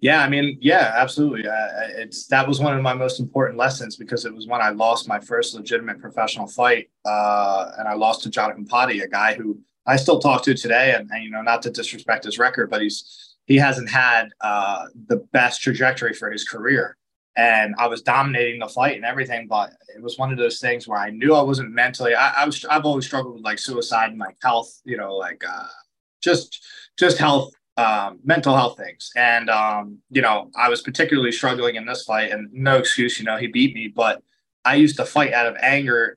Yeah, 0.00 0.22
I 0.22 0.28
mean, 0.28 0.58
yeah, 0.60 0.92
absolutely. 0.96 1.48
Uh, 1.48 1.68
it's 1.96 2.26
that 2.26 2.46
was 2.46 2.60
one 2.60 2.76
of 2.76 2.82
my 2.82 2.94
most 2.94 3.20
important 3.20 3.56
lessons 3.56 3.96
because 3.96 4.24
it 4.24 4.34
was 4.34 4.46
when 4.48 4.60
I 4.60 4.70
lost 4.70 5.08
my 5.08 5.20
first 5.20 5.54
legitimate 5.54 6.00
professional 6.00 6.48
fight, 6.48 6.90
uh, 7.06 7.70
and 7.78 7.86
I 7.86 7.94
lost 7.94 8.24
to 8.24 8.30
Jonathan 8.30 8.66
Potty, 8.66 9.00
a 9.00 9.08
guy 9.08 9.34
who 9.34 9.58
I 9.86 9.96
still 9.96 10.18
talk 10.18 10.42
to 10.44 10.54
today, 10.54 10.94
and, 10.94 11.08
and 11.12 11.22
you 11.22 11.30
know, 11.30 11.42
not 11.42 11.62
to 11.62 11.70
disrespect 11.70 12.24
his 12.24 12.40
record, 12.40 12.70
but 12.70 12.82
he's 12.82 13.36
he 13.46 13.56
hasn't 13.56 13.88
had 13.88 14.30
uh, 14.40 14.86
the 15.06 15.18
best 15.32 15.62
trajectory 15.62 16.12
for 16.12 16.30
his 16.30 16.42
career. 16.42 16.96
And 17.36 17.74
I 17.78 17.88
was 17.88 18.02
dominating 18.02 18.60
the 18.60 18.68
fight 18.68 18.94
and 18.96 19.04
everything, 19.04 19.48
but 19.48 19.72
it 19.94 20.00
was 20.00 20.18
one 20.18 20.30
of 20.30 20.38
those 20.38 20.60
things 20.60 20.86
where 20.86 20.98
I 20.98 21.10
knew 21.10 21.34
I 21.34 21.42
wasn't 21.42 21.72
mentally. 21.72 22.14
I, 22.14 22.42
I 22.42 22.46
was. 22.46 22.64
I've 22.64 22.84
always 22.84 23.06
struggled 23.06 23.34
with 23.34 23.44
like 23.44 23.58
suicide 23.58 24.10
and 24.10 24.20
like 24.20 24.36
health. 24.40 24.80
You 24.84 24.96
know, 24.96 25.14
like 25.14 25.42
uh, 25.48 25.66
just 26.22 26.64
just 26.96 27.18
health 27.18 27.52
um, 27.76 28.20
mental 28.24 28.54
health 28.54 28.76
things. 28.76 29.10
And, 29.16 29.50
um, 29.50 29.98
you 30.10 30.22
know, 30.22 30.50
I 30.56 30.68
was 30.68 30.82
particularly 30.82 31.32
struggling 31.32 31.76
in 31.76 31.86
this 31.86 32.04
fight 32.04 32.30
and 32.30 32.48
no 32.52 32.76
excuse, 32.76 33.18
you 33.18 33.24
know, 33.24 33.36
he 33.36 33.48
beat 33.48 33.74
me, 33.74 33.88
but 33.88 34.22
I 34.64 34.76
used 34.76 34.96
to 34.96 35.04
fight 35.04 35.32
out 35.32 35.46
of 35.46 35.56
anger 35.60 36.16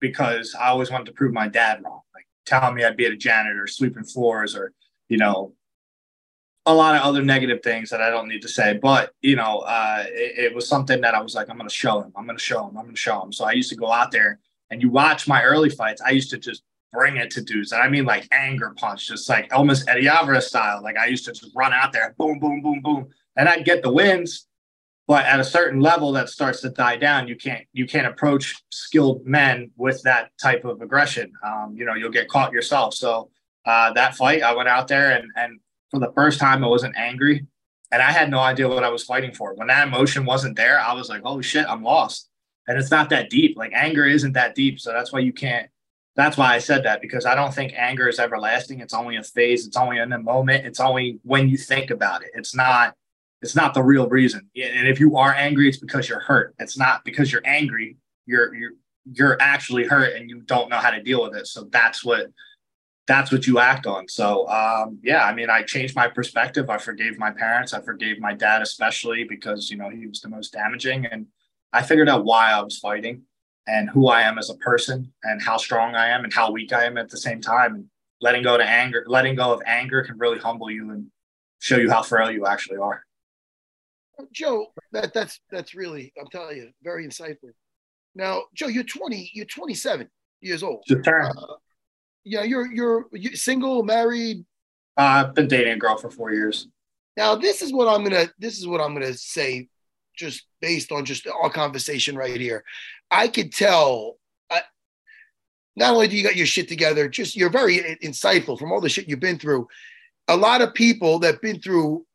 because 0.00 0.54
I 0.58 0.68
always 0.68 0.90
wanted 0.90 1.06
to 1.06 1.12
prove 1.12 1.32
my 1.32 1.48
dad 1.48 1.82
wrong, 1.84 2.00
like 2.14 2.26
telling 2.46 2.74
me 2.74 2.84
I'd 2.84 2.96
be 2.96 3.06
a 3.06 3.16
janitor, 3.16 3.66
sweeping 3.66 4.04
floors, 4.04 4.56
or, 4.56 4.72
you 5.08 5.18
know, 5.18 5.52
a 6.66 6.74
lot 6.74 6.96
of 6.96 7.02
other 7.02 7.22
negative 7.22 7.62
things 7.62 7.90
that 7.90 8.00
I 8.00 8.10
don't 8.10 8.28
need 8.28 8.42
to 8.42 8.48
say. 8.48 8.78
But, 8.80 9.12
you 9.20 9.36
know, 9.36 9.60
uh, 9.60 10.04
it, 10.08 10.46
it 10.46 10.54
was 10.54 10.66
something 10.66 11.00
that 11.02 11.14
I 11.14 11.20
was 11.20 11.34
like, 11.34 11.50
I'm 11.50 11.56
going 11.56 11.68
to 11.68 11.74
show 11.74 12.00
him, 12.00 12.12
I'm 12.16 12.24
going 12.24 12.38
to 12.38 12.42
show 12.42 12.60
him, 12.66 12.76
I'm 12.76 12.84
going 12.84 12.94
to 12.94 13.00
show 13.00 13.22
him. 13.22 13.32
So 13.32 13.44
I 13.44 13.52
used 13.52 13.70
to 13.70 13.76
go 13.76 13.92
out 13.92 14.10
there 14.10 14.40
and 14.70 14.80
you 14.80 14.90
watch 14.90 15.28
my 15.28 15.42
early 15.42 15.68
fights, 15.68 16.00
I 16.00 16.10
used 16.10 16.30
to 16.30 16.38
just 16.38 16.62
bring 16.92 17.16
it 17.16 17.30
to 17.32 17.42
dudes. 17.42 17.72
And 17.72 17.82
I 17.82 17.88
mean 17.88 18.06
like 18.06 18.26
anger 18.32 18.72
punch, 18.76 19.08
just 19.08 19.28
like 19.28 19.52
almost 19.52 19.88
Eddie 19.88 20.08
Alvarez 20.08 20.46
style. 20.46 20.82
Like 20.82 20.96
I 20.96 21.06
used 21.06 21.26
to 21.26 21.32
just 21.32 21.52
run 21.54 21.72
out 21.72 21.92
there, 21.92 22.14
boom, 22.16 22.38
boom, 22.38 22.62
boom, 22.62 22.80
boom. 22.80 23.08
And 23.36 23.48
I'd 23.48 23.64
get 23.64 23.82
the 23.82 23.92
wins. 23.92 24.46
But 25.06 25.26
at 25.26 25.38
a 25.38 25.44
certain 25.44 25.80
level 25.80 26.12
that 26.12 26.30
starts 26.30 26.62
to 26.62 26.70
die 26.70 26.96
down, 26.96 27.28
you 27.28 27.36
can't 27.36 27.66
you 27.74 27.86
can't 27.86 28.06
approach 28.06 28.64
skilled 28.70 29.26
men 29.26 29.70
with 29.76 30.00
that 30.04 30.30
type 30.40 30.64
of 30.64 30.80
aggression. 30.80 31.30
Um, 31.44 31.74
you 31.76 31.84
know, 31.84 31.92
you'll 31.92 32.10
get 32.10 32.28
caught 32.28 32.52
yourself. 32.52 32.94
So 32.94 33.28
uh, 33.66 33.92
that 33.92 34.14
fight, 34.14 34.42
I 34.42 34.54
went 34.54 34.70
out 34.70 34.88
there 34.88 35.10
and 35.10 35.30
and 35.36 35.60
for 35.94 36.00
the 36.00 36.12
first 36.12 36.40
time 36.40 36.64
I 36.64 36.66
wasn't 36.66 36.96
angry. 36.96 37.46
And 37.92 38.02
I 38.02 38.10
had 38.10 38.28
no 38.28 38.40
idea 38.40 38.68
what 38.68 38.82
I 38.82 38.88
was 38.88 39.04
fighting 39.04 39.32
for. 39.32 39.54
When 39.54 39.68
that 39.68 39.86
emotion 39.86 40.24
wasn't 40.24 40.56
there, 40.56 40.80
I 40.80 40.92
was 40.92 41.08
like, 41.08 41.22
oh 41.24 41.40
shit, 41.40 41.66
I'm 41.68 41.84
lost. 41.84 42.28
And 42.66 42.76
it's 42.76 42.90
not 42.90 43.10
that 43.10 43.30
deep. 43.30 43.56
Like 43.56 43.70
anger 43.72 44.04
isn't 44.04 44.32
that 44.32 44.56
deep. 44.56 44.80
So 44.80 44.92
that's 44.92 45.12
why 45.12 45.20
you 45.20 45.32
can't 45.32 45.68
that's 46.16 46.36
why 46.36 46.54
I 46.54 46.58
said 46.58 46.84
that 46.84 47.00
because 47.00 47.26
I 47.26 47.34
don't 47.34 47.52
think 47.52 47.72
anger 47.76 48.08
is 48.08 48.20
everlasting. 48.20 48.78
It's 48.80 48.94
only 48.94 49.16
a 49.16 49.22
phase. 49.22 49.66
It's 49.66 49.76
only 49.76 49.98
in 49.98 50.12
a 50.12 50.18
moment. 50.18 50.64
It's 50.64 50.78
only 50.78 51.18
when 51.22 51.48
you 51.48 51.56
think 51.56 51.90
about 51.90 52.22
it. 52.22 52.30
It's 52.34 52.54
not. 52.54 52.94
It's 53.42 53.56
not 53.56 53.74
the 53.74 53.82
real 53.82 54.08
reason. 54.08 54.48
And 54.56 54.88
if 54.88 54.98
you 54.98 55.16
are 55.16 55.34
angry, 55.34 55.68
it's 55.68 55.76
because 55.76 56.08
you're 56.08 56.20
hurt. 56.20 56.54
It's 56.58 56.78
not 56.78 57.04
because 57.04 57.30
you're 57.30 57.42
angry. 57.44 57.96
You're 58.26 58.54
you're 58.54 58.72
you're 59.12 59.36
actually 59.40 59.84
hurt 59.84 60.14
and 60.14 60.30
you 60.30 60.40
don't 60.42 60.70
know 60.70 60.78
how 60.78 60.90
to 60.90 61.02
deal 61.02 61.22
with 61.22 61.36
it. 61.36 61.46
So 61.46 61.64
that's 61.64 62.04
what 62.04 62.28
that's 63.06 63.30
what 63.30 63.46
you 63.46 63.58
act 63.58 63.86
on. 63.86 64.08
So 64.08 64.48
um, 64.48 64.98
yeah, 65.02 65.24
I 65.24 65.34
mean, 65.34 65.50
I 65.50 65.62
changed 65.62 65.94
my 65.94 66.08
perspective. 66.08 66.70
I 66.70 66.78
forgave 66.78 67.18
my 67.18 67.30
parents. 67.30 67.74
I 67.74 67.82
forgave 67.82 68.18
my 68.18 68.34
dad, 68.34 68.62
especially 68.62 69.24
because 69.24 69.70
you 69.70 69.76
know 69.76 69.90
he 69.90 70.06
was 70.06 70.20
the 70.20 70.28
most 70.28 70.52
damaging, 70.52 71.06
and 71.06 71.26
I 71.72 71.82
figured 71.82 72.08
out 72.08 72.24
why 72.24 72.52
I 72.52 72.62
was 72.62 72.78
fighting 72.78 73.22
and 73.66 73.88
who 73.90 74.08
I 74.08 74.22
am 74.22 74.38
as 74.38 74.50
a 74.50 74.54
person 74.56 75.12
and 75.22 75.42
how 75.42 75.56
strong 75.56 75.94
I 75.94 76.08
am 76.08 76.24
and 76.24 76.32
how 76.32 76.50
weak 76.50 76.72
I 76.72 76.84
am 76.84 76.98
at 76.98 77.08
the 77.08 77.16
same 77.16 77.40
time. 77.40 77.74
And 77.74 77.86
letting 78.20 78.42
go 78.42 78.56
to 78.56 78.64
anger, 78.64 79.04
letting 79.06 79.34
go 79.34 79.52
of 79.52 79.62
anger 79.66 80.02
can 80.02 80.18
really 80.18 80.38
humble 80.38 80.70
you 80.70 80.90
and 80.90 81.06
show 81.60 81.76
you 81.76 81.90
how 81.90 82.02
frail 82.02 82.30
you 82.30 82.46
actually 82.46 82.78
are. 82.78 83.02
Joe, 84.32 84.66
that 84.92 85.12
that's 85.12 85.40
that's 85.50 85.74
really 85.74 86.12
I'm 86.18 86.28
telling 86.28 86.56
you, 86.56 86.70
very 86.82 87.06
insightful. 87.06 87.50
Now, 88.14 88.44
Joe, 88.54 88.68
you're 88.68 88.84
20, 88.84 89.32
you're 89.34 89.44
27 89.46 90.08
years 90.40 90.62
old. 90.62 90.84
Just. 90.86 91.06
Uh, 91.08 91.32
yeah, 92.24 92.42
you're 92.42 92.72
you're 92.72 93.06
you 93.12 93.36
single, 93.36 93.82
married. 93.82 94.44
Uh, 94.96 95.26
I've 95.26 95.34
been 95.34 95.48
dating 95.48 95.74
a 95.74 95.76
girl 95.76 95.96
for 95.96 96.10
four 96.10 96.32
years. 96.32 96.68
Now, 97.16 97.34
this 97.34 97.62
is 97.62 97.72
what 97.72 97.88
I'm 97.88 98.02
gonna 98.02 98.26
this 98.38 98.58
is 98.58 98.66
what 98.66 98.80
I'm 98.80 98.94
gonna 98.94 99.14
say, 99.14 99.68
just 100.16 100.44
based 100.60 100.90
on 100.90 101.04
just 101.04 101.26
our 101.26 101.50
conversation 101.50 102.16
right 102.16 102.40
here. 102.40 102.64
I 103.10 103.28
could 103.28 103.52
tell. 103.52 104.16
Uh, 104.50 104.60
not 105.76 105.92
only 105.92 106.08
do 106.08 106.16
you 106.16 106.22
got 106.22 106.36
your 106.36 106.46
shit 106.46 106.68
together, 106.68 107.08
just 107.08 107.36
you're 107.36 107.50
very 107.50 107.78
insightful 108.02 108.58
from 108.58 108.72
all 108.72 108.80
the 108.80 108.88
shit 108.88 109.08
you've 109.08 109.20
been 109.20 109.38
through. 109.38 109.68
A 110.28 110.36
lot 110.36 110.62
of 110.62 110.72
people 110.72 111.18
that 111.20 111.42
been 111.42 111.60
through 111.60 112.06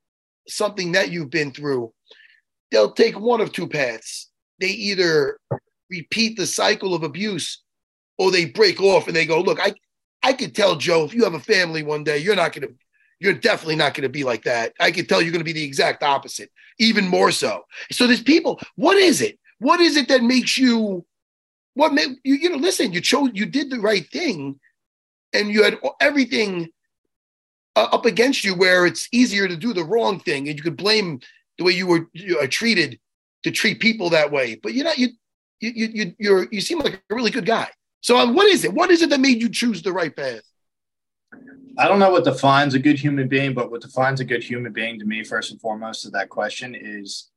something 0.47 0.93
that 0.93 1.11
you've 1.11 1.29
been 1.29 1.51
through, 1.51 1.93
they'll 2.71 2.93
take 2.93 3.19
one 3.19 3.41
of 3.41 3.51
two 3.51 3.67
paths. 3.67 4.29
They 4.59 4.69
either 4.69 5.39
repeat 5.89 6.37
the 6.37 6.47
cycle 6.47 6.95
of 6.95 7.03
abuse 7.03 7.61
or 8.17 8.31
they 8.31 8.45
break 8.45 8.81
off 8.81 9.07
and 9.07 9.15
they 9.15 9.25
go, 9.25 9.41
look, 9.41 9.59
I 9.59 9.73
I 10.23 10.33
could 10.33 10.55
tell 10.55 10.75
Joe, 10.75 11.03
if 11.05 11.13
you 11.13 11.23
have 11.23 11.33
a 11.33 11.39
family 11.39 11.83
one 11.83 12.03
day, 12.03 12.17
you're 12.17 12.35
not 12.35 12.53
gonna, 12.53 12.67
you're 13.19 13.33
definitely 13.33 13.75
not 13.75 13.93
gonna 13.93 14.09
be 14.09 14.23
like 14.23 14.43
that. 14.43 14.73
I 14.79 14.91
could 14.91 15.07
tell 15.07 15.21
you're 15.21 15.31
gonna 15.31 15.43
be 15.43 15.53
the 15.53 15.63
exact 15.63 16.03
opposite, 16.03 16.51
even 16.77 17.07
more 17.07 17.31
so. 17.31 17.63
So 17.91 18.07
there's 18.07 18.21
people, 18.21 18.59
what 18.75 18.97
is 18.97 19.21
it? 19.21 19.39
What 19.59 19.79
is 19.81 19.97
it 19.97 20.07
that 20.07 20.23
makes 20.23 20.57
you? 20.57 21.05
What 21.75 21.93
make 21.93 22.17
you? 22.23 22.35
You 22.35 22.49
know, 22.49 22.57
listen. 22.57 22.91
You 22.91 23.01
chose. 23.01 23.29
You 23.33 23.45
did 23.45 23.69
the 23.69 23.79
right 23.79 24.09
thing, 24.09 24.59
and 25.33 25.49
you 25.49 25.63
had 25.63 25.77
everything 26.01 26.69
uh, 27.75 27.87
up 27.91 28.05
against 28.05 28.43
you 28.43 28.55
where 28.55 28.85
it's 28.85 29.07
easier 29.11 29.47
to 29.47 29.55
do 29.55 29.73
the 29.73 29.83
wrong 29.83 30.19
thing, 30.19 30.47
and 30.47 30.57
you 30.57 30.63
could 30.63 30.77
blame 30.77 31.19
the 31.57 31.63
way 31.63 31.73
you 31.73 31.87
were 31.87 32.09
you, 32.13 32.45
treated 32.47 32.99
to 33.43 33.51
treat 33.51 33.79
people 33.79 34.09
that 34.09 34.31
way. 34.31 34.55
But 34.61 34.73
you're 34.73 34.85
not. 34.85 34.97
You 34.97 35.09
you 35.59 35.87
you 35.93 36.15
you're 36.17 36.47
you 36.51 36.61
seem 36.61 36.79
like 36.79 36.95
a 37.09 37.15
really 37.15 37.31
good 37.31 37.45
guy. 37.45 37.69
So 38.01 38.17
um, 38.17 38.33
what 38.33 38.47
is 38.47 38.63
it? 38.63 38.73
What 38.73 38.91
is 38.91 39.01
it 39.01 39.09
that 39.09 39.19
made 39.19 39.41
you 39.41 39.49
choose 39.49 39.81
the 39.81 39.91
right 39.91 40.15
path? 40.15 40.41
I 41.77 41.87
don't 41.87 41.99
know 41.99 42.11
what 42.11 42.25
defines 42.25 42.73
a 42.73 42.79
good 42.79 42.99
human 42.99 43.27
being, 43.27 43.53
but 43.53 43.71
what 43.71 43.81
defines 43.81 44.19
a 44.19 44.25
good 44.25 44.43
human 44.43 44.73
being 44.73 44.99
to 44.99 45.05
me, 45.05 45.23
first 45.23 45.51
and 45.51 45.61
foremost, 45.61 46.03
to 46.03 46.09
that 46.11 46.29
question 46.29 46.75
is 46.75 47.29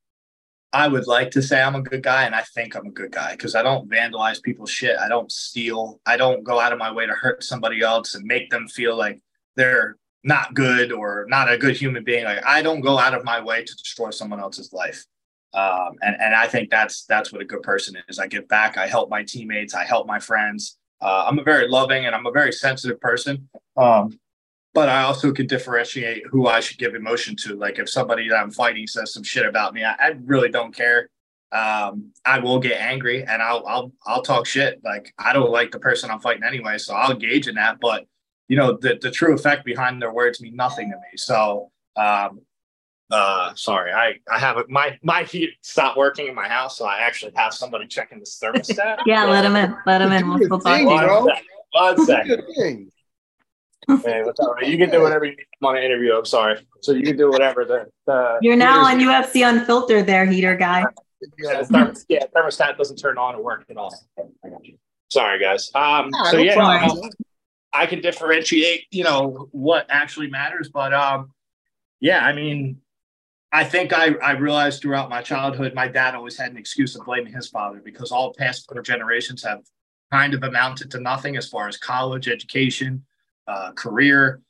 I 0.73 0.89
would 0.89 1.07
like 1.07 1.31
to 1.33 1.43
say 1.43 1.63
I'm 1.63 1.75
a 1.75 1.83
good 1.83 2.03
guy, 2.03 2.25
and 2.25 2.35
I 2.35 2.43
think 2.55 2.75
I'm 2.75 2.87
a 2.87 2.91
good 2.91 3.13
guy 3.13 3.33
because 3.33 3.55
I 3.55 3.63
don't 3.63 3.89
vandalize 3.91 4.43
people's 4.43 4.71
shit. 4.71 4.99
I 4.99 5.09
don't 5.09 5.31
steal. 5.31 6.01
I 6.07 6.17
don't 6.17 6.43
go 6.43 6.59
out 6.59 6.73
of 6.73 6.79
my 6.79 6.91
way 6.91 7.07
to 7.07 7.13
hurt 7.13 7.45
somebody 7.45 7.83
else 7.83 8.15
and 8.15 8.25
make 8.25 8.51
them 8.51 8.69
feel 8.69 8.97
like 8.97 9.21
they're 9.55 9.97
not 10.25 10.55
good 10.55 10.93
or 10.93 11.27
not 11.29 11.53
a 11.53 11.59
good 11.59 11.77
human 11.77 12.05
being. 12.05 12.25
Like 12.25 12.45
I 12.47 12.63
don't 12.63 12.81
go 12.81 12.99
out 12.99 13.15
of 13.15 13.25
my 13.25 13.41
way 13.41 13.65
to 13.65 13.77
destroy 13.77 14.11
someone 14.11 14.41
else's 14.41 14.73
life. 14.73 15.05
Um, 15.55 15.97
and 16.01 16.17
and 16.21 16.35
I 16.35 16.47
think 16.47 16.71
that's 16.71 17.05
that's 17.05 17.33
what 17.33 17.43
a 17.43 17.45
good 17.45 17.63
person 17.63 17.97
is. 18.09 18.19
I 18.19 18.27
give 18.27 18.49
back. 18.49 18.79
I 18.79 18.87
help 18.87 19.11
my 19.11 19.23
teammates. 19.23 19.75
I 19.75 19.85
help 19.85 20.07
my 20.07 20.19
friends. 20.19 20.79
Uh, 21.01 21.25
I'm 21.27 21.39
a 21.39 21.43
very 21.43 21.69
loving 21.69 22.07
and 22.07 22.15
I'm 22.15 22.27
a 22.27 22.31
very 22.31 22.53
sensitive 22.53 23.01
person. 23.01 23.49
Um, 23.77 24.19
but 24.75 24.89
I 24.89 25.03
also 25.03 25.33
can 25.33 25.47
differentiate 25.47 26.23
who 26.31 26.47
I 26.47 26.61
should 26.61 26.79
give 26.79 26.95
emotion 26.95 27.37
to. 27.45 27.55
Like 27.57 27.79
if 27.79 27.91
somebody 27.91 28.29
that 28.29 28.37
I'm 28.37 28.51
fighting 28.51 28.87
says 28.87 29.13
some 29.13 29.23
shit 29.23 29.45
about 29.45 29.75
me, 29.75 29.85
I, 29.85 29.95
I 29.99 30.15
really 30.25 30.49
don't 30.49 30.75
care. 30.75 31.11
Um, 31.51 32.13
I 32.25 32.39
will 32.39 32.59
get 32.59 32.81
angry 32.81 33.25
and 33.25 33.43
I'll 33.43 33.67
I'll 33.67 33.93
I'll 34.07 34.23
talk 34.23 34.47
shit. 34.47 34.81
Like 34.83 35.13
I 35.19 35.35
don't 35.35 35.51
like 35.51 35.71
the 35.71 35.79
person 35.79 36.11
I'm 36.11 36.21
fighting 36.21 36.45
anyway, 36.45 36.79
so 36.79 36.95
I'll 36.95 37.13
engage 37.13 37.47
in 37.47 37.57
that. 37.57 37.79
But 37.81 38.07
you 38.49 38.57
know, 38.57 38.79
the 38.81 38.99
the 39.01 39.11
true 39.11 39.35
effect 39.35 39.67
behind 39.67 40.01
their 40.01 40.13
words 40.13 40.41
mean 40.41 40.57
nothing 40.57 40.91
to 40.91 40.97
me. 40.97 41.17
So 41.17 41.71
um, 41.97 42.41
uh, 43.13 43.55
sorry, 43.55 43.93
I 43.93 44.15
I 44.31 44.39
have 44.39 44.59
it. 44.59 44.69
My 44.69 44.99
my 45.03 45.23
heat 45.23 45.51
stopped 45.61 45.97
working 45.97 46.27
in 46.27 46.35
my 46.35 46.49
house, 46.49 46.79
so 46.79 46.87
I 46.87 46.99
actually 46.99 47.33
have 47.37 47.55
somebody 47.55 47.87
checking 47.87 48.19
this 48.19 48.39
thermostat. 48.43 48.99
yeah, 49.07 49.25
let 49.25 49.45
him 49.45 49.55
in. 49.55 49.77
Let 49.87 50.03
him 50.03 50.13
in. 50.13 50.29
We'll, 50.29 50.39
we'll 50.49 50.61
talk. 50.61 50.85
One 50.85 51.27
second. 51.27 51.47
One 51.73 52.07
second 52.07 52.93
hey, 53.89 54.23
what's 54.23 54.41
up? 54.41 54.57
You 54.63 54.79
can 54.79 54.91
do 54.91 55.03
whatever 55.03 55.25
you 55.25 55.37
want 55.61 55.77
to 55.77 55.85
interview. 55.85 56.15
I'm 56.15 56.25
sorry. 56.25 56.65
So 56.81 56.93
you 56.93 57.03
can 57.03 57.17
do 57.17 57.31
whatever. 57.31 57.65
The, 57.65 57.87
the 58.07 58.39
You're 58.41 58.57
now 58.57 58.85
on 58.85 58.99
UFC 58.99 59.49
Unfiltered 59.49 60.07
there, 60.07 60.25
heater 60.27 60.57
guy. 60.57 60.85
Yeah, 61.39 61.63
thermostat, 61.63 62.05
yeah, 62.09 62.25
thermostat 62.35 62.77
doesn't 62.77 62.97
turn 62.97 63.17
on 63.19 63.37
or 63.37 63.43
work 63.43 63.65
at 63.71 63.77
all. 63.77 63.95
I 64.19 64.49
got 64.49 64.65
you. 64.65 64.77
Sorry, 65.09 65.39
guys. 65.39 65.71
Um, 65.75 66.11
so 66.31 66.39
yeah, 66.39 66.55
no, 66.55 67.11
I 67.73 67.87
can 67.87 68.01
differentiate, 68.01 68.87
you 68.91 69.05
know, 69.05 69.49
what 69.53 69.87
actually 69.89 70.29
matters. 70.29 70.69
But 70.73 70.93
um, 70.93 71.31
yeah, 72.01 72.25
I 72.25 72.33
mean, 72.33 72.81
I 73.55 73.65
think 73.65 73.93
I, 73.93 74.15
I 74.23 74.33
realized 74.33 74.81
throughout 74.81 75.11
my 75.11 75.21
childhood, 75.21 75.75
my 75.75 75.87
dad 75.87 76.15
always 76.15 76.39
had 76.39 76.51
an 76.51 76.57
excuse 76.57 76.97
of 76.97 77.05
blaming 77.05 77.35
his 77.35 77.49
father 77.49 77.83
because 77.85 78.11
all 78.11 78.33
past 78.33 78.67
four 78.67 78.81
generations 78.81 79.43
have 79.45 79.61
kind 80.11 80.33
of 80.33 80.43
amounted 80.43 80.91
to 80.93 81.01
nothing 81.01 81.37
as 81.37 81.49
far 81.49 81.69
as 81.69 81.77
college 81.77 82.29
education, 82.29 83.05
uh, 83.47 83.73
career. 83.73 84.41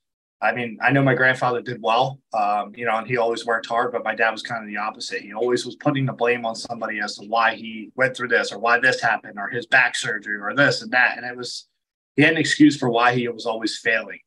I 0.40 0.52
mean, 0.52 0.78
I 0.80 0.92
know 0.92 1.02
my 1.02 1.14
grandfather 1.14 1.60
did 1.60 1.82
well, 1.82 2.20
um, 2.32 2.72
you 2.76 2.84
know, 2.84 2.96
and 2.96 3.06
he 3.06 3.16
always 3.16 3.44
worked 3.44 3.66
hard, 3.66 3.90
but 3.90 4.04
my 4.04 4.14
dad 4.14 4.30
was 4.30 4.42
kind 4.42 4.62
of 4.62 4.68
the 4.68 4.76
opposite. 4.76 5.22
He 5.22 5.32
always 5.32 5.66
was 5.66 5.76
putting 5.76 6.06
the 6.06 6.12
blame 6.12 6.46
on 6.46 6.54
somebody 6.54 7.00
as 7.00 7.16
to 7.16 7.26
why 7.26 7.56
he 7.56 7.90
went 7.96 8.16
through 8.16 8.28
this 8.28 8.52
or 8.52 8.58
why 8.58 8.78
this 8.78 9.00
happened 9.00 9.38
or 9.38 9.48
his 9.48 9.66
back 9.66 9.96
surgery 9.96 10.36
or 10.36 10.54
this 10.54 10.82
and 10.82 10.92
that. 10.92 11.16
And 11.16 11.26
it 11.26 11.36
was, 11.36 11.66
he 12.14 12.22
had 12.22 12.32
an 12.32 12.38
excuse 12.38 12.76
for 12.76 12.88
why 12.88 13.14
he 13.14 13.28
was 13.28 13.46
always 13.46 13.78
failing. 13.78 14.20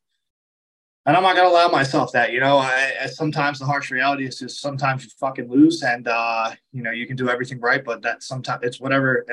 And 1.05 1.15
I'm 1.15 1.23
not 1.23 1.35
gonna 1.35 1.49
allow 1.49 1.67
myself 1.67 2.11
that. 2.13 2.31
You 2.31 2.39
know, 2.39 2.57
I, 2.57 2.93
I, 3.03 3.05
sometimes 3.05 3.59
the 3.59 3.65
harsh 3.65 3.91
reality 3.91 4.25
is 4.25 4.39
just 4.39 4.59
sometimes 4.59 5.03
you 5.03 5.11
fucking 5.19 5.49
lose, 5.49 5.83
and 5.83 6.07
uh, 6.07 6.51
you 6.71 6.81
know 6.81 6.91
you 6.91 7.05
can 7.05 7.15
do 7.15 7.29
everything 7.29 7.59
right, 7.59 7.83
but 7.83 8.01
that 8.01 8.23
sometimes 8.23 8.61
it's 8.63 8.79
whatever. 8.79 9.25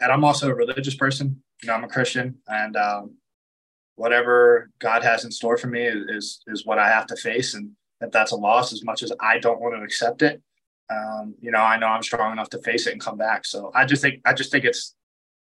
And 0.00 0.12
I'm 0.12 0.24
also 0.24 0.50
a 0.50 0.54
religious 0.54 0.94
person. 0.94 1.42
You 1.62 1.68
know, 1.68 1.74
I'm 1.74 1.84
a 1.84 1.88
Christian, 1.88 2.36
and 2.46 2.76
um, 2.76 3.16
whatever 3.96 4.70
God 4.80 5.02
has 5.02 5.24
in 5.24 5.30
store 5.30 5.56
for 5.56 5.68
me 5.68 5.84
is 5.84 6.42
is 6.46 6.66
what 6.66 6.78
I 6.78 6.88
have 6.88 7.06
to 7.06 7.16
face, 7.16 7.54
and 7.54 7.70
if 8.00 8.10
that's 8.10 8.32
a 8.32 8.36
loss, 8.36 8.72
as 8.72 8.84
much 8.84 9.02
as 9.02 9.12
I 9.20 9.38
don't 9.38 9.60
want 9.60 9.74
to 9.76 9.82
accept 9.82 10.20
it, 10.20 10.42
um, 10.90 11.34
you 11.40 11.50
know, 11.50 11.60
I 11.60 11.78
know 11.78 11.86
I'm 11.86 12.02
strong 12.02 12.32
enough 12.32 12.50
to 12.50 12.60
face 12.60 12.86
it 12.86 12.92
and 12.92 13.00
come 13.00 13.16
back. 13.16 13.46
So 13.46 13.72
I 13.74 13.86
just 13.86 14.02
think 14.02 14.20
I 14.26 14.34
just 14.34 14.50
think 14.50 14.66
it's 14.66 14.94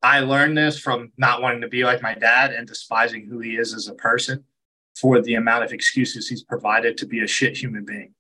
I 0.03 0.21
learned 0.21 0.59
this 0.59 0.79
from 0.79 1.12
not 1.17 1.41
wanting 1.41 1.62
to 1.62 1.69
be 1.69 1.85
like 1.85 2.03
my 2.03 2.12
dad 2.12 2.53
and 2.53 2.67
despising 2.67 3.27
who 3.27 3.39
he 3.39 3.57
is 3.57 3.73
as 3.73 3.89
a 3.89 3.95
person 3.95 4.45
for 4.97 5.20
the 5.20 5.34
amount 5.34 5.64
of 5.64 5.72
excuses 5.72 6.28
he's 6.28 6.42
provided 6.42 6.97
to 6.99 7.07
be 7.07 7.22
a 7.22 7.26
shit 7.26 7.57
human 7.57 7.84
being. 7.84 8.14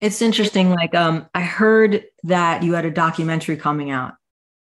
It's 0.00 0.20
interesting. 0.20 0.70
Like, 0.70 0.94
um, 0.94 1.26
I 1.34 1.42
heard 1.42 2.04
that 2.24 2.62
you 2.62 2.74
had 2.74 2.84
a 2.84 2.90
documentary 2.90 3.56
coming 3.56 3.90
out. 3.90 4.14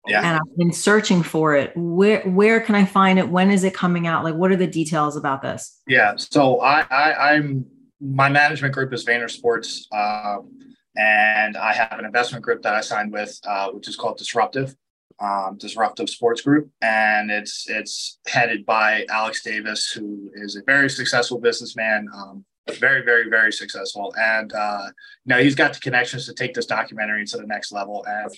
Yeah. 0.05 0.17
And 0.17 0.35
I've 0.35 0.57
been 0.57 0.73
searching 0.73 1.23
for 1.23 1.55
it. 1.55 1.71
Where 1.77 2.21
where 2.23 2.59
can 2.59 2.75
I 2.75 2.83
find 2.83 3.17
it? 3.19 3.29
When 3.29 3.49
is 3.49 3.63
it 3.63 3.73
coming 3.73 4.05
out? 4.05 4.25
Like, 4.25 4.35
what 4.35 4.51
are 4.51 4.57
the 4.57 4.67
details 4.67 5.15
about 5.15 5.41
this? 5.41 5.79
Yeah. 5.87 6.15
So 6.17 6.59
I, 6.59 6.81
I 6.91 7.31
I'm 7.31 7.65
my 8.01 8.27
management 8.27 8.73
group 8.73 8.91
is 8.91 9.05
Vayner 9.05 9.31
Sports, 9.31 9.87
um, 9.93 10.49
and 10.97 11.55
I 11.55 11.71
have 11.71 11.97
an 11.97 12.03
investment 12.03 12.43
group 12.43 12.61
that 12.63 12.75
I 12.75 12.81
signed 12.81 13.13
with, 13.13 13.39
uh, 13.47 13.69
which 13.69 13.87
is 13.87 13.95
called 13.95 14.17
Disruptive 14.17 14.75
um, 15.19 15.57
Disruptive 15.57 16.09
Sports 16.09 16.41
Group, 16.41 16.69
and 16.81 17.31
it's 17.31 17.69
it's 17.69 18.19
headed 18.27 18.65
by 18.65 19.05
Alex 19.09 19.43
Davis, 19.43 19.91
who 19.91 20.31
is 20.35 20.55
a 20.55 20.63
very 20.65 20.89
successful 20.89 21.39
businessman, 21.39 22.07
um, 22.13 22.45
very 22.79 23.03
very 23.03 23.29
very 23.29 23.51
successful, 23.51 24.13
and 24.17 24.53
uh, 24.53 24.85
you 25.25 25.35
know 25.35 25.41
he's 25.41 25.55
got 25.55 25.73
the 25.73 25.79
connections 25.79 26.25
to 26.25 26.33
take 26.33 26.53
this 26.53 26.65
documentary 26.65 27.25
to 27.25 27.37
the 27.37 27.47
next 27.47 27.71
level. 27.71 28.05
And 28.07 28.31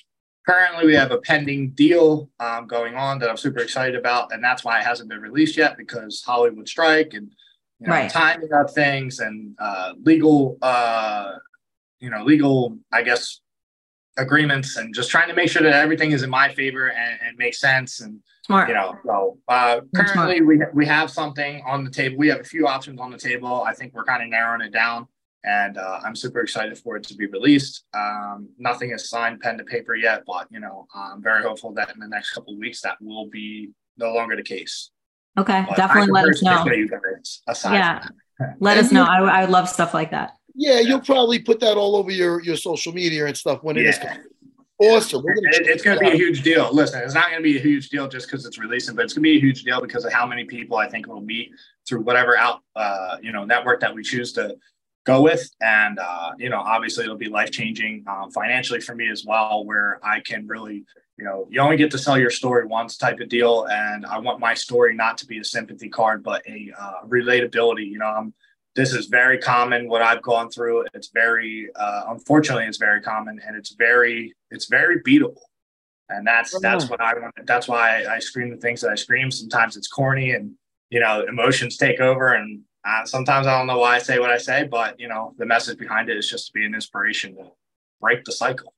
currently, 0.48 0.86
we 0.86 0.96
have 0.96 1.12
a 1.12 1.20
pending 1.20 1.72
deal 1.72 2.30
um, 2.40 2.68
going 2.68 2.96
on 2.96 3.20
that 3.20 3.30
I'm 3.30 3.38
super 3.38 3.60
excited 3.60 3.96
about, 3.96 4.32
and 4.34 4.44
that's 4.44 4.64
why 4.64 4.80
it 4.80 4.86
hasn't 4.86 5.10
been 5.10 5.22
released 5.22 5.58
yet 5.58 5.78
because 5.78 6.24
Hollywood 6.26 6.68
strike 6.68 7.14
and 7.14 7.32
you 7.80 7.88
know, 7.88 7.94
Right. 7.94 8.10
timing 8.10 8.54
of 8.54 8.74
things 8.74 9.20
and 9.20 9.56
uh, 9.60 9.94
legal, 10.02 10.58
uh, 10.62 11.34
you 12.00 12.10
know, 12.10 12.24
legal, 12.24 12.78
I 12.92 13.02
guess, 13.04 13.42
agreements 14.18 14.78
and 14.78 14.94
just 14.94 15.10
trying 15.10 15.28
to 15.28 15.34
make 15.34 15.50
sure 15.50 15.62
that 15.62 15.74
everything 15.74 16.12
is 16.12 16.24
in 16.24 16.30
my 16.30 16.54
favor 16.54 16.88
and, 16.88 17.20
and 17.26 17.38
makes 17.38 17.60
sense. 17.60 18.00
And, 18.02 18.20
Smart. 18.46 18.70
you 18.70 18.76
know, 18.76 18.96
so 19.06 19.38
uh, 19.48 19.82
currently 19.96 20.42
we, 20.42 20.60
we 20.74 20.86
have 20.86 21.10
something 21.10 21.62
on 21.66 21.84
the 21.84 21.90
table. 21.90 22.18
We 22.18 22.28
have 22.30 22.40
a 22.40 22.44
few 22.44 22.68
options 22.68 23.00
on 23.00 23.12
the 23.12 23.18
table. 23.18 23.64
I 23.64 23.74
think 23.74 23.94
we're 23.94 24.06
kind 24.06 24.24
of 24.24 24.30
narrowing 24.30 24.62
it 24.62 24.72
down. 24.72 25.08
And 25.44 25.78
uh, 25.78 26.00
I'm 26.04 26.16
super 26.16 26.40
excited 26.40 26.78
for 26.78 26.96
it 26.96 27.04
to 27.04 27.16
be 27.16 27.28
released. 27.28 27.84
Um, 27.94 28.50
nothing 28.58 28.92
is 28.92 29.10
signed, 29.10 29.42
pen 29.42 29.58
to 29.60 29.64
paper 29.64 29.96
yet, 29.96 30.24
but 30.26 30.48
you 30.50 30.60
know, 30.60 30.88
I'm 30.96 31.22
very 31.22 31.44
hopeful 31.44 31.72
that 31.74 31.94
in 31.94 32.00
the 32.00 32.08
next 32.08 32.32
couple 32.32 32.54
of 32.54 32.60
weeks 32.60 32.82
that 32.82 32.98
will 33.00 33.28
be 33.30 33.70
no 33.98 34.12
longer 34.14 34.36
the 34.36 34.44
case. 34.44 34.90
Okay, 35.38 35.66
But 35.68 35.78
definitely 35.78 36.12
let 36.12 36.26
us 36.28 36.42
know. 36.42 36.66
You 36.66 36.88
guys 36.88 37.42
aside 37.48 37.76
Yeah. 37.76 38.00
from 38.00 38.16
that. 38.40 38.56
Let 38.60 38.78
us 38.78 38.92
know. 38.92 39.04
I, 39.04 39.42
I 39.42 39.46
love 39.46 39.70
stuff 39.70 39.94
like 39.94 40.12
that. 40.12 40.32
Yeah, 40.56 40.80
you'll 40.80 41.02
probably 41.02 41.40
put 41.40 41.60
that 41.60 41.78
all 41.78 41.96
over 41.96 42.12
your 42.12 42.42
your 42.42 42.56
social 42.56 42.94
media 42.94 43.26
and 43.26 43.36
stuff 43.36 43.64
when 43.64 43.78
it 43.78 43.86
is. 43.86 44.00
Yeah. 44.02 44.18
Awesome. 44.78 45.22
Gonna 45.22 45.40
it's 45.42 45.84
going 45.84 45.98
to 45.98 46.04
be 46.04 46.12
a 46.12 46.18
huge 46.18 46.44
deal. 46.44 46.70
Listen, 46.74 47.02
it's 47.02 47.14
not 47.14 47.30
going 47.30 47.42
to 47.42 47.44
be 47.44 47.58
a 47.58 47.62
huge 47.62 47.90
deal 47.90 48.10
just 48.10 48.28
because 48.28 48.46
it's 48.46 48.58
releasing, 48.58 48.94
but 48.94 49.06
it's 49.06 49.14
going 49.14 49.24
to 49.24 49.30
be 49.30 49.38
a 49.38 49.40
huge 49.40 49.64
deal 49.64 49.80
because 49.80 50.04
of 50.04 50.12
how 50.12 50.26
many 50.26 50.44
people 50.44 50.76
I 50.76 50.90
think 50.90 51.08
will 51.08 51.22
meet 51.22 51.52
through 51.88 52.02
whatever 52.02 52.38
out, 52.38 52.60
uh, 52.76 53.16
you 53.22 53.32
know, 53.32 53.46
network 53.46 53.80
that 53.80 53.96
we 53.96 54.04
choose 54.04 54.34
to 54.34 54.58
go 55.06 55.22
with. 55.22 55.50
And, 55.62 55.98
uh, 55.98 56.32
you 56.38 56.50
know, 56.50 56.60
obviously 56.60 57.06
it'll 57.06 57.16
be 57.16 57.30
life 57.30 57.52
changing 57.52 58.04
um, 58.08 58.32
financially 58.32 58.82
for 58.82 58.96
me 58.96 59.10
as 59.10 59.24
well, 59.26 59.64
where 59.64 60.00
I 60.04 60.20
can 60.20 60.46
really, 60.46 60.84
you 61.18 61.24
know, 61.24 61.48
you 61.50 61.62
only 61.62 61.78
get 61.78 61.90
to 61.92 61.98
sell 61.98 62.18
your 62.18 62.30
story 62.30 62.66
once 62.66 62.98
type 62.98 63.22
of 63.22 63.30
deal. 63.30 63.68
And 63.72 64.06
I 64.06 64.20
want 64.20 64.42
my 64.42 64.54
story 64.54 64.94
not 64.94 65.18
to 65.20 65.26
be 65.26 65.40
a 65.40 65.44
sympathy 65.46 65.88
card, 65.88 66.22
but 66.22 66.44
a 66.48 66.72
uh, 66.78 67.06
relatability. 67.08 67.88
You 67.88 68.00
know, 68.00 68.08
I'm, 68.08 68.34
this 68.76 68.94
is 68.94 69.06
very 69.08 69.38
common 69.38 69.88
what 69.88 70.02
I've 70.02 70.22
gone 70.22 70.50
through. 70.50 70.86
It's 70.94 71.10
very, 71.10 71.70
uh, 71.76 72.04
unfortunately, 72.10 72.66
it's 72.66 72.78
very 72.78 73.02
common 73.02 73.40
and 73.46 73.56
it's 73.56 73.74
very, 73.74 74.36
it's 74.52 74.66
very 74.66 75.02
beatable. 75.02 75.40
And 76.10 76.28
that's, 76.28 76.60
that's 76.60 76.90
what 76.90 77.02
I 77.02 77.14
want. 77.14 77.34
That's 77.46 77.68
why 77.68 78.04
I, 78.04 78.16
I 78.16 78.20
scream 78.20 78.52
the 78.52 78.58
things 78.58 78.82
that 78.82 78.92
I 78.92 78.96
scream. 78.96 79.32
Sometimes 79.32 79.76
it's 79.78 79.88
corny 79.88 80.32
and, 80.32 80.52
you 80.90 81.00
know, 81.00 81.26
emotions 81.28 81.78
take 81.78 82.00
over. 82.00 82.34
And 82.34 82.62
uh, 82.86 83.06
sometimes 83.06 83.48
I 83.48 83.58
don't 83.58 83.66
know 83.66 83.80
why 83.80 83.96
I 83.96 84.00
say 84.00 84.20
what 84.20 84.30
I 84.30 84.38
say, 84.38 84.68
but, 84.70 85.00
you 85.00 85.08
know, 85.08 85.34
the 85.38 85.46
message 85.46 85.80
behind 85.80 86.10
it 86.10 86.18
is 86.18 86.30
just 86.30 86.48
to 86.48 86.54
be 86.54 86.66
an 86.66 86.76
inspiration 86.76 87.36
to 87.38 87.52
break 88.02 88.24
the 88.26 88.34
cycle. 88.34 88.74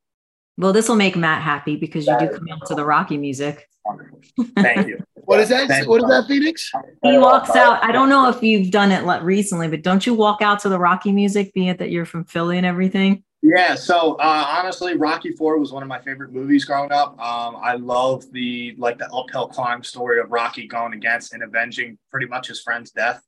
Well, 0.58 0.74
this 0.74 0.88
will 0.88 0.96
make 0.96 1.16
Matt 1.16 1.42
happy 1.42 1.76
because 1.76 2.08
you 2.08 2.18
do 2.20 2.30
come 2.30 2.48
out 2.52 2.66
to 2.68 2.76
the 2.76 2.86
Rocky 2.86 3.18
music. 3.18 3.68
Wonderful. 3.84 4.22
Thank 4.56 4.88
you. 4.88 5.00
What 5.28 5.42
is 5.42 5.50
that? 5.50 5.86
What 5.88 6.02
is 6.02 6.10
that, 6.10 6.26
Phoenix? 6.26 6.72
He 7.04 7.18
walks 7.18 7.50
out. 7.50 7.84
I 7.84 7.92
don't 7.92 8.08
know 8.08 8.30
if 8.30 8.42
you've 8.42 8.72
done 8.72 8.94
it 8.94 9.04
recently, 9.24 9.68
but 9.68 9.82
don't 9.82 10.06
you 10.06 10.14
walk 10.14 10.42
out 10.42 10.60
to 10.60 10.70
the 10.70 10.80
Rocky 10.80 11.12
music, 11.12 11.54
being 11.54 11.68
it 11.68 11.80
that 11.80 11.92
you're 11.92 12.06
from 12.06 12.24
Philly 12.24 12.56
and 12.56 12.66
everything? 12.66 13.26
Yeah, 13.42 13.76
so 13.76 14.14
uh, 14.16 14.46
honestly, 14.50 14.96
Rocky 14.96 15.34
Four 15.34 15.60
was 15.60 15.74
one 15.74 15.84
of 15.84 15.90
my 15.90 16.00
favorite 16.00 16.32
movies 16.32 16.64
growing 16.64 16.94
up. 16.94 17.20
Um, 17.20 17.58
I 17.62 17.74
love 17.76 18.24
the 18.32 18.74
like 18.78 19.00
the 19.00 19.12
uphill 19.12 19.50
climb 19.50 19.84
story 19.84 20.22
of 20.22 20.32
Rocky 20.32 20.66
going 20.66 20.94
against 20.94 21.34
and 21.34 21.44
avenging 21.44 21.98
pretty 22.10 22.28
much 22.28 22.48
his 22.48 22.62
friend's 22.62 22.92
death, 22.92 23.22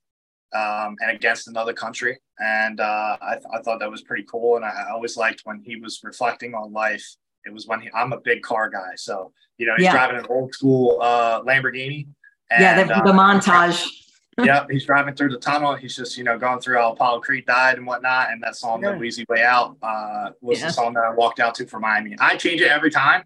um, 0.56 0.96
and 1.02 1.12
against 1.12 1.50
another 1.50 1.74
country. 1.74 2.18
And 2.40 2.80
uh, 2.80 3.18
I, 3.22 3.34
th- 3.34 3.46
I 3.54 3.62
thought 3.62 3.80
that 3.82 3.92
was 3.92 4.04
pretty 4.04 4.24
cool. 4.24 4.56
And 4.56 4.64
I, 4.64 4.70
I 4.70 4.92
always 4.92 5.18
liked 5.18 5.42
when 5.44 5.62
he 5.66 5.76
was 5.76 6.00
reflecting 6.02 6.56
on 6.56 6.72
life. 6.72 7.06
It 7.46 7.54
was 7.54 7.68
when 7.68 7.82
he, 7.82 7.90
I'm 7.96 8.14
a 8.14 8.20
big 8.20 8.42
car 8.42 8.70
guy, 8.70 8.92
so 8.96 9.32
you 9.58 9.66
know 9.66 9.74
he's 9.76 9.86
Yeah. 9.86 9.94
driving 9.94 10.18
an 10.18 10.26
old 10.30 10.54
school 10.54 11.00
uh, 11.02 11.42
Lamborghini. 11.44 12.08
yeah, 12.52 12.82
the, 12.84 12.88
the 12.88 12.96
uh, 13.10 13.14
montage. 13.14 13.86
yep, 14.44 14.68
he's 14.70 14.86
driving 14.86 15.14
through 15.16 15.30
the 15.30 15.38
tunnel. 15.38 15.76
He's 15.76 15.96
just, 15.96 16.18
you 16.18 16.24
know, 16.24 16.38
going 16.38 16.60
through 16.62 16.78
how 16.78 16.94
Apollo 16.94 17.20
Creed 17.22 17.46
died 17.46 17.78
and 17.78 17.86
whatnot. 17.86 18.32
And 18.32 18.42
that 18.44 18.56
song, 18.56 18.82
Yeah. 18.82 18.92
No 18.96 19.04
Easy 19.04 19.26
Way 19.28 19.44
Out, 19.44 19.76
uh, 19.84 20.30
was 20.42 20.60
Yeah. 20.60 20.68
the 20.68 20.74
song 20.74 20.94
that 20.94 21.04
I 21.04 21.14
walked 21.14 21.40
out 21.42 21.56
to 21.56 21.66
for 21.68 21.80
Miami. 21.80 22.16
I 22.20 22.38
change 22.38 22.62
it 22.62 22.70
every 22.72 22.90
time. 22.90 23.24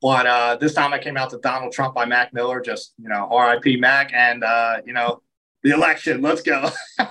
But 0.00 0.26
uh, 0.26 0.56
this 0.56 0.72
time 0.74 0.92
I 0.92 0.98
came 0.98 1.16
out 1.18 1.30
to 1.30 1.38
Donald 1.38 1.72
Trump 1.72 1.94
by 1.94 2.04
Mac 2.06 2.32
Miller, 2.32 2.60
just, 2.62 2.94
you 2.98 3.08
know, 3.08 3.28
RIP 3.30 3.78
Mac 3.78 4.12
and, 4.14 4.42
uh, 4.42 4.76
you 4.86 4.92
know, 4.94 5.22
the 5.62 5.70
election. 5.70 6.20
Let's 6.22 6.40
go. 6.42 6.70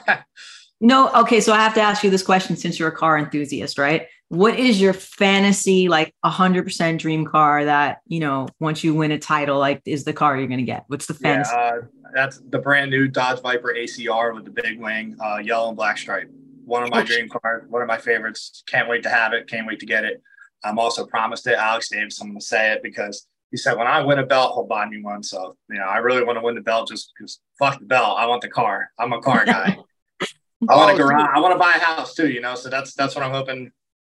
No, 0.81 1.09
okay. 1.21 1.39
So 1.39 1.53
I 1.53 1.57
have 1.57 1.73
to 1.75 1.81
ask 1.81 2.03
you 2.03 2.09
this 2.09 2.23
question 2.23 2.57
since 2.57 2.77
you're 2.77 2.89
a 2.89 2.95
car 2.95 3.17
enthusiast, 3.17 3.77
right? 3.77 4.07
What 4.33 4.57
is 4.57 4.81
your 4.81 4.93
fantasy, 4.93 5.89
like 5.89 6.15
100% 6.25 6.97
dream 6.97 7.23
car 7.23 7.65
that, 7.65 7.99
you 8.07 8.19
know, 8.19 8.47
once 8.59 8.83
you 8.83 8.95
win 8.95 9.11
a 9.11 9.19
title, 9.19 9.59
like 9.59 9.83
is 9.85 10.05
the 10.05 10.13
car 10.13 10.35
you're 10.35 10.47
going 10.47 10.57
to 10.57 10.65
get? 10.65 10.85
What's 10.87 11.05
the 11.05 11.15
yeah, 11.21 11.43
fantasy? 11.43 11.55
uh, 11.55 11.87
that's 12.15 12.41
the 12.49 12.57
brand 12.57 12.89
new 12.89 13.07
Dodge 13.07 13.41
Viper 13.41 13.75
ACR 13.77 14.33
with 14.33 14.45
the 14.45 14.49
big 14.49 14.79
wing, 14.79 15.15
uh, 15.23 15.37
yellow 15.37 15.67
and 15.67 15.77
black 15.77 15.99
stripe. 15.99 16.31
One 16.65 16.81
of 16.81 16.89
my 16.89 17.03
dream 17.03 17.29
cars, 17.29 17.65
one 17.69 17.83
of 17.83 17.87
my 17.87 17.99
favorites. 17.99 18.63
Can't 18.65 18.89
wait 18.89 19.03
to 19.03 19.09
have 19.09 19.33
it. 19.33 19.47
Can't 19.47 19.67
wait 19.67 19.79
to 19.81 19.85
get 19.85 20.03
it. 20.03 20.19
I'm 20.63 20.79
also 20.79 21.05
promised 21.05 21.45
it. 21.45 21.53
Alex 21.53 21.89
Davis, 21.89 22.19
I'm 22.19 22.29
going 22.29 22.39
to 22.39 22.43
say 22.43 22.73
it 22.73 22.81
because 22.81 23.27
he 23.51 23.57
said 23.57 23.77
when 23.77 23.85
I 23.85 24.01
win 24.01 24.17
a 24.17 24.25
belt, 24.25 24.55
he'll 24.55 24.65
buy 24.65 24.87
me 24.89 24.99
one. 25.03 25.21
So, 25.21 25.57
you 25.69 25.77
know, 25.77 25.85
I 25.85 25.97
really 25.97 26.23
want 26.23 26.39
to 26.39 26.43
win 26.43 26.55
the 26.55 26.61
belt 26.61 26.89
just 26.89 27.13
because 27.15 27.39
fuck 27.59 27.77
the 27.77 27.85
belt. 27.85 28.17
I 28.17 28.25
want 28.25 28.41
the 28.41 28.49
car. 28.49 28.89
I'm 28.97 29.13
a 29.13 29.21
car 29.21 29.45
guy. 29.45 29.77
I 30.67 30.75
want 30.75 30.95
a 30.95 30.97
garage. 30.97 31.29
I 31.35 31.39
want 31.39 31.53
to 31.53 31.59
buy 31.59 31.75
a 31.75 31.79
house 31.79 32.15
too, 32.15 32.31
you 32.31 32.41
know. 32.41 32.55
So 32.55 32.69
that's 32.69 32.95
that's 32.95 33.13
what 33.13 33.23
I'm 33.23 33.31
hoping 33.31 33.71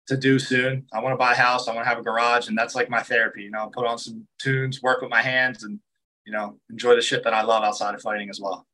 to 0.09 0.17
do 0.17 0.39
soon. 0.39 0.87
I 0.93 1.01
want 1.01 1.13
to 1.13 1.17
buy 1.17 1.33
a 1.33 1.37
house. 1.37 1.69
I 1.69 1.75
want 1.75 1.85
to 1.85 1.89
have 1.89 1.99
a 1.99 2.03
garage, 2.03 2.49
and 2.49 2.57
that's 2.57 2.75
like 2.75 2.89
my 2.89 3.03
therapy. 3.03 3.43
You 3.43 3.51
know, 3.51 3.71
put 3.73 3.87
on 3.87 3.99
some 3.99 4.27
tunes, 4.39 4.83
work 4.83 5.01
with 5.03 5.11
my 5.11 5.23
hands, 5.23 5.65
and 5.65 5.79
you 6.25 6.33
know, 6.33 6.59
enjoy 6.71 6.95
the 6.97 7.03
shit 7.03 7.23
that 7.25 7.35
I 7.35 7.43
love 7.43 7.63
outside 7.63 7.95
of 7.95 8.03
fighting 8.03 8.31
as 8.31 8.41
well. 8.41 8.67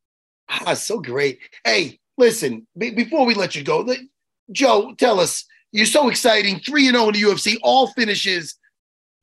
Ah, 0.49 0.75
so 0.75 1.01
great. 1.01 1.39
Hey, 1.65 1.99
listen, 2.19 2.67
be- 2.77 2.91
before 2.91 3.27
we 3.27 3.35
let 3.35 3.55
you 3.55 3.63
go, 3.63 3.81
let- 3.81 4.01
Joe, 4.51 4.95
tell 4.99 5.21
us, 5.21 5.45
you're 5.71 5.87
so 5.87 6.09
exciting. 6.09 6.61
3 6.61 6.89
and 6.89 6.97
0 6.97 7.09
in 7.09 7.15
the 7.15 7.21
UFC, 7.23 7.59
all 7.63 7.87
finishes. 7.89 8.55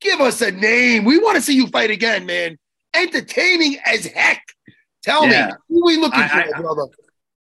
Give 0.00 0.20
us 0.20 0.40
a 0.40 0.50
name. 0.50 1.04
We 1.04 1.18
want 1.18 1.36
to 1.36 1.42
see 1.42 1.54
you 1.54 1.66
fight 1.68 1.90
again, 1.90 2.24
man. 2.26 2.56
Entertaining 2.94 3.78
as 3.84 4.06
heck. 4.06 4.42
Tell 5.02 5.26
Yeah. 5.26 5.46
me, 5.48 5.52
who 5.68 5.82
are 5.82 5.86
we 5.86 5.96
looking 5.96 6.20
I- 6.20 6.28
for, 6.28 6.56
I- 6.56 6.60
brother? 6.60 6.82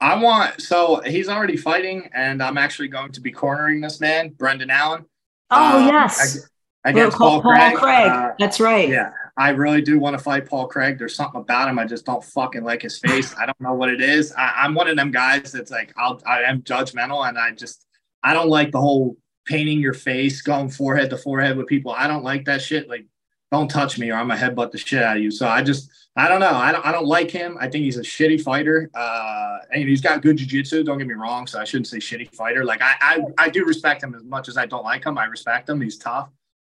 I 0.02 0.16
want 0.22 0.62
so 0.62 1.02
he's 1.06 1.28
already 1.28 1.58
fighting, 1.58 2.10
and 2.14 2.42
I'm 2.42 2.58
actually 2.58 2.88
going 2.88 3.12
to 3.14 3.22
be 3.22 3.32
cornering 3.32 3.82
this 3.82 4.00
man, 4.00 4.30
Brendan 4.30 4.70
Allen. 4.70 5.06
oh, 5.52 5.80
um, 5.80 5.88
yes. 5.88 6.38
ag- 6.38 6.44
Against 6.86 7.18
Paul, 7.18 7.42
Paul, 7.42 7.54
Craig. 7.54 7.76
Craig. 7.76 8.08
Uh, 8.08 8.32
That's 8.40 8.62
right. 8.62 8.88
Yeah, 8.88 9.12
I 9.36 9.50
really 9.50 9.82
do 9.82 10.00
want 10.00 10.18
to 10.18 10.24
fight 10.24 10.48
Paul 10.48 10.68
Craig. 10.68 10.98
There's 10.98 11.14
something 11.14 11.42
about 11.42 11.68
him 11.68 11.78
I 11.78 11.84
just 11.84 12.06
don't 12.06 12.24
fucking 12.24 12.64
like 12.64 12.82
his 12.82 13.00
face. 13.00 13.36
I 13.38 13.46
don't 13.46 13.60
know 13.60 13.74
what 13.74 13.90
it 13.90 14.00
is. 14.02 14.32
I, 14.38 14.54
I'm 14.60 14.74
one 14.74 14.88
of 14.88 14.96
them 14.96 15.12
guys 15.12 15.52
that's 15.52 15.72
like 15.72 15.94
I'll 15.98 16.22
I 16.26 16.44
am 16.44 16.62
judgmental 16.62 17.28
and 17.28 17.38
I 17.38 17.52
just 17.52 17.86
I 18.24 18.34
don't 18.34 18.48
like 18.48 18.72
the 18.72 18.80
whole 18.80 19.18
painting 19.46 19.80
your 19.80 19.94
face, 19.94 20.42
going 20.42 20.70
forehead 20.70 21.10
to 21.10 21.18
forehead 21.18 21.58
with 21.58 21.68
people. 21.68 21.92
I 21.92 22.08
don't 22.08 22.24
like 22.24 22.46
that 22.46 22.62
shit. 22.62 22.88
Like 22.88 23.06
don't 23.52 23.70
touch 23.70 24.00
me 24.00 24.10
or 24.10 24.16
I'm 24.16 24.30
gonna 24.30 24.40
headbutt 24.40 24.72
the 24.72 24.78
shit 24.78 25.04
out 25.04 25.18
of 25.18 25.24
you. 25.24 25.32
So 25.32 25.50
I 25.50 25.62
just 25.62 25.92
I 26.20 26.28
don't 26.28 26.40
know. 26.40 26.54
I 26.54 26.72
don't 26.72 26.86
I 26.86 26.92
don't 26.92 27.06
like 27.06 27.32
him. 27.32 27.58
I 27.60 27.68
think 27.68 27.84
he's 27.86 27.98
a 27.98 28.02
shitty 28.02 28.42
fighter. 28.42 28.90
Uh 28.94 29.58
and 29.72 29.88
he's 29.88 30.02
got 30.02 30.22
good 30.22 30.38
jiu-jitsu, 30.38 30.84
don't 30.84 30.98
get 30.98 31.08
me 31.08 31.14
wrong. 31.14 31.48
So 31.48 31.60
I 31.60 31.64
shouldn't 31.64 31.88
say 31.88 31.98
shitty 31.98 32.34
fighter. 32.36 32.66
Like 32.66 32.82
I, 32.82 32.96
I 33.02 33.20
I 33.38 33.50
do 33.50 33.66
respect 33.66 34.04
him 34.04 34.14
as 34.16 34.24
much 34.24 34.48
as 34.48 34.58
I 34.58 34.66
don't 34.66 34.84
like 34.84 35.06
him. 35.06 35.18
I 35.18 35.26
respect 35.26 35.70
him. 35.70 35.80
He's 35.82 35.98
tough. 35.98 36.30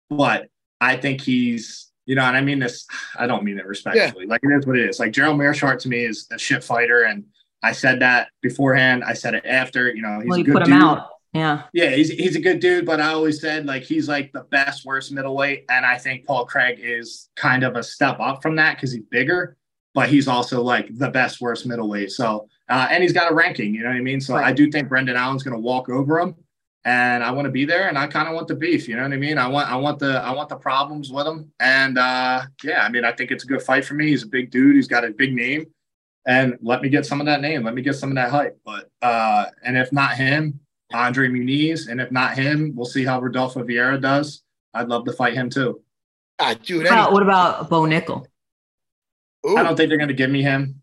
But 0.10 0.50
I 0.82 0.96
think 0.98 1.22
he's 1.22 1.88
you 2.08 2.16
know, 2.16 2.24
and 2.24 2.36
I 2.36 2.42
mean 2.42 2.58
this, 2.58 2.88
I 3.20 3.28
don't 3.28 3.44
mean 3.44 3.60
it 3.60 3.66
respectfully. 3.66 4.26
Yeah. 4.26 4.30
Like 4.30 4.42
it 4.44 4.48
is 4.48 4.66
what 4.66 4.78
it 4.78 4.90
is. 4.90 5.00
Like 5.00 5.12
Gerald 5.12 5.38
Meerschaert 5.38 5.80
to 5.80 5.90
me 5.90 6.06
is 6.06 6.26
a 6.32 6.40
shit 6.40 6.64
fighter. 6.64 7.04
And 7.04 7.26
I 7.62 7.74
said 7.74 8.00
that 8.00 8.30
beforehand. 8.42 9.04
I 9.04 9.14
said 9.14 9.36
it 9.36 9.46
after, 9.46 9.94
you 9.94 10.02
know, 10.02 10.22
he's 10.22 10.30
well, 10.30 10.38
you 10.38 10.44
a 10.44 10.46
good 10.46 10.54
put 10.54 10.64
him 10.64 10.74
dude. 10.74 10.84
out. 10.84 11.10
Yeah. 11.34 11.64
Yeah, 11.74 11.92
he's, 11.92 12.10
he's 12.10 12.36
a 12.36 12.42
good 12.42 12.60
dude, 12.60 12.86
but 12.86 13.00
I 13.00 13.10
always 13.10 13.42
said 13.42 13.66
like 13.66 13.84
he's 13.84 14.08
like 14.08 14.32
the 14.32 14.44
best 14.44 14.86
worst 14.86 15.12
middleweight. 15.12 15.66
And 15.70 15.86
I 15.86 15.98
think 15.98 16.26
Paul 16.26 16.46
Craig 16.46 16.80
is 16.82 17.30
kind 17.36 17.64
of 17.64 17.76
a 17.76 17.84
step 17.84 18.20
up 18.20 18.42
from 18.42 18.56
that 18.56 18.76
because 18.76 18.94
he's 18.94 19.04
bigger, 19.04 19.58
but 19.94 20.10
he's 20.10 20.28
also 20.28 20.62
like 20.62 20.88
the 20.98 21.10
best 21.10 21.42
worst 21.42 21.66
middleweight. 21.66 22.12
So 22.12 22.48
uh, 22.70 22.88
and 22.90 23.02
he's 23.02 23.14
got 23.14 23.32
a 23.32 23.36
ranking, 23.36 23.74
you 23.74 23.84
know 23.84 23.90
what 23.90 23.98
I 23.98 24.02
mean? 24.02 24.20
So 24.20 24.36
right. 24.36 24.46
I 24.46 24.52
do 24.52 24.72
think 24.72 24.90
Brendan 24.90 25.16
Allen's 25.16 25.44
gonna 25.44 25.60
walk 25.60 25.90
over 25.90 26.20
him 26.20 26.36
and 26.88 27.22
I 27.22 27.32
want 27.32 27.46
to 27.46 27.52
be 27.52 27.66
there 27.66 27.90
and 27.90 27.98
I 27.98 28.08
kind 28.08 28.30
of 28.30 28.34
want 28.34 28.48
the 28.48 28.56
beef, 28.56 28.88
you 28.88 28.96
know 28.96 29.04
what 29.04 29.12
I 29.12 29.18
mean? 29.18 29.38
I 29.38 29.48
want 29.48 29.70
I 29.70 29.76
want 29.76 30.00
the 30.00 30.22
I 30.22 30.32
want 30.32 30.48
the 30.48 30.56
problems 30.56 31.12
with 31.12 31.28
him. 31.28 31.52
And 31.60 31.98
uh 31.98 32.44
yeah, 32.64 32.84
I 32.84 32.90
mean 32.90 33.04
I 33.04 33.12
think 33.12 33.30
it's 33.30 33.44
a 33.44 33.48
good 33.48 33.62
fight 33.62 33.84
for 33.84 33.94
me. 33.94 34.08
He's 34.08 34.24
a 34.24 34.28
big 34.28 34.52
dude, 34.52 34.76
he's 34.76 34.88
got 34.88 35.04
a 35.04 35.12
big 35.12 35.34
name. 35.34 35.66
And 36.26 36.58
let 36.62 36.82
me 36.82 36.90
get 36.90 37.06
some 37.06 37.20
of 37.20 37.26
that 37.28 37.42
name. 37.42 37.64
Let 37.64 37.74
me 37.74 37.82
get 37.82 37.96
some 37.96 38.10
of 38.10 38.16
that 38.16 38.32
hype. 38.32 38.58
But 38.66 38.90
uh 39.02 39.48
and 39.64 39.78
if 39.78 39.92
not 39.92 40.16
him, 40.16 40.62
Andre 40.94 41.28
Muniz, 41.28 41.90
and 41.90 42.00
if 42.00 42.12
not 42.12 42.38
him, 42.38 42.74
we'll 42.76 42.86
see 42.86 43.04
how 43.04 43.20
Rodolfo 43.20 43.64
Vieira 43.64 44.02
does. 44.02 44.44
I'd 44.74 44.88
love 44.88 45.06
to 45.06 45.14
fight 45.14 45.34
him 45.34 45.50
too. 45.50 45.82
Ah, 46.40 46.56
dude. 46.62 46.88
How, 46.88 47.12
what 47.12 47.24
about 47.24 47.70
Bo 47.70 47.82
Nickal? 47.82 48.26
Ooh. 49.46 49.58
I 49.58 49.64
don't 49.64 49.76
think 49.76 49.90
they're 49.90 49.98
going 49.98 50.08
to 50.08 50.14
give 50.14 50.30
me 50.30 50.42
him. 50.42 50.82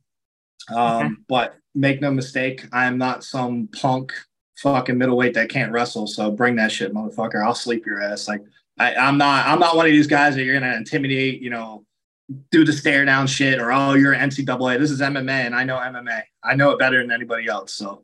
Um, 0.74 1.06
okay. 1.06 1.14
But 1.28 1.56
make 1.74 2.00
no 2.00 2.10
mistake, 2.10 2.66
I 2.72 2.86
am 2.86 2.98
not 2.98 3.24
some 3.24 3.68
punk 3.68 4.12
fucking 4.56 4.96
middleweight 4.96 5.34
that 5.34 5.48
can't 5.48 5.72
wrestle. 5.72 6.06
So 6.06 6.30
bring 6.30 6.56
that 6.56 6.72
shit, 6.72 6.94
motherfucker. 6.94 7.44
I'll 7.44 7.54
sleep 7.54 7.86
your 7.86 8.02
ass. 8.02 8.28
Like 8.28 8.42
I, 8.78 8.94
I'm 8.94 9.18
not. 9.18 9.46
I'm 9.46 9.58
not 9.58 9.76
one 9.76 9.86
of 9.86 9.92
these 9.92 10.06
guys 10.06 10.34
that 10.34 10.44
you're 10.44 10.58
going 10.58 10.70
to 10.70 10.76
intimidate. 10.76 11.40
You 11.40 11.50
know, 11.50 11.84
do 12.50 12.64
the 12.64 12.72
stare 12.72 13.04
down 13.04 13.26
shit 13.26 13.60
or 13.60 13.72
oh 13.72 13.94
you're 13.94 14.12
an 14.12 14.30
NCAA. 14.30 14.78
This 14.78 14.90
is 14.90 15.00
MMA 15.00 15.46
and 15.46 15.54
I 15.54 15.64
know 15.64 15.76
MMA. 15.76 16.22
I 16.42 16.54
know 16.54 16.70
it 16.70 16.78
better 16.78 17.00
than 17.00 17.10
anybody 17.10 17.46
else. 17.46 17.72
So 17.72 18.03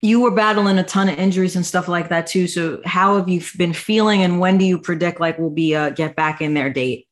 you 0.00 0.20
were 0.20 0.30
battling 0.30 0.78
a 0.78 0.84
ton 0.84 1.08
of 1.08 1.18
injuries 1.18 1.56
and 1.56 1.66
stuff 1.66 1.88
like 1.88 2.08
that 2.08 2.26
too. 2.26 2.46
So 2.46 2.80
how 2.84 3.16
have 3.16 3.28
you 3.28 3.42
been 3.56 3.72
feeling, 3.72 4.22
and 4.22 4.38
when 4.40 4.58
do 4.58 4.64
you 4.64 4.78
predict 4.78 5.20
like 5.20 5.38
we'll 5.38 5.50
be 5.50 5.74
a 5.74 5.90
get 5.90 6.16
back 6.16 6.40
in 6.40 6.54
their 6.54 6.70
date? 6.70 7.06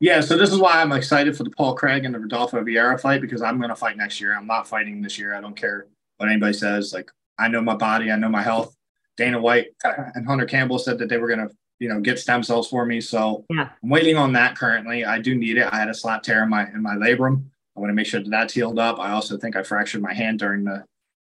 Yeah, 0.00 0.20
so 0.20 0.36
this 0.36 0.50
is 0.50 0.58
why 0.58 0.80
I'm 0.80 0.90
excited 0.90 1.36
for 1.36 1.44
the 1.44 1.50
Paul 1.50 1.76
Craig 1.76 2.04
and 2.04 2.12
the 2.12 2.18
Rodolfo 2.18 2.60
Vieira 2.64 3.00
fight 3.00 3.20
because 3.20 3.40
I'm 3.40 3.58
going 3.58 3.70
to 3.70 3.76
fight 3.76 3.96
next 3.96 4.20
year. 4.20 4.36
I'm 4.36 4.48
not 4.48 4.66
fighting 4.66 5.00
this 5.00 5.16
year. 5.16 5.32
I 5.32 5.40
don't 5.40 5.54
care 5.54 5.86
what 6.16 6.28
anybody 6.28 6.54
says. 6.54 6.92
Like 6.92 7.08
I 7.38 7.46
know 7.46 7.60
my 7.60 7.76
body, 7.76 8.10
I 8.10 8.16
know 8.16 8.28
my 8.28 8.42
health. 8.42 8.74
Dana 9.16 9.40
White 9.40 9.68
and 9.84 10.26
Hunter 10.26 10.46
Campbell 10.46 10.80
said 10.80 10.98
that 10.98 11.08
they 11.08 11.18
were 11.18 11.28
going 11.28 11.46
to, 11.46 11.54
you 11.78 11.88
know, 11.88 12.00
get 12.00 12.18
stem 12.18 12.42
cells 12.42 12.68
for 12.68 12.84
me. 12.84 13.00
So 13.00 13.44
yeah. 13.48 13.68
I'm 13.80 13.90
waiting 13.90 14.16
on 14.16 14.32
that 14.32 14.56
currently. 14.56 15.04
I 15.04 15.20
do 15.20 15.36
need 15.36 15.58
it. 15.58 15.72
I 15.72 15.78
had 15.78 15.88
a 15.88 15.94
slap 15.94 16.24
tear 16.24 16.42
in 16.42 16.48
my 16.48 16.66
in 16.66 16.82
my 16.82 16.96
labrum. 16.96 17.44
I 17.76 17.80
want 17.80 17.90
to 17.90 17.94
make 17.94 18.06
sure 18.06 18.20
that 18.20 18.30
that's 18.30 18.54
healed 18.54 18.80
up. 18.80 18.98
I 18.98 19.12
also 19.12 19.38
think 19.38 19.54
I 19.54 19.62
fractured 19.62 20.02
my 20.02 20.12
hand 20.12 20.40
during 20.40 20.64
the 20.64 20.84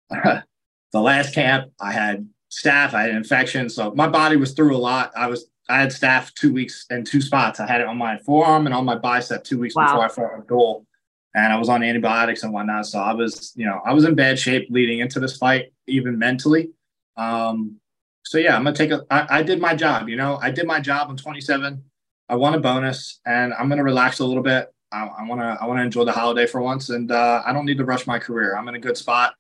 the 0.94 1.02
last 1.02 1.34
camp, 1.34 1.72
I 1.82 1.92
had 1.92 2.28
staph, 2.52 2.94
I 2.94 3.04
had 3.04 3.12
infection. 3.12 3.70
So 3.70 3.94
my 3.96 4.08
body 4.08 4.38
was 4.38 4.54
through 4.54 4.76
a 4.76 4.78
lot. 4.78 5.12
I 5.16 5.28
was 5.28 5.48
I 5.70 5.80
had 5.80 5.90
staph 5.90 6.34
two 6.34 6.54
weeks 6.54 6.86
in 6.90 7.04
two 7.04 7.22
spots. 7.22 7.60
I 7.60 7.68
had 7.68 7.82
it 7.82 7.88
on 7.88 7.98
my 7.98 8.18
forearm 8.20 8.68
and 8.68 8.76
on 8.76 8.86
my 8.86 8.96
bicep 8.96 9.44
two 9.44 9.60
weeks 9.60 9.76
wow. 9.76 9.86
before 9.86 10.06
I 10.06 10.08
fought 10.10 10.40
a 10.40 10.42
goal. 10.44 10.86
And 11.36 11.52
I 11.52 11.58
was 11.58 11.68
on 11.68 11.84
antibiotics 11.84 12.44
and 12.44 12.54
whatnot. 12.54 12.86
So 12.86 13.00
I 13.00 13.14
was, 13.14 13.54
you 13.56 13.66
know, 13.66 13.82
I 13.84 13.94
was 13.94 14.04
in 14.06 14.14
bad 14.14 14.38
shape 14.38 14.68
leading 14.70 15.00
into 15.00 15.20
this 15.20 15.36
fight, 15.36 15.74
even 15.88 16.20
mentally. 16.20 16.70
Um, 17.18 17.80
so 18.24 18.38
yeah, 18.38 18.56
I'm 18.56 18.64
gonna 18.64 18.76
take 18.76 18.92
a. 18.92 19.04
I, 19.10 19.40
I 19.40 19.44
did 19.44 19.60
my 19.60 19.76
job, 19.76 20.10
you 20.10 20.16
know. 20.16 20.38
I 20.42 20.52
did 20.52 20.68
my 20.68 20.80
job. 20.80 21.10
I'm 21.10 21.18
27. 21.18 21.84
I 22.30 22.36
won 22.36 22.54
a 22.54 22.60
bonus, 22.60 23.20
and 23.26 23.54
I'm 23.56 23.68
gonna 23.68 23.84
relax 23.84 24.20
a 24.20 24.26
little 24.26 24.44
bit. 24.44 24.72
I, 24.92 25.06
I 25.06 25.28
wanna 25.28 25.58
I 25.60 25.66
wanna 25.66 25.84
enjoy 25.84 26.06
the 26.06 26.12
holiday 26.12 26.46
for 26.46 26.62
once, 26.62 26.90
and 26.90 27.12
uh, 27.12 27.42
I 27.46 27.52
don't 27.52 27.66
need 27.66 27.78
to 27.80 27.86
rush 27.86 28.06
my 28.06 28.20
career. 28.20 28.56
I'm 28.56 28.68
in 28.68 28.76
a 28.76 28.80
good 28.80 28.96
spot. 28.96 29.34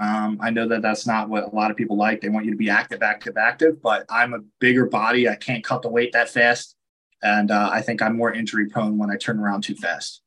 Um, 0.00 0.38
I 0.40 0.48
know 0.50 0.66
that 0.66 0.80
that's 0.80 1.06
not 1.06 1.28
what 1.28 1.52
a 1.52 1.54
lot 1.54 1.70
of 1.70 1.76
people 1.76 1.96
like. 1.96 2.20
They 2.20 2.30
want 2.30 2.46
you 2.46 2.50
to 2.50 2.56
be 2.56 2.70
active, 2.70 3.02
active, 3.02 3.36
active. 3.36 3.82
But 3.82 4.06
I'm 4.08 4.32
a 4.32 4.40
bigger 4.58 4.86
body. 4.86 5.28
I 5.28 5.36
can't 5.36 5.62
cut 5.62 5.82
the 5.82 5.90
weight 5.90 6.12
that 6.12 6.30
fast, 6.30 6.74
and 7.22 7.50
uh, 7.50 7.68
I 7.70 7.82
think 7.82 8.00
I'm 8.00 8.16
more 8.16 8.32
injury 8.32 8.68
prone 8.68 8.96
when 8.96 9.10
I 9.10 9.16
turn 9.16 9.38
around 9.38 9.62
too 9.62 9.74
fast. 9.74 10.22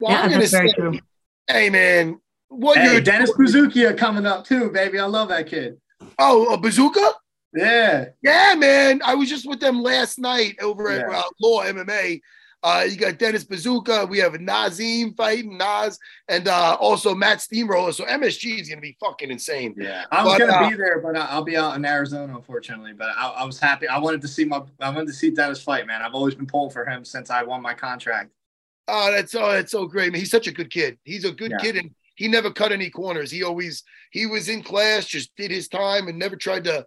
Well, 0.00 0.12
yeah, 0.12 0.22
I'm 0.22 0.30
that's 0.30 0.50
very 0.50 0.70
say, 0.70 0.74
true. 0.74 0.98
Hey 1.46 1.68
man, 1.68 2.18
what 2.48 2.78
hey, 2.78 2.92
you're 2.92 3.00
Dennis 3.00 3.30
Buzukja 3.32 3.96
coming 3.96 4.24
up 4.24 4.46
too, 4.46 4.70
baby. 4.70 4.98
I 4.98 5.04
love 5.04 5.28
that 5.28 5.46
kid. 5.46 5.78
Oh, 6.18 6.52
a 6.54 6.58
bazooka? 6.58 7.12
Yeah. 7.54 8.06
Yeah, 8.22 8.54
man. 8.56 9.00
I 9.04 9.14
was 9.14 9.28
just 9.28 9.48
with 9.48 9.60
them 9.60 9.82
last 9.82 10.18
night 10.18 10.56
over 10.62 10.90
at 10.90 11.12
uh, 11.12 11.22
Law 11.40 11.64
MMA. 11.64 12.20
Uh, 12.62 12.86
you 12.88 12.96
got 12.96 13.18
Dennis 13.18 13.44
Buzukja. 13.44 14.08
We 14.08 14.18
have 14.18 14.38
Nazim 14.38 15.14
fighting 15.14 15.56
Nas, 15.56 15.98
and 16.28 16.46
uh, 16.46 16.76
also 16.78 17.14
Matt 17.14 17.40
Steamroller. 17.40 17.92
So 17.92 18.04
MSG 18.04 18.60
is 18.60 18.68
going 18.68 18.78
to 18.78 18.82
be 18.82 18.96
fucking 19.00 19.30
insane. 19.30 19.74
Yeah, 19.78 20.04
I 20.10 20.22
was 20.24 20.36
going 20.36 20.50
to 20.50 20.56
uh, 20.56 20.68
be 20.68 20.76
there, 20.76 21.00
but 21.00 21.16
I'll 21.16 21.42
be 21.42 21.56
out 21.56 21.74
in 21.76 21.84
Arizona, 21.86 22.36
unfortunately. 22.36 22.92
But 22.92 23.08
I, 23.16 23.28
I, 23.28 23.44
was 23.44 23.58
happy. 23.58 23.88
I 23.88 23.98
wanted 23.98 24.20
to 24.22 24.28
see 24.28 24.44
my. 24.44 24.62
I 24.78 24.90
wanted 24.90 25.06
to 25.06 25.14
see 25.14 25.30
Dennis 25.30 25.62
fight, 25.62 25.86
man. 25.86 26.02
I've 26.02 26.14
always 26.14 26.34
been 26.34 26.46
pulling 26.46 26.70
for 26.70 26.84
him 26.84 27.02
since 27.04 27.30
I 27.30 27.42
won 27.42 27.62
my 27.62 27.72
contract. 27.72 28.30
Oh, 28.88 29.10
that's 29.10 29.34
oh, 29.34 29.52
that's 29.52 29.72
so 29.72 29.86
great, 29.86 30.12
man. 30.12 30.20
He's 30.20 30.30
such 30.30 30.46
a 30.46 30.52
good 30.52 30.70
kid. 30.70 30.98
He's 31.04 31.24
a 31.24 31.32
good 31.32 31.52
yeah. 31.52 31.58
kid, 31.58 31.76
and 31.76 31.94
he 32.16 32.28
never 32.28 32.50
cut 32.50 32.72
any 32.72 32.90
corners. 32.90 33.30
He 33.30 33.42
always 33.42 33.84
he 34.10 34.26
was 34.26 34.50
in 34.50 34.62
class, 34.62 35.06
just 35.06 35.34
did 35.36 35.50
his 35.50 35.68
time, 35.68 36.08
and 36.08 36.18
never 36.18 36.36
tried 36.36 36.64
to 36.64 36.84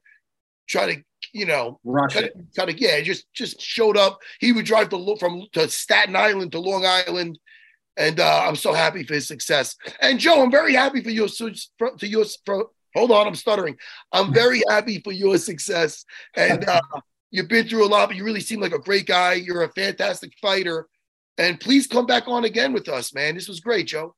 try 0.68 0.94
to 0.94 1.04
you 1.34 1.48
know, 1.48 1.80
kind 2.12 2.26
of, 2.28 2.32
kind 2.56 2.70
of, 2.70 2.78
yeah, 2.78 3.02
just 3.02 3.32
just 3.34 3.60
showed 3.60 3.98
up. 3.98 4.20
He 4.40 4.52
would 4.52 4.66
drive 4.66 4.90
to 4.90 5.18
from 5.20 5.48
to 5.54 5.68
Staten 5.68 6.16
Island 6.16 6.52
to 6.52 6.60
Long 6.60 6.86
Island, 6.86 7.40
and 7.98 8.20
uh, 8.20 8.44
I'm 8.46 8.56
so 8.56 8.72
happy 8.72 9.04
for 9.04 9.16
his 9.16 9.28
success. 9.28 9.76
And 10.00 10.20
Joe, 10.20 10.44
I'm 10.44 10.52
very 10.52 10.74
happy 10.74 11.02
for 11.02 11.10
your 11.10 11.28
for, 11.28 11.92
to 11.98 12.08
your 12.08 12.26
for, 12.46 12.68
hold 12.96 13.12
on, 13.12 13.28
I'm 13.28 13.36
stuttering. 13.36 13.76
I'm 14.12 14.32
very 14.42 14.62
happy 14.70 15.00
for 15.00 15.12
your 15.12 15.38
success, 15.38 16.06
and 16.36 16.64
uh, 16.70 16.82
you've 17.32 17.50
been 17.50 17.68
through 17.68 17.86
a 17.86 17.90
lot, 17.90 18.10
but 18.10 18.16
you 18.16 18.24
really 18.24 18.40
seem 18.40 18.62
like 18.62 18.74
a 18.74 18.80
great 18.80 19.08
guy. 19.08 19.34
You're 19.34 19.64
a 19.64 19.74
fantastic 19.74 20.34
fighter, 20.40 20.88
and 21.40 21.60
please 21.60 21.88
come 21.88 22.06
back 22.06 22.28
on 22.28 22.46
again 22.46 22.74
with 22.74 22.88
us, 22.88 23.14
man. 23.14 23.34
This 23.34 23.48
was 23.48 23.60
great, 23.60 23.88
Joe. 23.88 24.16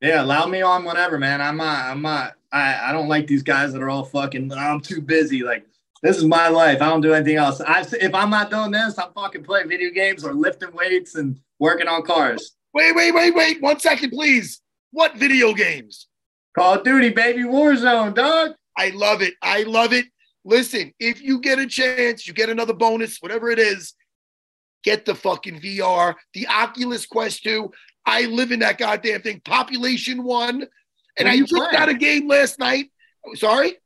Yeah, 0.00 0.22
allow 0.22 0.46
me 0.46 0.62
on 0.62 0.84
whenever, 0.84 1.18
man. 1.18 1.42
I'm 1.42 1.58
not. 1.58 1.84
I'm 1.84 2.00
not. 2.00 2.34
I, 2.50 2.90
I 2.90 2.92
don't 2.92 3.08
like 3.08 3.26
these 3.26 3.42
guys 3.42 3.72
that 3.74 3.82
are 3.82 3.90
all 3.90 4.04
fucking. 4.04 4.50
I'm 4.52 4.80
too 4.80 5.02
busy. 5.02 5.42
Like 5.42 5.66
this 6.04 6.18
is 6.18 6.24
my 6.24 6.48
life. 6.48 6.82
I 6.82 6.90
don't 6.90 7.00
do 7.00 7.14
anything 7.14 7.38
else. 7.38 7.62
I, 7.62 7.80
if 7.80 8.14
I'm 8.14 8.28
not 8.28 8.50
doing 8.50 8.70
this, 8.70 8.98
I'm 8.98 9.10
fucking 9.14 9.42
playing 9.42 9.70
video 9.70 9.90
games 9.90 10.22
or 10.22 10.34
lifting 10.34 10.70
weights 10.74 11.14
and 11.14 11.40
working 11.58 11.88
on 11.88 12.02
cars. 12.02 12.56
Wait, 12.74 12.94
wait, 12.94 13.12
wait, 13.12 13.34
wait. 13.34 13.62
One 13.62 13.80
second, 13.80 14.10
please. 14.10 14.60
What 14.90 15.16
video 15.16 15.54
games? 15.54 16.08
Call 16.54 16.74
of 16.74 16.84
Duty, 16.84 17.08
baby, 17.08 17.44
Warzone, 17.44 18.14
dog. 18.14 18.52
I 18.76 18.90
love 18.90 19.22
it. 19.22 19.32
I 19.40 19.62
love 19.62 19.94
it. 19.94 20.04
Listen, 20.44 20.92
if 21.00 21.22
you 21.22 21.40
get 21.40 21.58
a 21.58 21.66
chance, 21.66 22.28
you 22.28 22.34
get 22.34 22.50
another 22.50 22.74
bonus, 22.74 23.16
whatever 23.20 23.50
it 23.50 23.58
is, 23.58 23.94
get 24.82 25.06
the 25.06 25.14
fucking 25.14 25.58
VR, 25.62 26.16
the 26.34 26.46
Oculus 26.48 27.06
Quest 27.06 27.44
2. 27.44 27.72
I 28.04 28.26
live 28.26 28.52
in 28.52 28.58
that 28.58 28.76
goddamn 28.76 29.22
thing. 29.22 29.40
Population 29.40 30.22
one. 30.22 30.66
And 31.16 31.28
I 31.28 31.38
just 31.38 31.54
got 31.72 31.88
a 31.88 31.94
game 31.94 32.28
last 32.28 32.58
night. 32.58 32.90
Sorry? 33.36 33.78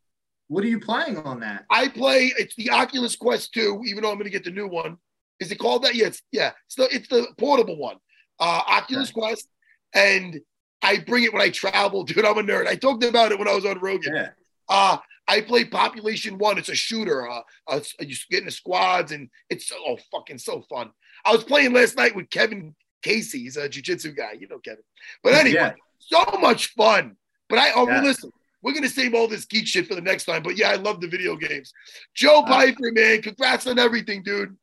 What 0.48 0.64
are 0.64 0.68
you 0.68 0.80
playing 0.80 1.18
on 1.18 1.40
that? 1.40 1.64
I 1.70 1.88
play. 1.88 2.32
It's 2.38 2.54
the 2.56 2.70
Oculus 2.70 3.16
Quest 3.16 3.52
2, 3.52 3.82
even 3.86 4.02
though 4.02 4.10
I'm 4.10 4.16
going 4.16 4.24
to 4.24 4.30
get 4.30 4.44
the 4.44 4.50
new 4.50 4.66
one. 4.66 4.96
Is 5.40 5.52
it 5.52 5.58
called 5.58 5.84
that? 5.84 5.94
Yeah, 5.94 6.06
it's 6.06 6.22
yeah. 6.32 6.50
It's 6.66 6.74
the 6.74 6.88
it's 6.90 7.08
the 7.08 7.28
portable 7.36 7.78
one. 7.78 7.96
Uh, 8.40 8.62
Oculus 8.66 9.10
okay. 9.10 9.20
Quest, 9.20 9.48
and 9.94 10.40
I 10.82 10.98
bring 10.98 11.24
it 11.24 11.32
when 11.32 11.42
I 11.42 11.50
travel, 11.50 12.02
dude. 12.04 12.24
I'm 12.24 12.38
a 12.38 12.42
nerd. 12.42 12.66
I 12.66 12.74
talked 12.74 13.04
about 13.04 13.30
it 13.30 13.38
when 13.38 13.48
I 13.48 13.54
was 13.54 13.64
on 13.64 13.78
Rogan. 13.78 14.14
Yeah. 14.14 14.28
Uh, 14.68 14.98
I 15.28 15.42
play 15.42 15.64
Population 15.64 16.38
One. 16.38 16.58
It's 16.58 16.70
a 16.70 16.74
shooter. 16.74 17.28
Uh, 17.28 17.42
uh, 17.68 17.80
you 18.00 18.16
get 18.30 18.40
in 18.40 18.46
the 18.46 18.50
squads, 18.50 19.12
and 19.12 19.28
it's 19.50 19.70
oh 19.72 19.98
fucking 20.10 20.38
so 20.38 20.62
fun. 20.62 20.90
I 21.24 21.32
was 21.32 21.44
playing 21.44 21.72
last 21.72 21.96
night 21.96 22.16
with 22.16 22.30
Kevin 22.30 22.74
Casey. 23.02 23.40
He's 23.40 23.56
a 23.56 23.68
jiu-jitsu 23.68 24.12
guy. 24.12 24.32
You 24.40 24.48
know 24.48 24.58
Kevin. 24.58 24.82
But 25.22 25.34
anyway, 25.34 25.54
yeah. 25.54 25.72
so 25.98 26.38
much 26.40 26.74
fun. 26.74 27.16
But 27.48 27.60
I 27.60 27.72
oh 27.74 27.86
yeah. 27.86 28.02
listen. 28.02 28.30
We're 28.62 28.74
gonna 28.74 28.88
save 28.88 29.14
all 29.14 29.28
this 29.28 29.44
geek 29.44 29.66
shit 29.66 29.86
for 29.86 29.94
the 29.94 30.00
next 30.00 30.24
time. 30.24 30.42
But 30.42 30.56
yeah, 30.56 30.70
I 30.70 30.74
love 30.76 31.00
the 31.00 31.08
video 31.08 31.36
games. 31.36 31.72
Joe 32.14 32.40
uh, 32.40 32.46
Pyfer, 32.46 32.92
man, 32.92 33.22
congrats 33.22 33.66
on 33.66 33.78
everything, 33.78 34.22
dude. 34.22 34.56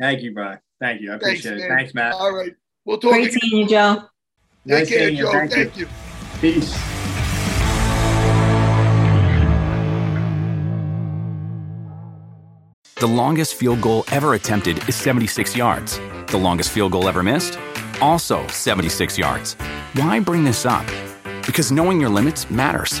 Thank 0.00 0.22
you, 0.22 0.32
bro. 0.32 0.56
Thank 0.80 1.00
you. 1.00 1.12
I 1.12 1.16
appreciate 1.16 1.42
Thanks, 1.42 1.64
it. 1.64 1.68
Man. 1.68 1.78
Thanks, 1.78 1.94
Matt. 1.94 2.12
All 2.14 2.34
right. 2.34 2.54
We'll 2.84 2.98
talk 2.98 3.12
Great 3.12 3.28
again. 3.28 3.40
seeing 3.40 3.62
you, 3.62 3.68
Joe. 3.68 4.02
Nice 4.64 4.88
Take 4.88 4.98
care, 4.98 5.10
Joe. 5.10 5.32
Thank, 5.32 5.52
Thank 5.52 5.76
you. 5.76 5.86
you. 5.86 5.90
Peace. 6.40 6.98
The 12.96 13.06
longest 13.06 13.54
field 13.54 13.80
goal 13.80 14.04
ever 14.10 14.34
attempted 14.34 14.88
is 14.88 14.96
76 14.96 15.56
yards. 15.56 16.00
The 16.26 16.36
longest 16.36 16.70
field 16.70 16.92
goal 16.92 17.08
ever 17.08 17.22
missed? 17.22 17.58
Also 18.00 18.44
76 18.48 19.16
yards. 19.16 19.54
Why 19.94 20.18
bring 20.18 20.42
this 20.42 20.66
up? 20.66 20.86
Because 21.46 21.70
knowing 21.70 22.00
your 22.00 22.10
limits 22.10 22.50
matters, 22.50 23.00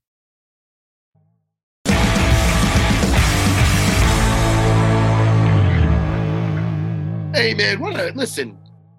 Hey 7.33 7.53
man, 7.53 7.79
what 7.79 7.97
a 7.97 8.11
listen. 8.13 8.57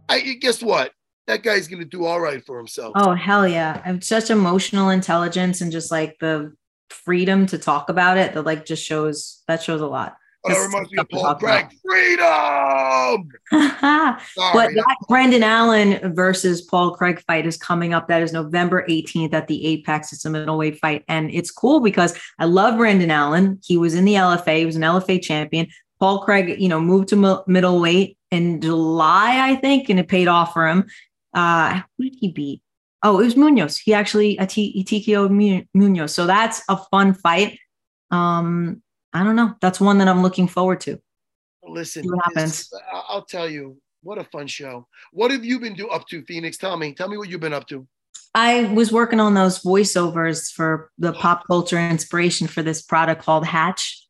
I 0.09 0.21
guess 0.41 0.63
what? 0.63 0.93
That 1.27 1.43
guy's 1.43 1.69
gonna 1.69 1.85
do 1.85 2.07
all 2.07 2.19
right 2.19 2.43
for 2.45 2.57
himself. 2.57 2.93
Oh 2.97 3.13
hell 3.13 3.47
yeah! 3.47 3.83
I'm 3.85 4.01
such 4.01 4.31
emotional 4.31 4.89
intelligence 4.89 5.61
and 5.61 5.71
just 5.71 5.91
like 5.91 6.17
the 6.19 6.55
freedom 6.89 7.47
to 7.47 7.59
talk 7.59 7.91
about 7.91 8.17
it 8.17 8.33
that 8.33 8.47
like 8.47 8.65
just 8.65 8.85
shows 8.85 9.43
that 9.49 9.63
shows 9.63 9.83
a 9.83 9.87
lot. 9.87 10.17
Oh, 10.45 10.49
that 10.49 10.67
reminds 10.67 10.91
me 10.91 10.99
of 10.99 11.09
Paul 11.11 11.35
Craig. 11.35 11.67
Freedom. 11.85 13.29
but 13.53 14.71
that 14.75 14.97
Brendan 15.09 15.43
Allen 15.43 16.15
versus 16.15 16.63
Paul 16.63 16.95
Craig 16.95 17.23
fight 17.27 17.47
is 17.47 17.59
coming 17.59 17.93
up. 17.93 18.09
That 18.09 18.23
is 18.23 18.33
November 18.33 18.85
18th 18.89 19.35
at 19.35 19.47
the 19.47 19.65
Apex. 19.67 20.13
It's 20.13 20.25
a 20.25 20.31
middleweight 20.31 20.79
fight, 20.79 21.05
and 21.07 21.31
it's 21.31 21.51
cool 21.51 21.81
because 21.81 22.19
I 22.39 22.47
love 22.47 22.79
Brendan 22.79 23.11
Allen. 23.11 23.61
He 23.63 23.77
was 23.77 23.95
in 23.95 24.07
the 24.07 24.15
LFA. 24.15 24.59
He 24.59 24.67
was 24.67 24.77
an 24.77 24.83
LFA 24.83 25.23
champion. 25.23 25.69
Paul 26.01 26.25
Craig, 26.25 26.61
you 26.61 26.69
know, 26.69 26.81
moved 26.81 27.11
to 27.11 27.45
middleweight 27.47 28.17
in 28.33 28.61
July, 28.61 29.51
I 29.51 29.57
think, 29.57 29.89
and 29.91 30.01
it 30.01 30.09
paid 30.09 30.27
off 30.27 30.55
for 30.55 30.67
him. 30.67 30.87
Uh, 31.35 31.83
who 31.97 32.05
did 32.05 32.17
he 32.19 32.33
beat? 32.33 32.63
Oh, 33.05 33.21
it 33.21 33.25
was 33.25 33.35
Muniz. 33.35 33.81
He 33.83 33.95
actually 33.95 34.39
a 34.39 34.47
T- 34.47 34.85
TKO 34.85 35.65
Muniz. 35.77 36.11
So 36.11 36.27
that's 36.27 36.63
a 36.69 36.77
fun 36.91 37.15
fight. 37.15 37.59
Um, 38.11 38.83
I 39.13 39.23
don't 39.23 39.37
know. 39.37 39.55
That's 39.61 39.81
one 39.81 39.99
that 39.99 40.09
I'm 40.09 40.23
looking 40.23 40.49
forward 40.49 40.81
to. 40.83 40.99
Listen, 41.63 42.05
what 42.07 42.25
happens. 42.25 42.71
I'll 43.09 43.25
tell 43.25 43.49
you, 43.49 43.77
what 44.03 44.19
a 44.19 44.25
fun 44.25 44.47
show. 44.47 44.87
What 45.13 45.31
have 45.31 45.45
you 45.45 45.61
been 45.61 45.75
do 45.75 45.89
up 45.89 46.09
to, 46.09 46.25
Phoenix? 46.25 46.57
Tell 46.57 46.77
me. 46.77 46.95
Tell 46.95 47.09
me 47.09 47.17
what 47.17 47.29
you've 47.29 47.41
been 47.41 47.53
up 47.53 47.69
to. 47.69 47.87
I 48.35 48.65
was 48.73 48.91
working 48.91 49.21
on 49.21 49.35
those 49.35 49.63
voiceovers 49.63 50.51
for 50.51 50.91
the 50.99 51.13
pop 51.13 51.47
culture 51.47 51.79
inspiration 51.79 52.47
for 52.47 52.63
this 52.63 52.81
product 52.81 53.23
called 53.23 53.45
Hatch, 53.45 54.07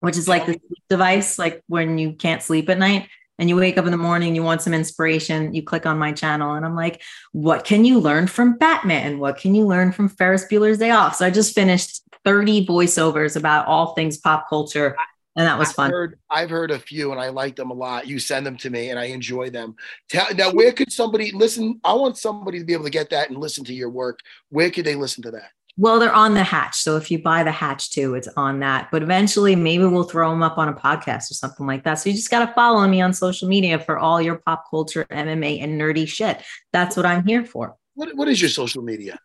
which 0.00 0.18
is 0.18 0.28
like 0.28 0.44
the 0.44 0.60
device, 0.90 1.38
like 1.38 1.62
when 1.68 1.96
you 1.96 2.12
can't 2.12 2.42
sleep 2.42 2.68
at 2.68 2.78
night 2.78 3.08
and 3.42 3.48
you 3.48 3.56
wake 3.56 3.76
up 3.76 3.86
in 3.86 3.90
the 3.90 3.96
morning, 3.96 4.36
you 4.36 4.42
want 4.44 4.62
some 4.62 4.72
inspiration, 4.72 5.52
you 5.52 5.64
click 5.64 5.84
on 5.84 5.98
my 5.98 6.12
channel, 6.12 6.54
and 6.54 6.64
I'm 6.64 6.76
like, 6.76 7.02
what 7.32 7.64
can 7.64 7.84
you 7.84 7.98
learn 7.98 8.28
from 8.28 8.56
Batman? 8.56 9.18
What 9.18 9.36
can 9.36 9.52
you 9.52 9.66
learn 9.66 9.90
from 9.90 10.08
Ferris 10.08 10.44
Bueller's 10.44 10.78
Day 10.78 10.92
Off? 10.92 11.16
So 11.16 11.26
I 11.26 11.30
just 11.30 11.52
finished 11.52 12.02
30 12.24 12.64
voiceovers 12.64 13.36
about 13.36 13.66
all 13.66 13.94
things 13.94 14.16
pop 14.16 14.48
culture. 14.48 14.96
And 15.34 15.44
that 15.44 15.58
was 15.58 15.70
I've 15.70 15.74
fun. 15.74 15.90
Heard, 15.90 16.20
I've 16.30 16.50
heard 16.50 16.70
a 16.70 16.78
few 16.78 17.10
and 17.10 17.20
I 17.20 17.30
like 17.30 17.56
them 17.56 17.72
a 17.72 17.74
lot. 17.74 18.06
You 18.06 18.20
send 18.20 18.46
them 18.46 18.56
to 18.58 18.70
me 18.70 18.90
and 18.90 18.98
I 18.98 19.06
enjoy 19.06 19.50
them. 19.50 19.74
Tell, 20.08 20.32
now, 20.36 20.52
where 20.52 20.70
could 20.70 20.92
somebody 20.92 21.32
listen? 21.32 21.80
I 21.82 21.94
want 21.94 22.18
somebody 22.18 22.60
to 22.60 22.64
be 22.64 22.74
able 22.74 22.84
to 22.84 22.90
get 22.90 23.10
that 23.10 23.28
and 23.28 23.38
listen 23.38 23.64
to 23.64 23.74
your 23.74 23.90
work. 23.90 24.20
Where 24.50 24.70
could 24.70 24.84
they 24.84 24.94
listen 24.94 25.24
to 25.24 25.32
that? 25.32 25.50
Well, 25.78 25.98
they're 25.98 26.12
on 26.12 26.34
the 26.34 26.44
hatch. 26.44 26.76
So 26.76 26.96
if 26.96 27.10
you 27.10 27.22
buy 27.22 27.42
the 27.42 27.52
hatch 27.52 27.90
too, 27.90 28.14
it's 28.14 28.28
on 28.36 28.60
that. 28.60 28.88
But 28.92 29.02
eventually, 29.02 29.56
maybe 29.56 29.84
we'll 29.84 30.04
throw 30.04 30.30
them 30.30 30.42
up 30.42 30.58
on 30.58 30.68
a 30.68 30.74
podcast 30.74 31.30
or 31.30 31.34
something 31.34 31.66
like 31.66 31.84
that. 31.84 31.94
So 31.94 32.10
you 32.10 32.16
just 32.16 32.30
got 32.30 32.46
to 32.46 32.54
follow 32.54 32.86
me 32.86 33.00
on 33.00 33.14
social 33.14 33.48
media 33.48 33.78
for 33.78 33.98
all 33.98 34.20
your 34.20 34.36
pop 34.36 34.64
culture, 34.68 35.06
MMA, 35.10 35.62
and 35.62 35.80
nerdy 35.80 36.06
shit. 36.06 36.42
That's 36.72 36.96
what 36.96 37.06
I'm 37.06 37.26
here 37.26 37.44
for. 37.44 37.76
What, 37.94 38.14
what 38.14 38.28
is 38.28 38.40
your 38.40 38.50
social 38.50 38.82
media? 38.82 39.18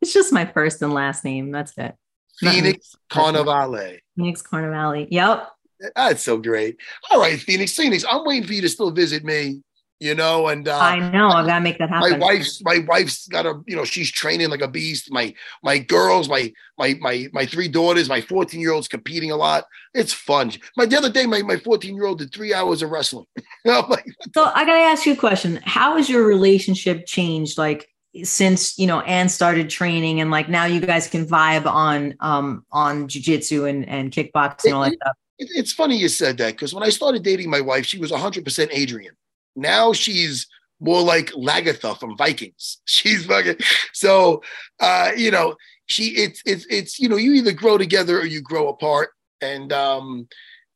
It's 0.00 0.12
just 0.12 0.32
my 0.32 0.46
first 0.46 0.80
and 0.80 0.94
last 0.94 1.24
name. 1.24 1.50
That's 1.50 1.76
it. 1.76 1.94
Phoenix 2.38 2.96
Carnevale. 3.10 3.98
Phoenix 4.16 4.42
Carnevale. 4.42 5.06
Yep. 5.10 5.50
That's 5.94 6.22
so 6.22 6.38
great. 6.38 6.78
All 7.10 7.20
right, 7.20 7.38
Phoenix. 7.38 7.74
Phoenix, 7.74 8.04
I'm 8.08 8.24
waiting 8.24 8.46
for 8.46 8.54
you 8.54 8.62
to 8.62 8.68
still 8.68 8.90
visit 8.90 9.24
me 9.24 9.62
you 10.02 10.14
know 10.14 10.48
and 10.48 10.68
uh, 10.68 10.78
i 10.78 10.98
know 11.10 11.28
i 11.28 11.46
gotta 11.46 11.60
make 11.60 11.78
that 11.78 11.88
happen. 11.88 12.10
my 12.10 12.18
wife's 12.18 12.62
my 12.64 12.78
wife's 12.88 13.28
got 13.28 13.46
a 13.46 13.62
you 13.66 13.76
know 13.76 13.84
she's 13.84 14.10
training 14.10 14.50
like 14.50 14.60
a 14.60 14.68
beast. 14.68 15.10
My 15.10 15.34
my 15.62 15.78
girls 15.78 16.28
my 16.28 16.52
my 16.78 16.94
my 17.00 17.28
my 17.32 17.46
three 17.46 17.68
daughters 17.68 18.08
my 18.08 18.20
14 18.20 18.60
year 18.60 18.72
olds 18.72 18.88
competing 18.88 19.30
a 19.30 19.36
lot. 19.36 19.64
It's 19.94 20.12
fun. 20.12 20.52
My 20.76 20.86
the 20.86 20.96
other 20.96 21.10
day 21.10 21.26
my 21.26 21.42
my 21.42 21.56
14 21.56 21.94
year 21.94 22.06
old 22.06 22.18
did 22.18 22.32
three 22.32 22.54
hours 22.54 22.82
of 22.82 22.90
wrestling. 22.90 23.26
Like, 23.64 24.04
so 24.34 24.50
i 24.54 24.64
gotta 24.64 24.80
ask 24.80 25.06
you 25.06 25.12
a 25.12 25.16
question. 25.16 25.60
How 25.64 25.96
has 25.96 26.08
your 26.08 26.26
relationship 26.26 27.06
changed 27.06 27.58
like 27.58 27.88
since 28.24 28.78
you 28.78 28.86
know 28.86 29.00
Anne 29.00 29.28
started 29.28 29.70
training 29.70 30.20
and 30.20 30.30
like 30.30 30.48
now 30.48 30.64
you 30.64 30.80
guys 30.80 31.08
can 31.08 31.24
vibe 31.26 31.66
on 31.66 32.14
um 32.20 32.64
on 32.72 33.08
jujitsu 33.08 33.68
and 33.68 33.88
and 33.88 34.10
kickboxing 34.10 34.66
and 34.66 34.74
all 34.74 34.82
that 34.82 34.94
stuff. 34.94 35.16
It, 35.38 35.48
it's 35.54 35.72
funny 35.72 35.96
you 35.96 36.08
said 36.08 36.38
that 36.38 36.52
because 36.54 36.74
when 36.74 36.82
I 36.82 36.90
started 36.90 37.22
dating 37.22 37.50
my 37.50 37.60
wife, 37.60 37.86
she 37.86 37.98
was 37.98 38.10
100% 38.10 38.68
Adrian. 38.72 39.14
Now 39.56 39.92
she's 39.92 40.46
more 40.80 41.02
like 41.02 41.30
Lagertha 41.32 41.98
from 41.98 42.16
Vikings. 42.16 42.78
She's 42.86 43.24
fucking 43.24 43.56
so 43.92 44.42
uh, 44.80 45.12
you 45.16 45.30
know, 45.30 45.54
she 45.86 46.08
it's 46.16 46.42
it's 46.44 46.66
it's 46.68 46.98
you 46.98 47.08
know, 47.08 47.16
you 47.16 47.32
either 47.34 47.52
grow 47.52 47.78
together 47.78 48.18
or 48.18 48.26
you 48.26 48.42
grow 48.42 48.68
apart. 48.68 49.10
And 49.40 49.72
um 49.72 50.28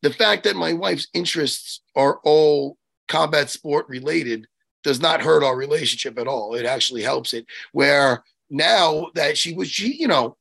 the 0.03 0.12
fact 0.12 0.45
that 0.45 0.57
my 0.57 0.72
wife's 0.72 1.09
interests 1.12 1.81
are 1.97 2.20
all 2.22 2.77
combat 3.09 3.51
sport 3.51 3.87
related 3.89 4.47
does 4.85 5.01
not 5.01 5.20
hurt 5.20 5.43
our 5.43 5.57
relationship 5.57 6.18
at 6.18 6.29
all. 6.29 6.55
It 6.55 6.64
actually 6.64 7.03
helps 7.03 7.35
it. 7.35 7.47
Where 7.72 8.22
now 8.49 9.09
that 9.14 9.37
she 9.37 9.55
was 9.55 9.68
she, 9.68 9.97
you 9.97 10.07
know, 10.07 10.37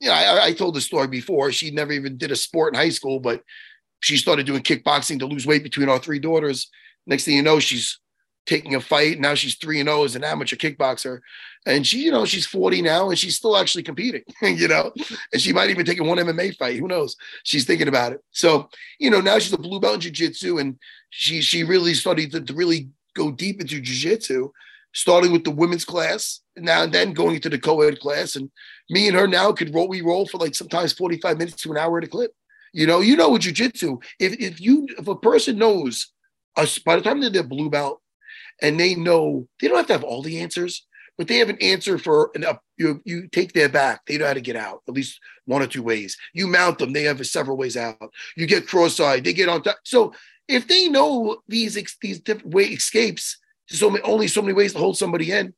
you 0.00 0.08
know, 0.08 0.14
I, 0.14 0.44
I 0.46 0.52
told 0.52 0.76
the 0.76 0.80
story 0.80 1.08
before. 1.08 1.50
She 1.50 1.72
never 1.72 1.90
even 1.90 2.16
did 2.16 2.30
a 2.30 2.36
sport 2.36 2.74
in 2.74 2.78
high 2.80 2.90
school, 2.90 3.18
but 3.18 3.42
she 3.98 4.16
started 4.16 4.46
doing 4.46 4.62
kickboxing 4.62 5.18
to 5.18 5.26
lose 5.26 5.46
weight 5.46 5.64
between 5.64 5.88
our 5.88 5.98
three 5.98 6.20
daughters 6.20 6.68
Next 7.06 7.24
thing 7.24 7.36
you 7.36 7.42
know, 7.42 7.60
she's 7.60 7.98
taking 8.46 8.74
a 8.74 8.80
fight. 8.80 9.20
Now 9.20 9.34
she's 9.34 9.56
3 9.56 9.80
and 9.80 9.88
0 9.88 10.04
as 10.04 10.16
an 10.16 10.24
amateur 10.24 10.56
kickboxer. 10.56 11.20
And 11.64 11.86
she, 11.86 12.02
you 12.02 12.10
know, 12.10 12.24
she's 12.24 12.46
40 12.46 12.82
now 12.82 13.10
and 13.10 13.18
she's 13.18 13.36
still 13.36 13.56
actually 13.56 13.84
competing, 13.84 14.22
you 14.42 14.66
know, 14.66 14.92
and 15.32 15.40
she 15.40 15.52
might 15.52 15.70
even 15.70 15.86
take 15.86 16.00
a 16.00 16.04
one 16.04 16.18
MMA 16.18 16.56
fight. 16.56 16.78
Who 16.78 16.88
knows? 16.88 17.16
She's 17.44 17.64
thinking 17.64 17.88
about 17.88 18.12
it. 18.12 18.20
So, 18.30 18.68
you 18.98 19.10
know, 19.10 19.20
now 19.20 19.38
she's 19.38 19.52
a 19.52 19.58
blue 19.58 19.78
belt 19.78 19.94
in 19.94 20.00
jiu-jitsu 20.00 20.58
and 20.58 20.76
she 21.10 21.40
she 21.40 21.62
really 21.62 21.94
started 21.94 22.32
to, 22.32 22.40
to 22.40 22.54
really 22.54 22.90
go 23.14 23.30
deep 23.30 23.60
into 23.60 23.80
jiu-jitsu, 23.80 24.50
starting 24.92 25.30
with 25.30 25.44
the 25.44 25.50
women's 25.50 25.84
class 25.84 26.40
now 26.56 26.82
and 26.82 26.92
then 26.92 27.12
going 27.12 27.36
into 27.36 27.48
the 27.48 27.58
co-ed 27.58 28.00
class. 28.00 28.34
And 28.34 28.50
me 28.90 29.06
and 29.06 29.16
her 29.16 29.28
now 29.28 29.52
could 29.52 29.72
roll, 29.72 29.88
we 29.88 30.00
roll 30.00 30.26
for 30.26 30.38
like 30.38 30.54
sometimes 30.54 30.92
45 30.94 31.38
minutes 31.38 31.62
to 31.62 31.70
an 31.70 31.78
hour 31.78 31.98
at 31.98 32.04
a 32.04 32.08
clip. 32.08 32.32
You 32.72 32.86
know, 32.86 33.00
you 33.00 33.16
know 33.16 33.30
with 33.30 33.42
jiu-jitsu, 33.42 33.98
if 34.18 34.32
if 34.40 34.60
you 34.60 34.88
if 34.98 35.06
a 35.06 35.14
person 35.14 35.58
knows 35.58 36.12
us 36.56 36.78
by 36.78 36.96
the 36.96 37.02
time 37.02 37.20
they're 37.20 37.30
their 37.30 37.42
blue 37.42 37.70
belt 37.70 38.00
and 38.60 38.78
they 38.78 38.94
know 38.94 39.48
they 39.60 39.68
don't 39.68 39.76
have 39.76 39.86
to 39.86 39.92
have 39.92 40.04
all 40.04 40.22
the 40.22 40.40
answers, 40.40 40.86
but 41.18 41.28
they 41.28 41.38
have 41.38 41.48
an 41.48 41.58
answer 41.60 41.98
for 41.98 42.30
an 42.34 42.44
up. 42.44 42.62
You 42.76 43.00
you 43.04 43.28
take 43.28 43.52
their 43.52 43.68
back. 43.68 44.02
They 44.06 44.18
know 44.18 44.26
how 44.26 44.34
to 44.34 44.40
get 44.40 44.56
out 44.56 44.82
at 44.88 44.94
least 44.94 45.20
one 45.46 45.62
or 45.62 45.66
two 45.66 45.82
ways. 45.82 46.16
You 46.32 46.46
mount 46.46 46.78
them. 46.78 46.92
They 46.92 47.04
have 47.04 47.24
several 47.26 47.56
ways 47.56 47.76
out. 47.76 48.12
You 48.36 48.46
get 48.46 48.66
cross-eyed. 48.66 49.24
They 49.24 49.32
get 49.32 49.48
on 49.48 49.62
top. 49.62 49.78
So 49.84 50.14
if 50.48 50.68
they 50.68 50.88
know 50.88 51.38
these 51.48 51.78
these 52.00 52.20
different 52.20 52.54
way 52.54 52.64
escapes, 52.64 53.38
so 53.68 53.90
many, 53.90 54.02
only 54.04 54.28
so 54.28 54.42
many 54.42 54.54
ways 54.54 54.72
to 54.72 54.78
hold 54.78 54.96
somebody 54.96 55.32
in. 55.32 55.54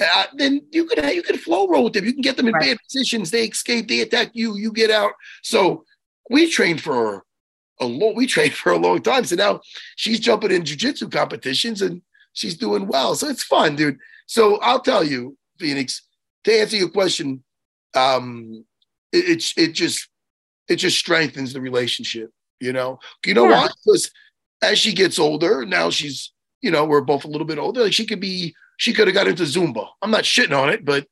Uh, 0.00 0.24
then 0.36 0.62
you 0.70 0.86
could 0.86 1.04
you 1.14 1.22
could 1.22 1.40
flow 1.40 1.68
roll 1.68 1.84
with 1.84 1.92
them. 1.92 2.04
You 2.04 2.12
can 2.12 2.22
get 2.22 2.36
them 2.36 2.48
in 2.48 2.54
right. 2.54 2.70
bad 2.70 2.78
positions. 2.88 3.30
They 3.30 3.44
escape. 3.44 3.88
They 3.88 4.00
attack 4.00 4.30
you. 4.32 4.56
You 4.56 4.72
get 4.72 4.90
out. 4.90 5.12
So 5.42 5.84
we 6.30 6.48
train 6.48 6.78
for 6.78 7.24
a 7.82 7.86
long 7.86 8.14
we 8.14 8.26
trained 8.26 8.54
for 8.54 8.72
a 8.72 8.78
long 8.78 9.00
time. 9.02 9.24
So 9.24 9.36
now 9.36 9.60
she's 9.96 10.20
jumping 10.20 10.50
in 10.52 10.62
jujitsu 10.62 11.10
competitions 11.10 11.82
and 11.82 12.02
she's 12.32 12.56
doing 12.56 12.86
well. 12.86 13.14
So 13.14 13.28
it's 13.28 13.42
fun, 13.44 13.76
dude. 13.76 13.98
So 14.26 14.58
I'll 14.60 14.80
tell 14.80 15.04
you, 15.04 15.36
Phoenix, 15.58 16.02
to 16.44 16.58
answer 16.60 16.76
your 16.76 16.88
question, 16.90 17.42
um, 17.94 18.64
it, 19.12 19.24
it, 19.56 19.62
it 19.68 19.72
just 19.72 20.08
it 20.68 20.76
just 20.76 20.98
strengthens 20.98 21.52
the 21.52 21.60
relationship. 21.60 22.30
You 22.60 22.72
know, 22.72 22.98
you 23.26 23.34
know 23.34 23.48
Yeah. 23.48 23.62
why? 23.62 23.68
Because 23.84 24.10
as 24.62 24.78
she 24.78 24.92
gets 24.92 25.18
older, 25.18 25.66
now 25.66 25.90
she's 25.90 26.32
you 26.62 26.70
know 26.70 26.84
we're 26.84 27.00
both 27.02 27.24
a 27.24 27.28
little 27.28 27.46
bit 27.46 27.58
older. 27.58 27.82
Like 27.84 27.92
she 27.92 28.06
could 28.06 28.20
be, 28.20 28.54
she 28.78 28.92
could 28.94 29.08
have 29.08 29.14
got 29.14 29.26
into 29.28 29.42
Zumba. 29.42 29.88
I'm 30.00 30.10
not 30.10 30.22
shitting 30.24 30.56
on 30.56 30.70
it, 30.70 30.84
but 30.84 31.06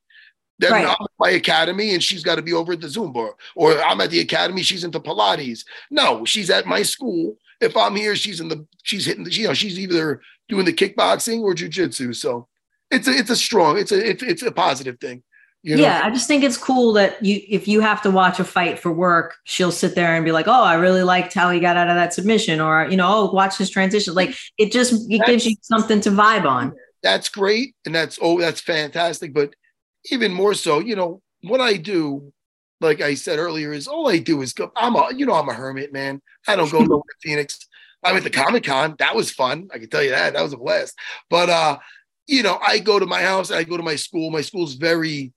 then 0.61 0.73
Right. 0.73 0.87
I'm 0.87 0.91
at 0.93 1.11
my 1.19 1.31
academy 1.31 1.95
and 1.95 2.03
she's 2.03 2.23
got 2.23 2.37
to 2.37 2.43
be 2.43 2.53
over 2.53 2.75
at 2.75 2.81
the 2.81 2.87
Zumba, 2.87 3.33
or 3.57 3.73
I'm 3.83 4.01
at 4.01 4.11
the 4.11 4.21
academy, 4.21 4.63
she's 4.63 4.85
into 4.85 5.01
Pilates. 5.01 5.65
No, 5.91 6.25
she's 6.25 6.51
at 6.51 6.67
my 6.67 6.83
school. 6.83 7.37
If 7.61 7.77
I'm 7.77 7.97
here, 7.97 8.15
she's 8.15 8.41
in 8.41 8.49
the, 8.49 8.67
she's 8.83 9.07
hitting 9.07 9.25
the, 9.25 9.33
you 9.33 9.49
know, 9.49 9.55
she's 9.55 9.79
either 9.79 10.21
doing 10.49 10.67
the 10.67 10.73
kickboxing 10.73 11.41
or 11.41 11.55
jujitsu. 11.55 12.15
So 12.15 12.47
it's 12.91 13.09
a, 13.09 13.13
it's 13.13 13.31
a 13.31 13.37
strong, 13.37 13.79
it's 13.79 13.93
a, 13.93 14.11
it's, 14.11 14.23
it's 14.23 14.43
a 14.43 14.53
positive 14.53 14.99
thing. 15.01 15.23
You 15.63 15.77
know? 15.77 15.83
yeah, 15.83 16.01
I 16.05 16.11
just 16.11 16.27
think 16.27 16.43
it's 16.43 16.57
cool 16.57 16.95
that 16.95 17.23
you 17.23 17.39
if 17.47 17.69
you 17.69 17.81
have 17.81 18.01
to 18.03 18.11
watch 18.11 18.41
a 18.41 18.45
fight 18.45 18.79
for 18.79 18.91
work, 18.91 19.37
she'll 19.45 19.71
sit 19.73 19.95
there 19.95 20.15
and 20.17 20.25
be 20.25 20.33
like, 20.33 20.49
"Oh, 20.49 20.65
I 20.65 20.77
really 20.77 21.03
liked 21.03 21.35
how 21.35 21.51
he 21.51 21.61
got 21.61 21.77
out 21.77 21.91
of 21.91 21.97
that 21.97 22.15
submission," 22.15 22.63
or 22.63 22.89
you 22.89 22.97
know, 22.97 23.07
"Oh, 23.07 23.31
watch 23.31 23.59
his 23.59 23.69
transition." 23.69 24.15
Like 24.15 24.35
it 24.57 24.73
just 24.73 25.11
it 25.11 25.21
gives 25.27 25.45
you 25.45 25.55
something 25.61 26.01
to 26.01 26.11
vibe 26.11 26.47
on. 26.47 26.73
that's 27.03 27.29
great 27.29 27.75
and 27.85 27.95
that's 27.95 28.19
oh 28.23 28.41
that's 28.41 28.61
fantastic 28.61 29.33
but 29.35 29.55
even 30.07 30.33
more 30.33 30.55
so 30.55 30.79
you 30.79 30.97
know 30.97 31.21
what 31.43 31.61
i 31.61 31.77
do 31.77 32.33
like 32.81 33.01
i 33.01 33.15
said 33.15 33.39
earlier 33.39 33.73
is 33.73 33.87
all 33.87 34.09
i 34.09 34.19
do 34.19 34.41
is 34.43 34.53
go 34.53 34.73
i'm 34.77 34.97
a 34.97 35.09
you 35.15 35.27
know 35.27 35.35
i'm 35.35 35.49
a 35.49 35.55
hermit 35.55 35.93
man. 35.93 36.21
I 36.49 36.57
don't 36.57 36.71
go 36.71 36.79
nowhere 36.81 37.03
to 37.03 37.29
phoenix. 37.29 37.59
I 38.03 38.13
went 38.13 38.25
to 38.25 38.31
comic-con. 38.31 38.97
That 38.99 39.15
was 39.15 39.31
fun. 39.31 39.69
I 39.75 39.79
can 39.79 39.91
tell 39.91 40.03
you 40.03 40.11
that. 40.11 40.33
That 40.33 40.43
was 40.43 40.55
a 40.55 40.57
blast. 40.57 40.99
But 41.29 41.51
uh 41.51 41.79
you 42.27 42.43
know 42.43 42.59
i 42.67 42.79
go 42.79 42.99
to 42.99 43.07
my 43.07 43.23
house 43.23 43.51
i 43.51 43.65
go 43.65 43.77
to 43.77 43.83
my 43.83 43.97
school. 43.97 44.31
My 44.31 44.41
school's 44.41 44.75
very 44.75 45.33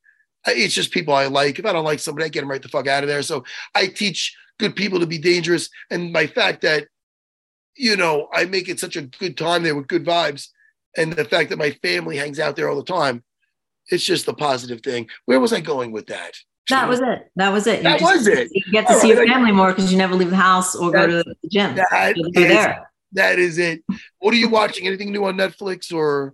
it's 0.45 0.73
just 0.73 0.91
people 0.91 1.13
i 1.13 1.25
like. 1.27 1.59
If 1.59 1.65
i 1.65 1.73
don't 1.73 1.85
like 1.85 1.99
somebody 1.99 2.25
i 2.25 2.29
get 2.29 2.41
them 2.41 2.51
right 2.51 2.61
the 2.61 2.69
fuck 2.69 2.87
out 2.87 3.03
of 3.03 3.09
there. 3.09 3.21
So 3.21 3.43
i 3.75 3.87
teach 3.87 4.35
good 4.59 4.75
people 4.75 4.99
to 4.99 5.07
be 5.07 5.17
dangerous. 5.17 5.69
And 5.89 6.13
my 6.13 6.27
fact 6.27 6.61
that 6.61 6.87
you 7.75 7.97
know 7.97 8.29
i 8.33 8.45
make 8.45 8.69
it 8.69 8.79
such 8.79 8.95
a 8.95 9.01
good 9.01 9.35
time 9.35 9.63
there 9.63 9.75
with 9.75 9.87
good 9.87 10.05
vibes 10.05 10.49
and 10.95 11.13
the 11.13 11.25
fact 11.25 11.49
that 11.49 11.57
my 11.57 11.71
family 11.71 12.17
hangs 12.17 12.39
out 12.39 12.55
there 12.55 12.69
all 12.69 12.75
the 12.75 12.83
time, 12.83 13.23
it's 13.89 14.03
just 14.03 14.25
the 14.25 14.33
positive 14.33 14.81
thing. 14.81 15.07
Where 15.25 15.39
was 15.39 15.53
I 15.53 15.59
going 15.61 15.91
with 15.91 16.07
that? 16.07 16.33
That 16.69 16.87
was 16.87 17.01
it. 17.01 17.29
That 17.35 17.51
was 17.51 17.67
it. 17.67 17.77
You 17.77 17.83
That 17.83 17.99
just- 17.99 18.15
was 18.15 18.27
it. 18.27 18.49
You 18.53 18.63
get 18.71 18.87
to 18.87 18.93
All 18.93 18.99
see 18.99 19.09
your 19.09 19.17
right, 19.19 19.27
family 19.27 19.51
more 19.51 19.69
because 19.73 19.91
you 19.91 19.97
never 19.97 20.15
leave 20.15 20.29
the 20.29 20.35
house 20.37 20.75
or 20.75 20.91
go 20.91 21.05
to 21.07 21.23
the 21.23 21.35
gym. 21.49 21.75
That 21.75 22.15
is, 22.17 22.31
there. 22.33 22.89
that 23.13 23.37
is 23.39 23.57
it. 23.57 23.83
What 24.19 24.33
are 24.33 24.37
you 24.37 24.47
watching? 24.49 24.87
Anything 24.87 25.11
new 25.11 25.25
on 25.25 25.35
Netflix 25.35 25.93
or 25.93 26.33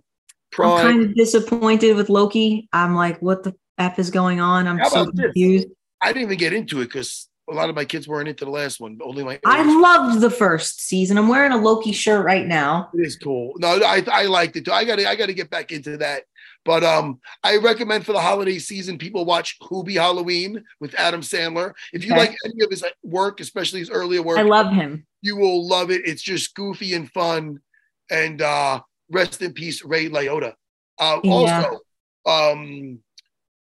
I'm 0.58 0.82
kind 0.82 1.02
of 1.04 1.14
disappointed 1.14 1.96
with 1.96 2.08
Loki. 2.08 2.68
I'm 2.72 2.94
like, 2.94 3.20
what 3.20 3.42
the 3.42 3.54
f 3.78 3.98
is 3.98 4.10
going 4.10 4.40
on? 4.40 4.66
I'm 4.68 4.78
so 4.84 5.02
about 5.02 5.16
this? 5.16 5.24
confused. 5.26 5.68
I 6.02 6.08
didn't 6.12 6.22
even 6.22 6.38
get 6.38 6.52
into 6.52 6.80
it 6.80 6.86
because 6.86 7.28
a 7.50 7.54
lot 7.54 7.68
of 7.68 7.74
my 7.74 7.84
kids 7.84 8.06
weren't 8.06 8.28
into 8.28 8.44
the 8.44 8.50
last 8.50 8.80
one. 8.80 8.98
Only 9.02 9.24
my 9.24 9.40
I 9.44 9.62
loved 9.80 10.20
the 10.20 10.30
first 10.30 10.80
season. 10.82 11.18
I'm 11.18 11.28
wearing 11.28 11.52
a 11.52 11.56
Loki 11.56 11.92
shirt 11.92 12.24
right 12.24 12.46
now. 12.46 12.88
It 12.94 13.00
is 13.04 13.16
cool. 13.16 13.54
No, 13.58 13.80
I 13.84 14.04
I 14.10 14.24
liked 14.26 14.56
it 14.56 14.64
too. 14.64 14.72
I 14.72 14.84
gotta 14.84 15.08
I 15.08 15.16
gotta 15.16 15.32
get 15.32 15.50
back 15.50 15.72
into 15.72 15.96
that. 15.98 16.22
But 16.64 16.84
um, 16.84 17.20
I 17.42 17.56
recommend 17.56 18.04
for 18.04 18.12
the 18.12 18.20
holiday 18.20 18.58
season, 18.58 18.98
people 18.98 19.24
watch 19.24 19.58
Hubie 19.60 19.94
Halloween 19.94 20.62
with 20.78 20.94
Adam 20.94 21.22
Sandler. 21.22 21.72
If 21.92 22.04
you 22.04 22.12
Okay. 22.12 22.20
like 22.20 22.36
any 22.44 22.62
of 22.62 22.70
his 22.70 22.84
work, 23.02 23.40
especially 23.40 23.80
his 23.80 23.90
earlier 23.90 24.22
work, 24.22 24.38
I 24.38 24.42
love 24.42 24.72
him. 24.72 25.06
you 25.22 25.36
will 25.36 25.66
love 25.66 25.90
it. 25.90 26.02
It's 26.06 26.22
just 26.22 26.54
goofy 26.54 26.94
and 26.94 27.10
fun. 27.10 27.60
And 28.10 28.42
uh 28.42 28.80
rest 29.10 29.40
in 29.42 29.52
peace, 29.54 29.84
Ray 29.84 30.08
Liotta. 30.10 30.54
Uh 30.98 31.20
Yeah. 31.24 31.30
also, 31.32 31.78
um 32.26 32.98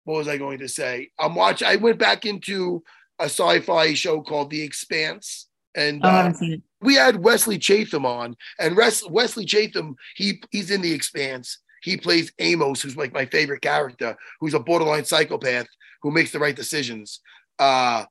what 0.03 0.17
was 0.19 0.27
I 0.27 0.37
going 0.37 0.59
to 0.59 0.67
say? 0.69 1.09
I'm 1.17 1.33
watching 1.33 1.67
I 1.67 1.77
went 1.77 1.97
back 1.97 2.25
into 2.25 2.83
a 3.19 3.25
sci-fi 3.25 3.93
show 3.95 4.21
called 4.21 4.51
The 4.51 4.61
Expanse. 4.61 5.47
And 5.75 6.05
Oh, 6.05 6.09
uh, 6.09 6.11
haven't 6.17 6.35
seen 6.35 6.53
it. 6.53 6.61
we 6.81 6.95
had 6.95 7.21
Wesley 7.23 7.57
Chatham 7.57 8.05
on, 8.05 8.37
and 8.59 8.77
Res- 8.77 9.03
Wesley 9.09 9.45
Chatham, 9.45 9.95
he 10.15 10.41
he's 10.51 10.69
in 10.71 10.81
The 10.81 10.93
Expanse. 10.93 11.57
He 11.85 11.97
plays 11.97 12.33
Amos, 12.39 12.81
who's 12.81 12.97
like 12.97 13.13
my 13.13 13.25
favorite 13.27 13.61
character, 13.61 14.17
who's 14.41 14.55
a 14.55 14.59
borderline 14.59 15.05
psychopath 15.05 15.67
who 16.01 16.11
makes 16.11 16.31
the 16.31 16.39
right 16.39 16.55
decisions. 16.55 17.21
Uh, 17.59 18.05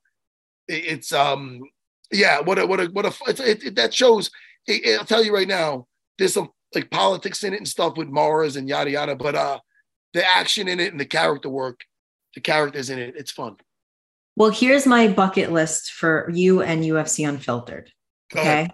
it- 0.69 0.85
it's 0.87 1.13
um, 1.13 1.61
yeah, 2.13 2.41
what 2.41 2.59
a 2.59 2.67
what 2.67 2.81
a 2.81 2.87
what 2.87 3.05
a 3.05 3.13
it's, 3.27 3.41
it, 3.41 3.65
it, 3.65 3.75
that 3.77 3.93
shows. 3.93 4.31
It, 4.67 4.99
I'll 4.99 5.05
tell 5.05 5.25
you 5.25 5.35
right 5.35 5.49
now, 5.49 5.87
there's 6.19 6.33
some 6.35 6.51
like 6.75 6.89
politics 6.91 7.43
in 7.45 7.53
it 7.53 7.59
and 7.59 7.69
stuff 7.69 7.97
with 7.97 8.09
Mars 8.09 8.57
and 8.57 8.69
yada 8.69 8.91
yada, 8.91 9.17
but 9.17 9.35
uh, 9.35 9.59
the 10.13 10.25
action 10.25 10.69
in 10.69 10.79
it 10.81 10.93
and 10.93 11.01
the 11.01 11.05
character 11.05 11.49
work, 11.51 11.81
the 12.35 12.41
characters 12.41 12.91
in 12.91 12.99
it, 12.99 13.15
it's 13.17 13.33
fun. 13.33 13.57
Well, 14.37 14.51
here's 14.51 14.87
my 14.87 15.09
bucket 15.09 15.53
list 15.53 15.93
for 15.93 16.31
you 16.33 16.63
and 16.63 16.83
UFC 16.83 17.29
Unfiltered. 17.29 17.91
Okay. 18.33 18.69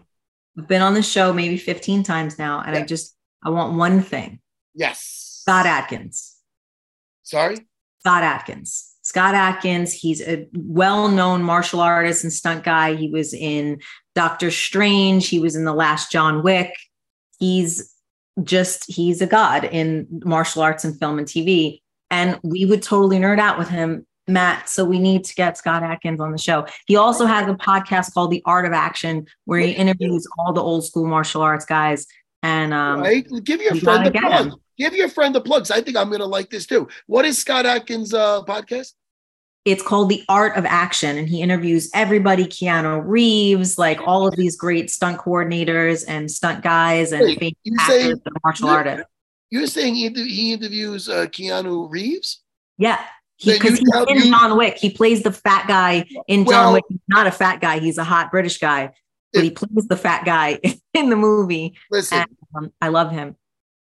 I've 0.58 0.68
been 0.68 0.82
on 0.82 0.94
the 0.94 1.02
show 1.02 1.32
maybe 1.32 1.56
15 1.56 2.02
times 2.02 2.38
now, 2.38 2.62
and 2.66 2.76
I 2.76 2.82
just 2.82 3.16
I 3.44 3.50
want 3.50 3.76
one 3.76 4.02
thing. 4.02 4.40
Yes. 4.74 5.42
Scott 5.42 5.66
Adkins. 5.66 6.36
Sorry. 7.22 7.56
Scott 8.00 8.22
Adkins. 8.22 8.86
Scott 9.02 9.34
Adkins, 9.34 9.92
he's 9.92 10.20
a 10.22 10.46
well-known 10.54 11.42
martial 11.42 11.80
artist 11.80 12.22
and 12.22 12.32
stunt 12.32 12.64
guy. 12.64 12.94
He 12.94 13.08
was 13.08 13.34
in 13.34 13.80
Doctor 14.14 14.50
Strange, 14.50 15.28
he 15.28 15.40
was 15.40 15.56
in 15.56 15.64
The 15.64 15.72
Last 15.72 16.12
John 16.12 16.42
Wick. 16.42 16.74
He's 17.38 17.94
just 18.44 18.90
he's 18.90 19.20
a 19.20 19.26
god 19.26 19.64
in 19.64 20.06
martial 20.24 20.62
arts 20.62 20.84
and 20.84 20.98
film 20.98 21.18
and 21.18 21.26
TV. 21.26 21.80
And 22.10 22.38
we 22.42 22.64
would 22.64 22.82
totally 22.82 23.18
nerd 23.18 23.38
out 23.38 23.58
with 23.58 23.68
him, 23.68 24.06
Matt. 24.26 24.68
So 24.68 24.84
we 24.84 24.98
need 24.98 25.24
to 25.24 25.34
get 25.34 25.56
Scott 25.56 25.82
Adkins 25.82 26.20
on 26.20 26.32
the 26.32 26.38
show. 26.38 26.66
He 26.86 26.96
also 26.96 27.24
has 27.26 27.48
a 27.48 27.54
podcast 27.54 28.12
called 28.12 28.30
The 28.30 28.42
Art 28.44 28.66
of 28.66 28.72
Action, 28.72 29.26
where 29.44 29.60
he 29.60 29.72
interviews 29.72 30.26
all 30.38 30.52
the 30.52 30.62
old 30.62 30.84
school 30.84 31.06
martial 31.06 31.42
arts 31.42 31.64
guys. 31.64 32.06
And 32.42 32.72
um, 32.72 33.00
right? 33.00 33.26
Give 33.44 33.60
your 33.60 33.74
friend 33.76 34.12
gotta 34.12 34.26
plug. 34.26 34.46
him. 34.46 34.54
Give 34.78 34.94
your 34.94 35.08
friend 35.08 35.36
a 35.36 35.40
plug. 35.40 35.62
'cause 35.62 35.70
I 35.70 35.80
think 35.82 35.96
I'm 35.96 36.10
gonna 36.10 36.24
like 36.26 36.48
this 36.50 36.66
too. 36.66 36.88
What 37.06 37.24
is 37.24 37.38
Scott 37.38 37.66
Adkins' 37.66 38.14
uh, 38.14 38.42
podcast? 38.44 38.92
it's 39.66 39.82
called 39.82 40.08
The 40.08 40.24
Art 40.26 40.56
of 40.56 40.64
Action, 40.64 41.18
and 41.18 41.28
he 41.28 41.42
interviews 41.42 41.90
everybody 41.92 42.46
Keanu 42.46 43.02
Reeves, 43.04 43.76
like 43.76 44.00
all 44.06 44.26
of 44.26 44.34
these 44.34 44.56
great 44.56 44.90
stunt 44.90 45.18
coordinators 45.18 46.02
and 46.08 46.30
stunt 46.30 46.62
guys 46.62 47.12
and 47.12 47.20
Wait, 47.22 47.58
actors 47.78 47.86
say- 47.86 48.10
and 48.10 48.20
martial 48.42 48.68
you- 48.68 48.74
artists. 48.74 49.04
You're 49.50 49.66
saying 49.66 49.96
he, 49.96 50.08
he 50.08 50.52
interviews 50.54 51.10
uh, 51.10 51.26
Keanu 51.26 51.90
Reeves? 51.90 52.40
Yeah. 52.78 53.00
Because 53.44 53.78
you 53.80 53.86
he's 53.92 54.06
in 54.22 54.26
you- 54.26 54.30
John 54.32 54.56
Wick. 54.56 54.78
He 54.78 54.90
plays 54.90 55.22
the 55.22 55.32
fat 55.32 55.66
guy 55.68 56.06
in 56.26 56.44
John 56.46 56.46
Well- 56.46 56.72
Wick. 56.74 56.84
He's 56.88 56.98
not 57.08 57.26
a 57.26 57.30
fat 57.32 57.60
guy. 57.60 57.80
He's 57.80 57.98
a 57.98 58.04
hot 58.04 58.30
British 58.30 58.56
guy, 58.58 58.94
but 59.32 59.44
he 59.44 59.50
plays 59.50 59.86
the 59.88 59.96
fat 59.96 60.24
guy 60.24 60.58
in 60.94 61.10
the 61.10 61.16
movie. 61.16 61.74
Listen, 61.90 62.18
And, 62.18 62.28
um, 62.54 62.72
I 62.80 62.88
love 62.88 63.10
him. 63.10 63.36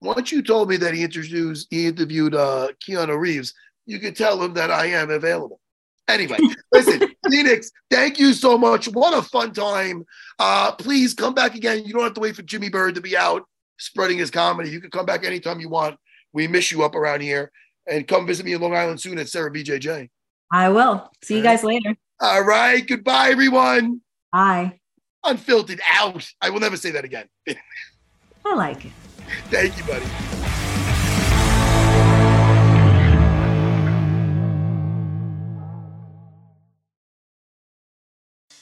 once 0.02 0.32
you 0.32 0.42
told 0.42 0.70
me 0.70 0.78
that 0.78 0.94
he 0.94 1.04
introduced 1.04 1.68
he 1.70 1.88
interviewed 1.88 2.36
uh, 2.36 2.70
Keanu 2.86 3.18
Reeves, 3.18 3.54
you 3.86 4.00
could 4.00 4.16
tell 4.16 4.42
him 4.42 4.54
that 4.56 4.72
I 4.72 4.88
am 4.88 5.10
available. 5.10 5.60
Anyway, 6.08 6.40
listen, 6.74 7.02
Phoenix, 7.30 7.72
thank 7.90 8.20
you 8.20 8.34
so 8.34 8.58
much. 8.58 8.88
What 8.88 9.18
a 9.18 9.22
fun 9.22 9.54
time. 9.54 10.06
Uh, 10.40 10.72
please 10.74 11.14
come 11.14 11.34
back 11.34 11.56
again. 11.56 11.84
You 11.86 11.94
don't 11.94 12.04
have 12.04 12.14
to 12.14 12.22
wait 12.22 12.36
for 12.36 12.44
Jimmy 12.44 12.70
Bird 12.70 12.96
to 12.96 13.02
be 13.02 13.18
out 13.18 13.44
spreading 13.78 14.18
his 14.18 14.32
comedy. 14.32 14.70
You 14.70 14.80
can 14.80 14.92
come 14.92 15.06
back 15.06 15.26
anytime 15.26 15.60
you 15.60 15.70
want. 15.70 15.98
We 16.32 16.48
miss 16.48 16.72
you 16.72 16.84
up 16.84 16.96
around 16.96 17.22
here. 17.22 17.52
And 17.88 18.08
come 18.08 18.26
visit 18.26 18.46
me 18.46 18.54
in 18.54 18.62
Long 18.62 18.76
Island 18.76 19.00
soon 19.00 19.18
at 19.20 19.30
Serra 19.30 19.52
BJJ. 19.52 20.10
I 20.52 20.70
will. 20.70 21.12
See 21.24 21.38
you 21.38 21.44
guys 21.44 21.64
later. 21.64 21.96
All 22.20 22.44
right. 22.44 22.86
Goodbye, 22.86 23.30
everyone. 23.30 24.02
Bye. 24.32 24.80
Unfiltered 25.26 25.82
out. 25.92 26.28
I 26.42 26.50
will 26.50 26.60
never 26.60 26.78
say 26.78 26.92
that 26.92 27.04
again. 27.04 27.28
I 28.46 28.56
like 28.56 28.86
it. 28.86 28.92
Thank 29.50 29.78
you, 29.78 29.84
buddy. 29.86 30.06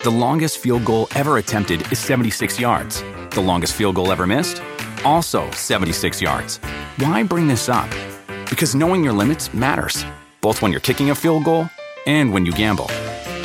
The 0.04 0.12
longest 0.12 0.58
field 0.58 0.84
goal 0.84 1.08
ever 1.16 1.38
attempted 1.38 1.90
is 1.90 1.98
76 1.98 2.60
yards. 2.60 3.02
The 3.30 3.42
longest 3.42 3.74
field 3.74 3.96
goal 3.96 4.12
ever 4.12 4.28
missed? 4.28 4.62
Also 5.06 5.50
76 5.52 6.22
yards. 6.22 6.58
Why 6.98 7.24
bring 7.24 7.48
this 7.48 7.70
up? 7.70 7.90
Because 8.50 8.76
knowing 8.76 9.02
your 9.02 9.14
limits 9.14 9.54
matters, 9.54 10.06
both 10.42 10.62
when 10.62 10.72
you're 10.72 10.82
kicking 10.82 11.10
a 11.10 11.16
field 11.16 11.46
goal 11.46 11.70
and 12.06 12.34
when 12.34 12.46
you 12.46 12.52
gamble. 12.52 12.90